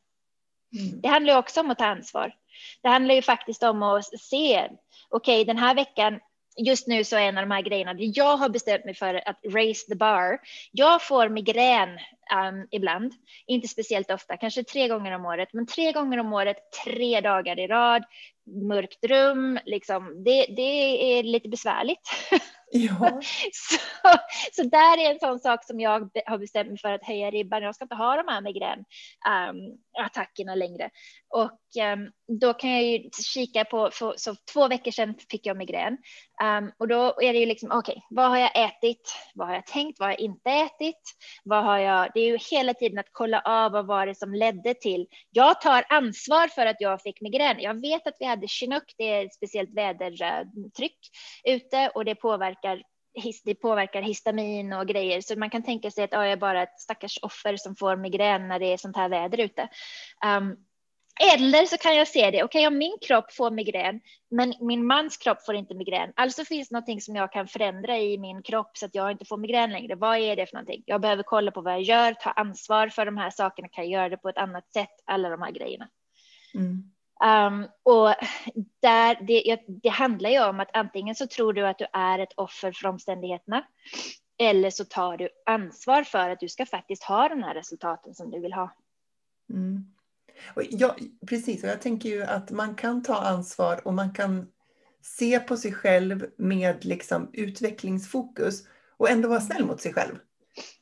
Mm. 0.78 1.02
Det 1.02 1.08
handlar 1.08 1.34
ju 1.34 1.40
också 1.40 1.62
om 1.62 1.72
att 1.72 1.78
ta 1.78 1.86
ansvar. 1.86 2.34
Det 2.82 2.90
handlar 2.90 3.16
ju 3.16 3.22
faktiskt 3.22 3.64
om 3.64 3.84
att 3.84 4.20
se, 4.20 4.70
okej 5.10 5.42
okay, 5.42 5.44
den 5.44 5.58
här 5.58 5.76
veckan 5.76 6.20
just 6.58 6.88
nu 6.88 7.03
så 7.03 7.16
är 7.16 7.22
en 7.22 7.38
av 7.38 7.43
de 7.43 7.51
här 7.51 7.62
grejerna, 7.62 7.95
jag 7.97 8.38
har 8.38 8.49
bestämt 8.49 8.86
mig 8.86 8.93
för 8.93 9.30
att 9.30 9.39
raise 9.53 9.88
the 9.88 9.95
bar. 9.95 10.39
Jag 10.72 11.03
får 11.03 11.30
migrän 11.30 11.89
um, 11.89 12.68
ibland, 12.72 13.14
inte 13.47 13.68
speciellt 13.68 14.12
ofta, 14.12 14.38
kanske 14.38 14.64
tre 14.64 14.88
gånger 14.88 15.12
om 15.12 15.26
året, 15.26 15.49
men 15.53 15.68
tre 15.68 15.91
gånger 15.91 16.20
om 16.20 16.34
året, 16.34 16.58
tre 16.86 17.22
dagar 17.22 17.60
i 17.60 17.68
rad, 17.68 18.03
mörkt 18.68 19.05
rum, 19.05 19.60
liksom, 19.66 20.24
det, 20.24 20.45
det 20.55 21.20
är 21.20 21.24
lite 21.24 21.49
besvärligt. 21.49 22.10
Ja. 22.72 23.22
så, 23.53 23.78
så 24.51 24.63
där 24.63 24.97
är 24.97 25.11
en 25.11 25.20
sån 25.20 25.39
sak 25.39 25.65
som 25.65 25.80
jag 25.80 26.09
har 26.26 26.38
bestämt 26.38 26.70
mig 26.70 26.78
för 26.78 26.93
att 26.93 27.05
höja 27.05 27.32
ribban. 27.32 27.63
Jag 27.63 27.76
ska 27.76 27.86
inte 27.86 27.95
ha 27.95 28.15
de 28.15 28.28
här 28.28 28.41
migränattackerna 28.41 30.51
ehm, 30.51 30.55
um, 30.55 30.59
längre. 30.59 30.89
Och 31.30 31.59
um, 31.93 32.11
då 32.39 32.53
kan 32.53 32.70
jag 32.70 32.84
ju 32.84 33.09
kika 33.34 33.65
på, 33.65 33.89
för, 33.93 34.13
så 34.18 34.36
två 34.53 34.68
veckor 34.68 34.91
sedan 34.91 35.15
fick 35.32 35.45
jag 35.45 35.57
migrän. 35.57 35.97
Um, 36.43 36.72
och 36.78 36.88
då 36.88 37.22
är 37.22 37.34
det 37.34 37.39
ju 37.39 37.45
liksom, 37.45 37.72
okej, 37.72 37.91
okay, 37.91 38.01
vad 38.09 38.30
har 38.30 38.38
jag 38.38 38.65
ätit? 38.65 39.13
Vad 39.34 39.47
har 39.47 39.55
jag 39.55 39.65
tänkt? 39.65 39.99
Vad 39.99 40.07
har 40.07 40.13
jag 40.13 40.20
inte 40.20 40.49
ätit? 40.49 41.01
Vad 41.43 41.63
har 41.63 41.78
jag? 41.78 42.09
Det 42.13 42.20
är 42.20 42.26
ju 42.26 42.38
hela 42.51 42.74
tiden 42.74 42.99
att 42.99 43.09
kolla 43.11 43.41
av 43.41 43.72
vad 43.72 43.88
var 43.88 44.07
det 44.07 44.15
som 44.15 44.34
ledde 44.34 44.74
till. 44.74 45.07
Jag 45.32 45.61
tar 45.61 45.86
ansvar 45.89 46.47
för 46.47 46.65
att 46.65 46.78
jag 46.80 47.01
fick 47.01 47.22
migrän. 47.22 47.59
Jag 47.59 47.82
vet 47.82 48.07
att 48.07 48.15
vi 48.20 48.26
hade 48.26 48.47
chinook, 48.47 48.93
det 48.97 49.03
är 49.03 49.26
ett 49.26 49.34
speciellt 49.34 49.74
vädertryck 49.74 50.97
ute 51.43 51.91
och 51.95 52.05
det 52.05 52.15
påverkar 52.15 52.57
det 53.43 53.55
påverkar 53.55 54.01
histamin 54.01 54.74
och 54.74 54.88
grejer, 54.88 55.22
så 55.22 55.39
man 55.39 55.49
kan 55.49 55.64
tänka 55.64 55.91
sig 55.91 56.03
att 56.03 56.12
jag 56.12 56.32
är 56.32 56.38
bara 56.38 56.64
ett 56.64 56.80
stackars 56.80 57.20
offer 57.22 57.58
som 57.58 57.76
får 57.76 57.95
migrän 57.95 58.47
när 58.47 58.60
det 58.60 58.74
är 58.74 58.78
sånt 58.78 58.97
här 58.97 59.10
väder 59.10 59.39
ute. 59.39 59.70
Um, 60.26 60.58
eller 61.34 61.66
så 61.66 61.78
kan 61.78 61.95
jag 61.95 62.08
se 62.08 62.32
det, 62.32 62.43
okej 62.43 62.43
okay, 62.43 62.68
om 62.68 62.78
min 62.78 62.97
kropp 63.01 63.34
får 63.34 63.51
migrän, 63.51 64.01
men 64.30 64.53
min 64.60 64.86
mans 64.86 65.18
kropp 65.18 65.45
får 65.45 65.55
inte 65.55 65.76
migrän, 65.76 66.14
alltså 66.16 66.45
finns 66.45 66.70
det 66.70 66.74
någonting 66.74 67.01
som 67.01 67.16
jag 67.16 67.32
kan 67.32 67.47
förändra 67.47 67.97
i 67.97 68.18
min 68.18 68.43
kropp 68.43 68.78
så 68.78 68.86
att 68.86 68.95
jag 68.95 69.12
inte 69.12 69.26
får 69.26 69.38
migrän 69.38 69.72
längre. 69.72 69.95
Vad 69.95 70.18
är 70.18 70.36
det 70.36 70.45
för 70.45 70.53
någonting? 70.53 70.84
Jag 70.86 71.01
behöver 71.01 71.24
kolla 71.24 71.51
på 71.51 71.62
vad 71.62 71.74
jag 71.74 71.82
gör, 71.82 72.14
ta 72.14 72.32
ansvar 72.32 72.89
för 72.89 73.05
de 73.05 73.18
här 73.18 73.30
sakerna, 73.30 73.68
kan 73.68 73.84
jag 73.84 73.93
göra 73.93 74.10
det 74.10 74.18
på 74.18 74.30
ett 74.30 74.38
annat 74.38 74.74
sätt, 74.74 75.03
alla 75.05 75.30
de 75.30 75.41
här 75.41 75.51
grejerna. 75.51 75.89
Mm. 76.53 76.91
Um, 77.24 77.68
och 77.84 78.15
där, 78.82 79.18
det, 79.28 79.59
det 79.68 79.89
handlar 79.89 80.30
ju 80.30 80.43
om 80.43 80.59
att 80.59 80.70
antingen 80.74 81.15
så 81.15 81.28
tror 81.28 81.53
du 81.53 81.68
att 81.68 81.78
du 81.78 81.86
är 81.93 82.20
ett 82.20 82.34
offer 82.36 82.72
för 82.72 82.88
omständigheterna, 82.88 83.63
eller 84.38 84.70
så 84.70 84.86
tar 84.86 85.18
du 85.18 85.30
ansvar 85.45 86.03
för 86.03 86.30
att 86.30 86.39
du 86.39 86.49
ska 86.49 86.65
faktiskt 86.65 87.03
ha 87.03 87.30
de 87.30 87.43
här 87.43 87.53
resultaten 87.53 88.15
som 88.15 88.32
du 88.32 88.39
vill 88.39 88.53
ha. 88.53 88.76
Mm. 89.49 89.86
Och 90.55 90.63
jag, 90.70 90.95
precis, 91.28 91.63
och 91.63 91.70
jag 91.70 91.82
tänker 91.82 92.09
ju 92.09 92.24
att 92.24 92.51
man 92.51 92.76
kan 92.76 93.03
ta 93.03 93.15
ansvar 93.15 93.88
och 93.88 93.93
man 93.93 94.13
kan 94.13 94.47
se 95.01 95.39
på 95.39 95.57
sig 95.57 95.74
själv 95.74 96.26
med 96.38 96.86
liksom 96.86 97.30
utvecklingsfokus 97.34 98.63
och 98.97 99.09
ändå 99.09 99.30
vara 99.30 99.41
snäll 99.41 99.65
mot 99.65 99.82
sig 99.82 99.93
själv. 99.93 100.15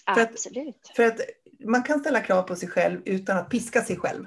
Absolut. 0.06 0.92
För 0.96 1.04
att, 1.04 1.18
för 1.18 1.24
att 1.24 1.30
man 1.60 1.84
kan 1.84 2.00
ställa 2.00 2.22
krav 2.22 2.44
på 2.44 2.56
sig 2.56 2.70
själv 2.70 3.02
utan 3.06 3.38
att 3.38 3.50
piska 3.50 3.82
sig 3.82 3.98
själv. 3.98 4.26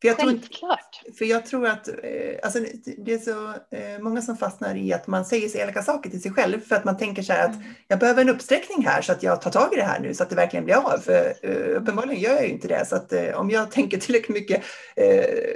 För 0.00 0.08
jag 0.08 0.16
Självklart. 0.16 1.02
Tror, 1.02 1.14
för 1.14 1.24
jag 1.24 1.46
tror 1.46 1.66
att 1.66 1.88
eh, 1.88 1.94
alltså, 2.42 2.58
det 2.96 3.12
är 3.12 3.18
så 3.18 3.52
eh, 3.76 3.98
många 4.00 4.22
som 4.22 4.36
fastnar 4.36 4.76
i 4.76 4.92
att 4.92 5.06
man 5.06 5.24
säger 5.24 5.48
så 5.48 5.58
elaka 5.58 5.82
saker 5.82 6.10
till 6.10 6.22
sig 6.22 6.32
själv 6.32 6.60
för 6.60 6.76
att 6.76 6.84
man 6.84 6.96
tänker 6.96 7.22
så 7.22 7.32
här 7.32 7.44
att 7.44 7.54
mm. 7.54 7.66
jag 7.88 7.98
behöver 7.98 8.22
en 8.22 8.28
uppsträckning 8.28 8.86
här 8.86 9.02
så 9.02 9.12
att 9.12 9.22
jag 9.22 9.40
tar 9.40 9.50
tag 9.50 9.72
i 9.72 9.76
det 9.76 9.82
här 9.82 10.00
nu 10.00 10.14
så 10.14 10.22
att 10.22 10.30
det 10.30 10.36
verkligen 10.36 10.64
blir 10.64 10.74
av. 10.74 10.98
För 10.98 11.34
eh, 11.42 11.80
uppenbarligen 11.80 12.22
gör 12.22 12.34
jag 12.34 12.44
ju 12.44 12.52
inte 12.52 12.68
det 12.68 12.86
så 12.86 12.96
att 12.96 13.12
om 13.34 13.50
jag 13.50 13.70
tänker 13.70 13.98
tillräckligt 13.98 14.36
mycket 14.36 14.62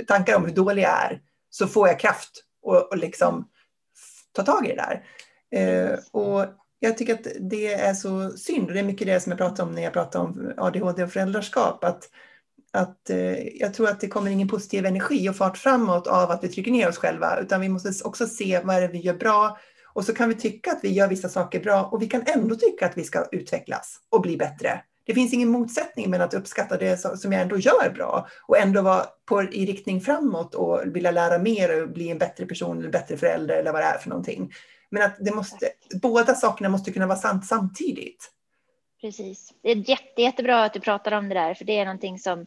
tankar 0.07 0.36
om 0.36 0.45
hur 0.45 0.55
dålig 0.55 0.82
jag 0.82 0.91
är 0.91 1.20
så 1.51 1.66
får 1.66 1.88
jag 1.88 2.01
kraft 2.01 2.45
och, 2.62 2.91
och 2.91 2.97
liksom 2.97 3.49
ta 4.32 4.43
tag 4.43 4.66
i 4.66 4.74
det 4.74 4.76
där. 4.76 5.03
Och 6.12 6.47
jag 6.78 6.99
tycker 6.99 7.14
att 7.14 7.26
det 7.41 7.74
är 7.74 7.95
så 7.95 8.30
synd 8.30 8.66
och 8.68 8.74
det 8.74 8.80
är 8.80 8.84
mycket 8.84 9.07
det 9.07 9.20
som 9.20 9.30
jag 9.30 9.38
pratar 9.38 9.64
om 9.64 9.72
när 9.72 9.82
jag 9.82 9.93
pratar 9.93 10.20
om 10.20 10.53
ADHD 10.57 11.03
och 11.03 11.12
föräldraskap. 11.12 11.84
Att, 11.84 12.09
att 12.73 13.11
eh, 13.11 13.47
jag 13.57 13.75
tror 13.75 13.89
att 13.89 14.01
det 14.01 14.09
kommer 14.09 14.31
ingen 14.31 14.49
positiv 14.49 14.87
energi 14.87 15.29
och 15.29 15.37
fart 15.37 15.59
framåt 15.59 16.07
av 16.07 16.31
att 16.31 16.45
vi 16.45 16.49
trycker 16.49 16.73
ner 16.73 16.89
oss 16.89 16.99
själva 16.99 17.39
utan 17.41 17.61
vi 17.61 17.68
måste 17.68 18.05
också 18.05 18.27
se 18.27 18.61
vad 18.64 18.77
är 18.77 18.81
det 18.81 18.89
vi 18.89 18.99
gör 18.99 19.14
bra 19.14 19.59
och 19.93 20.05
så 20.05 20.14
kan 20.14 20.29
vi 20.29 20.35
tycka 20.35 20.73
att 20.73 20.79
vi 20.83 20.93
gör 20.93 21.09
vissa 21.09 21.29
saker 21.29 21.61
bra 21.61 21.85
och 21.85 22.03
vi 22.03 22.07
kan 22.07 22.23
ändå 22.27 22.55
tycka 22.55 22.87
att 22.87 22.99
vi 22.99 23.05
ska 23.05 23.25
utvecklas 23.33 24.01
och 24.11 24.21
bli 24.21 24.37
bättre. 24.37 24.81
Det 25.05 25.14
finns 25.14 25.33
ingen 25.33 25.49
motsättning 25.49 26.11
mellan 26.11 26.29
att 26.29 26.35
uppskatta 26.35 26.77
det 26.77 26.97
som 27.18 27.33
jag 27.33 27.43
ändå 27.43 27.59
gör 27.59 27.91
bra 27.95 28.29
och 28.47 28.59
ändå 28.59 28.83
vara 28.83 29.07
på, 29.25 29.43
i 29.43 29.66
riktning 29.66 30.01
framåt 30.01 30.55
och 30.55 30.83
vilja 30.85 31.11
lära 31.11 31.39
mer 31.39 31.83
och 31.83 31.89
bli 31.89 32.11
en 32.11 32.18
bättre 32.18 32.47
person 32.47 32.79
eller 32.79 32.91
bättre 32.91 33.16
förälder 33.16 33.57
eller 33.57 33.73
vad 33.73 33.83
det 33.83 33.87
är 33.87 33.99
för 33.99 34.09
någonting. 34.09 34.53
Men 34.91 35.03
att 35.03 35.16
det 35.21 35.35
måste, 35.35 35.68
båda 36.03 36.35
sakerna 36.35 36.68
måste 36.68 36.93
kunna 36.93 37.07
vara 37.07 37.18
sant 37.18 37.47
samtidigt. 37.47 38.31
Precis. 39.01 39.53
Det 39.62 39.71
är 39.71 39.91
jätte, 39.91 40.23
jättebra 40.23 40.64
att 40.64 40.73
du 40.73 40.81
pratar 40.81 41.12
om 41.12 41.29
det 41.29 41.35
där, 41.35 41.55
för 41.55 41.64
det 41.64 41.79
är 41.79 41.85
någonting 41.85 42.18
som 42.18 42.47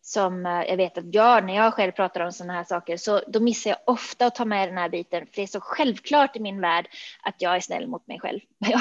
som 0.00 0.46
eh, 0.46 0.62
jag 0.68 0.76
vet 0.76 0.98
att 0.98 1.14
jag, 1.14 1.44
när 1.44 1.54
jag 1.54 1.74
själv 1.74 1.92
pratar 1.92 2.20
om 2.20 2.32
sådana 2.32 2.52
här 2.52 2.64
saker, 2.64 2.96
så 2.96 3.20
då 3.26 3.40
missar 3.40 3.70
jag 3.70 3.78
ofta 3.86 4.26
att 4.26 4.34
ta 4.34 4.44
med 4.44 4.68
den 4.68 4.78
här 4.78 4.88
biten, 4.88 5.26
för 5.26 5.36
det 5.36 5.42
är 5.42 5.46
så 5.46 5.60
självklart 5.60 6.36
i 6.36 6.40
min 6.40 6.60
värld 6.60 6.88
att 7.22 7.34
jag 7.38 7.56
är 7.56 7.60
snäll 7.60 7.86
mot 7.86 8.06
mig 8.06 8.20
själv. 8.20 8.40
Jag, 8.70 8.80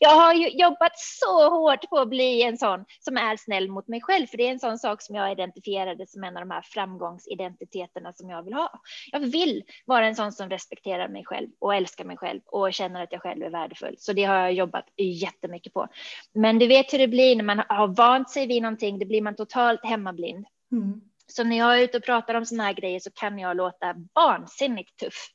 jag 0.00 0.10
har 0.10 0.34
ju 0.34 0.48
jobbat 0.48 0.98
så 0.98 1.50
hårt 1.50 1.90
på 1.90 1.98
att 1.98 2.08
bli 2.08 2.42
en 2.42 2.58
sån 2.58 2.84
som 3.00 3.16
är 3.16 3.36
snäll 3.36 3.68
mot 3.68 3.88
mig 3.88 4.00
själv, 4.00 4.26
för 4.26 4.36
det 4.36 4.46
är 4.46 4.50
en 4.50 4.58
sån 4.58 4.78
sak 4.78 5.02
som 5.02 5.16
jag 5.16 5.32
identifierade 5.32 6.06
som 6.06 6.24
en 6.24 6.36
av 6.36 6.42
de 6.42 6.50
här 6.50 6.62
framgångsidentiteterna 6.62 8.12
som 8.12 8.30
jag 8.30 8.42
vill 8.42 8.54
ha. 8.54 8.80
Jag 9.12 9.20
vill 9.20 9.62
vara 9.86 10.06
en 10.06 10.16
sån 10.16 10.32
som 10.32 10.50
respekterar 10.50 11.08
mig 11.08 11.24
själv 11.24 11.48
och 11.58 11.74
älskar 11.74 12.04
mig 12.04 12.16
själv 12.16 12.40
och 12.46 12.72
känner 12.72 13.02
att 13.02 13.12
jag 13.12 13.22
själv 13.22 13.42
är 13.42 13.50
värdefull. 13.50 13.94
Så 13.98 14.12
det 14.12 14.24
har 14.24 14.36
jag 14.36 14.52
jobbat 14.52 14.84
jättemycket 14.96 15.72
på. 15.72 15.88
Men 16.32 16.58
du 16.58 16.66
vet 16.66 16.92
hur 16.92 16.98
det 16.98 17.08
blir 17.08 17.36
när 17.36 17.44
man 17.44 17.62
har 17.68 17.88
vant 17.88 18.30
sig 18.30 18.46
vid 18.46 18.62
någonting, 18.62 18.98
det 18.98 19.06
blir 19.06 19.22
man 19.22 19.36
totalt 19.36 19.84
hemmablind 19.84 20.39
Mm. 20.72 21.00
Så 21.26 21.44
när 21.44 21.58
jag 21.58 21.78
är 21.78 21.84
ute 21.84 21.98
och 21.98 22.04
pratar 22.04 22.34
om 22.34 22.46
sådana 22.46 22.64
här 22.64 22.72
grejer 22.72 23.00
så 23.00 23.10
kan 23.10 23.38
jag 23.38 23.56
låta 23.56 23.94
vansinnigt 24.14 24.96
tuff. 24.96 25.28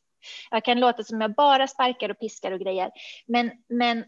Jag 0.52 0.66
kan 0.66 0.80
låta 0.80 1.04
som 1.04 1.22
jag 1.22 1.36
bara 1.36 1.68
sparkar 1.68 2.10
och 2.10 2.20
piskar 2.20 2.52
och 2.52 2.60
grejer. 2.60 2.92
Men, 3.28 3.52
men 3.70 4.06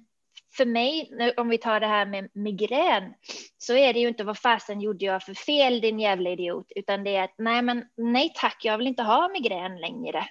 för 0.58 0.66
mig, 0.66 1.12
om 1.38 1.50
vi 1.50 1.58
tar 1.58 1.80
det 1.80 1.88
här 1.88 2.06
med 2.06 2.30
migrän, 2.34 3.14
så 3.58 3.76
är 3.76 3.94
det 3.94 4.00
ju 4.00 4.08
inte 4.08 4.24
vad 4.24 4.38
fasen 4.38 4.82
gjorde 4.82 5.06
jag 5.06 5.24
för 5.24 5.34
fel 5.34 5.82
din 5.82 6.00
jävla 6.00 6.30
idiot, 6.30 6.72
utan 6.76 7.04
det 7.04 7.16
är 7.16 7.24
att 7.24 7.36
nej, 7.38 7.62
men 7.62 7.86
nej 7.98 8.34
tack, 8.36 8.66
jag 8.66 8.78
vill 8.78 8.88
inte 8.88 9.04
ha 9.04 9.30
migrän 9.30 9.78
längre. 9.78 10.26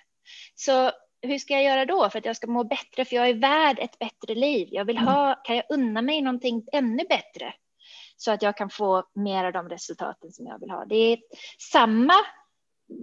Så 0.55 0.91
hur 1.23 1.39
ska 1.39 1.55
jag 1.55 1.63
göra 1.63 1.85
då 1.85 2.11
för 2.11 2.19
att 2.19 2.25
jag 2.25 2.37
ska 2.37 2.47
må 2.47 2.65
bättre? 2.65 3.05
För 3.05 3.17
jag 3.17 3.29
är 3.29 3.35
värd 3.35 3.79
ett 3.79 3.99
bättre 3.99 4.35
liv. 4.35 4.69
Jag 4.71 4.85
vill 4.85 4.99
ha, 4.99 5.35
kan 5.45 5.57
jag 5.57 5.65
unna 5.69 6.03
mig 6.03 6.23
någonting 6.23 6.67
ännu 6.73 7.05
bättre? 7.09 7.55
Så 8.17 8.31
att 8.31 8.43
jag 8.43 8.57
kan 8.57 8.71
få 8.71 9.05
mer 9.15 9.45
av 9.45 9.53
de 9.53 9.69
resultaten 9.69 10.33
som 10.33 10.47
jag 10.47 10.61
vill 10.61 10.71
ha. 10.71 10.85
Det 10.85 10.95
är 10.95 11.19
samma 11.73 12.15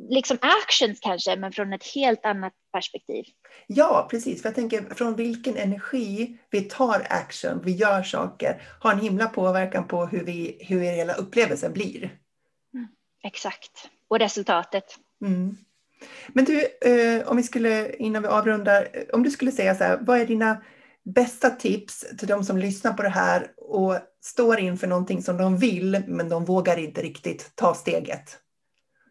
liksom 0.10 0.38
actions 0.42 1.00
kanske, 1.00 1.36
men 1.36 1.52
från 1.52 1.74
ett 1.74 1.84
helt 1.96 2.26
annat 2.26 2.54
perspektiv. 2.72 3.26
Ja, 3.68 4.08
precis. 4.12 4.42
För 4.42 4.50
jag 4.50 4.56
tänker 4.56 4.96
från 4.96 5.16
vilken 5.16 5.58
energi 5.58 6.38
vi 6.50 6.62
tar 6.62 7.08
action, 7.10 7.62
vi 7.64 7.72
gör 7.72 8.04
saker, 8.04 8.62
har 8.80 8.92
en 8.92 9.00
himla 9.00 9.28
påverkan 9.28 9.88
på 9.88 10.06
hur, 10.06 10.24
vi, 10.24 10.58
hur 10.60 10.80
hela 10.80 11.14
upplevelsen 11.14 11.74
blir. 11.74 12.04
Mm, 12.74 12.88
exakt. 13.24 13.90
Och 14.08 14.20
resultatet. 14.20 14.86
Mm. 15.22 15.58
Men 16.28 16.46
du, 16.46 16.68
eh, 16.82 17.28
om 17.28 17.38
vi 17.38 17.44
skulle, 17.44 17.96
innan 17.96 18.22
vi 18.22 18.28
avrundar, 18.28 18.88
om 19.14 19.24
du 19.24 19.32
skulle 19.32 19.52
säga 19.52 19.76
så 19.76 19.84
här, 19.84 20.00
vad 20.02 20.20
är 20.20 20.26
dina 20.26 20.64
bästa 21.04 21.50
tips 21.50 22.06
till 22.18 22.28
de 22.28 22.44
som 22.44 22.58
lyssnar 22.58 22.94
på 22.94 23.04
det 23.04 23.10
här 23.10 23.52
och 23.58 23.98
står 24.24 24.60
inför 24.60 24.88
någonting 24.88 25.24
som 25.24 25.38
de 25.38 25.58
vill, 25.58 26.04
men 26.08 26.30
de 26.30 26.46
vågar 26.46 26.78
inte 26.78 27.02
riktigt 27.02 27.52
ta 27.56 27.74
steget. 27.74 28.40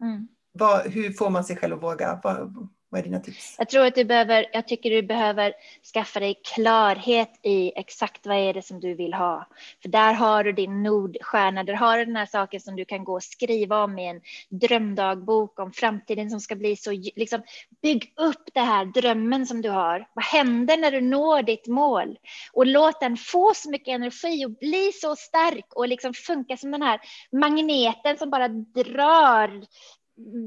Mm. 0.00 0.28
Vad, 0.52 0.86
hur 0.86 1.12
får 1.12 1.30
man 1.30 1.44
sig 1.44 1.56
själv 1.56 1.74
att 1.74 1.82
våga? 1.82 2.20
Vad, 2.22 2.68
vad 2.92 2.98
är 2.98 3.04
dina 3.04 3.20
tips? 3.20 3.54
Jag 3.58 3.68
tror 3.68 3.86
att 3.86 3.94
du 3.94 4.04
behöver, 4.04 4.46
jag 4.52 4.68
tycker 4.68 4.90
du 4.90 5.02
behöver 5.02 5.52
skaffa 5.94 6.20
dig 6.20 6.40
klarhet 6.54 7.40
i 7.42 7.72
exakt 7.76 8.26
vad 8.26 8.36
är 8.36 8.54
det 8.54 8.62
som 8.62 8.80
du 8.80 8.94
vill 8.94 9.14
ha. 9.14 9.48
För 9.82 9.88
där 9.88 10.12
har 10.12 10.44
du 10.44 10.52
din 10.52 10.82
nordstjärna, 10.82 11.64
där 11.64 11.74
har 11.74 11.98
du 11.98 12.04
den 12.04 12.16
här 12.16 12.26
saken 12.26 12.60
som 12.60 12.76
du 12.76 12.84
kan 12.84 13.04
gå 13.04 13.14
och 13.14 13.22
skriva 13.22 13.84
om 13.84 13.98
i 13.98 14.08
en 14.08 14.20
drömdagbok 14.48 15.58
om 15.58 15.72
framtiden 15.72 16.30
som 16.30 16.40
ska 16.40 16.54
bli 16.54 16.76
så, 16.76 16.90
liksom 16.90 17.42
bygg 17.82 18.12
upp 18.16 18.48
det 18.54 18.60
här 18.60 18.84
drömmen 18.84 19.46
som 19.46 19.62
du 19.62 19.70
har. 19.70 20.08
Vad 20.14 20.24
händer 20.24 20.76
när 20.76 20.90
du 20.90 21.00
når 21.00 21.42
ditt 21.42 21.66
mål? 21.66 22.18
Och 22.52 22.66
låt 22.66 23.00
den 23.00 23.16
få 23.16 23.52
så 23.54 23.70
mycket 23.70 23.94
energi 23.94 24.46
och 24.46 24.50
bli 24.50 24.92
så 24.92 25.16
stark 25.16 25.66
och 25.74 25.88
liksom 25.88 26.14
funka 26.14 26.56
som 26.56 26.70
den 26.70 26.82
här 26.82 27.00
magneten 27.32 28.18
som 28.18 28.30
bara 28.30 28.48
drar 28.48 29.64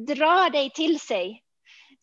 drar 0.07 0.49
dig 0.49 0.69
till 0.69 0.99
sig 0.99 1.41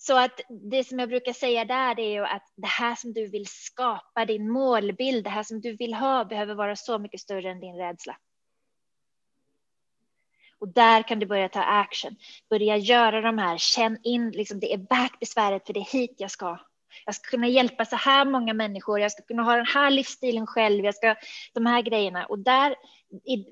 så 0.06 0.18
att 0.18 0.40
det 0.48 0.84
som 0.84 0.98
jag 0.98 1.08
brukar 1.08 1.32
säga 1.32 1.64
där 1.64 2.00
är 2.00 2.10
ju 2.10 2.24
att 2.24 2.52
det 2.56 2.66
här 2.66 2.94
som 2.94 3.12
du 3.12 3.26
vill 3.26 3.46
skapa, 3.46 4.24
din 4.24 4.50
målbild, 4.50 5.24
det 5.24 5.30
här 5.30 5.42
som 5.42 5.60
du 5.60 5.76
vill 5.76 5.94
ha 5.94 6.24
behöver 6.24 6.54
vara 6.54 6.76
så 6.76 6.98
mycket 6.98 7.20
större 7.20 7.50
än 7.50 7.60
din 7.60 7.76
rädsla. 7.76 8.16
Och 10.58 10.68
där 10.68 11.02
kan 11.02 11.18
du 11.18 11.26
börja 11.26 11.48
ta 11.48 11.62
action, 11.62 12.16
börja 12.50 12.76
göra 12.76 13.20
de 13.20 13.38
här, 13.38 13.58
känn 13.58 13.98
in, 14.02 14.30
liksom, 14.30 14.60
det 14.60 14.72
är 14.72 14.78
värt 14.78 15.20
besväret 15.20 15.66
för 15.66 15.72
det 15.72 15.80
är 15.80 15.92
hit 15.92 16.14
jag 16.18 16.30
ska. 16.30 16.58
Jag 17.06 17.14
ska 17.14 17.30
kunna 17.30 17.48
hjälpa 17.48 17.84
så 17.84 17.96
här 17.96 18.24
många 18.24 18.54
människor, 18.54 19.00
jag 19.00 19.12
ska 19.12 19.22
kunna 19.22 19.42
ha 19.42 19.56
den 19.56 19.66
här 19.66 19.90
livsstilen 19.90 20.46
själv, 20.46 20.84
jag 20.84 20.94
ska, 20.94 21.16
de 21.52 21.66
här 21.66 21.82
grejerna. 21.82 22.26
Och 22.26 22.38
där, 22.38 22.74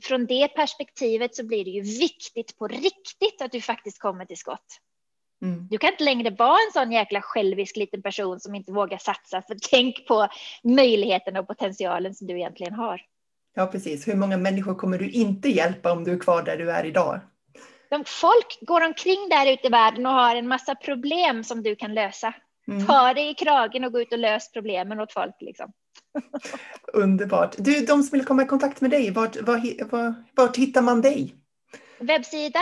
från 0.03 0.27
det 0.27 0.49
perspektivet 0.49 1.37
så 1.37 1.47
blir 1.47 1.65
det 1.65 1.71
ju 1.71 1.81
viktigt 1.81 2.59
på 2.59 2.69
riktigt 2.69 3.43
att 3.43 3.53
du 3.53 3.61
faktiskt 3.61 3.99
kommer 3.99 4.25
till 4.25 4.39
skott. 4.39 4.81
Mm. 5.43 5.69
Du 5.71 5.79
kan 5.79 5.91
inte 5.91 6.05
längre 6.05 6.31
vara 6.31 6.59
en 6.67 6.73
sån 6.73 6.93
jäkla 6.93 7.23
självisk 7.23 7.77
liten 7.77 8.03
person 8.03 8.41
som 8.41 8.55
inte 8.55 8.73
vågar 8.73 8.99
satsa. 8.99 9.43
För 9.43 9.57
tänk 9.71 10.07
på 10.07 10.29
möjligheten 10.63 11.37
och 11.37 11.49
potentialen 11.49 12.15
som 12.15 12.27
du 12.27 12.35
egentligen 12.35 12.75
har. 12.75 13.01
Ja, 13.55 13.67
precis. 13.67 14.09
Hur 14.09 14.15
många 14.15 14.37
människor 14.37 14.75
kommer 14.75 14.99
du 14.99 15.11
inte 15.11 15.49
hjälpa 15.49 15.93
om 15.93 16.05
du 16.05 16.13
är 16.13 16.19
kvar 16.19 16.43
där 16.43 16.57
du 16.57 16.71
är 16.71 16.85
idag? 16.85 17.21
De, 17.91 18.05
folk 18.07 18.59
går 18.61 18.85
omkring 18.85 19.29
där 19.31 19.53
ute 19.53 19.67
i 19.67 19.71
världen 19.71 20.07
och 20.07 20.13
har 20.13 20.37
en 20.37 20.49
massa 20.49 20.75
problem 20.75 21.45
som 21.45 21.63
du 21.63 21.77
kan 21.77 21.95
lösa. 21.95 22.35
Mm. 22.69 22.87
Ta 22.87 23.15
dig 23.15 23.31
i 23.31 23.35
kragen 23.35 23.85
och 23.85 23.93
gå 23.93 24.01
ut 24.01 24.13
och 24.13 24.19
lös 24.19 24.53
problemen 24.53 25.01
åt 25.01 25.13
folk. 25.13 25.37
Liksom. 25.41 25.73
Underbart. 26.93 27.55
Du, 27.59 27.81
de 27.81 28.03
som 28.03 28.19
vill 28.19 28.27
komma 28.27 28.43
i 28.43 28.47
kontakt 28.47 28.81
med 28.81 28.91
dig, 28.91 29.11
vart, 29.11 29.37
vart, 29.37 29.63
vart, 29.91 30.15
vart 30.35 30.57
hittar 30.57 30.83
man 30.83 31.01
dig? 31.01 31.35
Webbsida 31.99 32.61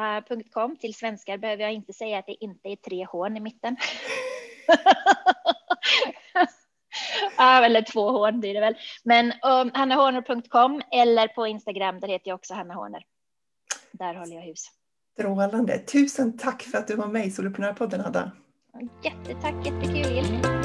hannahorner.com. 0.00 0.76
Till 0.76 0.94
svenskar 0.94 1.38
behöver 1.38 1.62
jag 1.62 1.72
inte 1.72 1.92
säga 1.92 2.18
att 2.18 2.26
det 2.26 2.44
inte 2.44 2.68
är 2.68 2.76
tre 2.76 3.04
hån 3.04 3.36
i 3.36 3.40
mitten. 3.40 3.76
ja, 7.36 7.64
eller 7.64 7.82
två 7.82 8.10
hån 8.10 8.40
blir 8.40 8.54
det 8.54 8.60
väl. 8.60 8.76
Men 9.04 9.26
um, 9.26 9.70
hannahorner.com 9.74 10.82
eller 10.92 11.28
på 11.28 11.46
Instagram, 11.46 12.00
där 12.00 12.08
heter 12.08 12.28
jag 12.28 12.34
också 12.34 12.54
Hanna 12.54 12.74
Horner. 12.74 13.04
Där 13.92 14.14
håller 14.14 14.36
jag 14.36 14.42
hus. 14.42 14.66
Strålande. 15.18 15.78
Tusen 15.78 16.38
tack 16.38 16.62
för 16.62 16.78
att 16.78 16.88
du 16.88 16.96
var 16.96 17.08
med 17.08 17.26
i 17.26 17.30
Soloprenörpodden, 17.30 18.00
Ada. 18.00 18.30
Jättetack, 19.02 19.66
jättekul. 19.66 20.59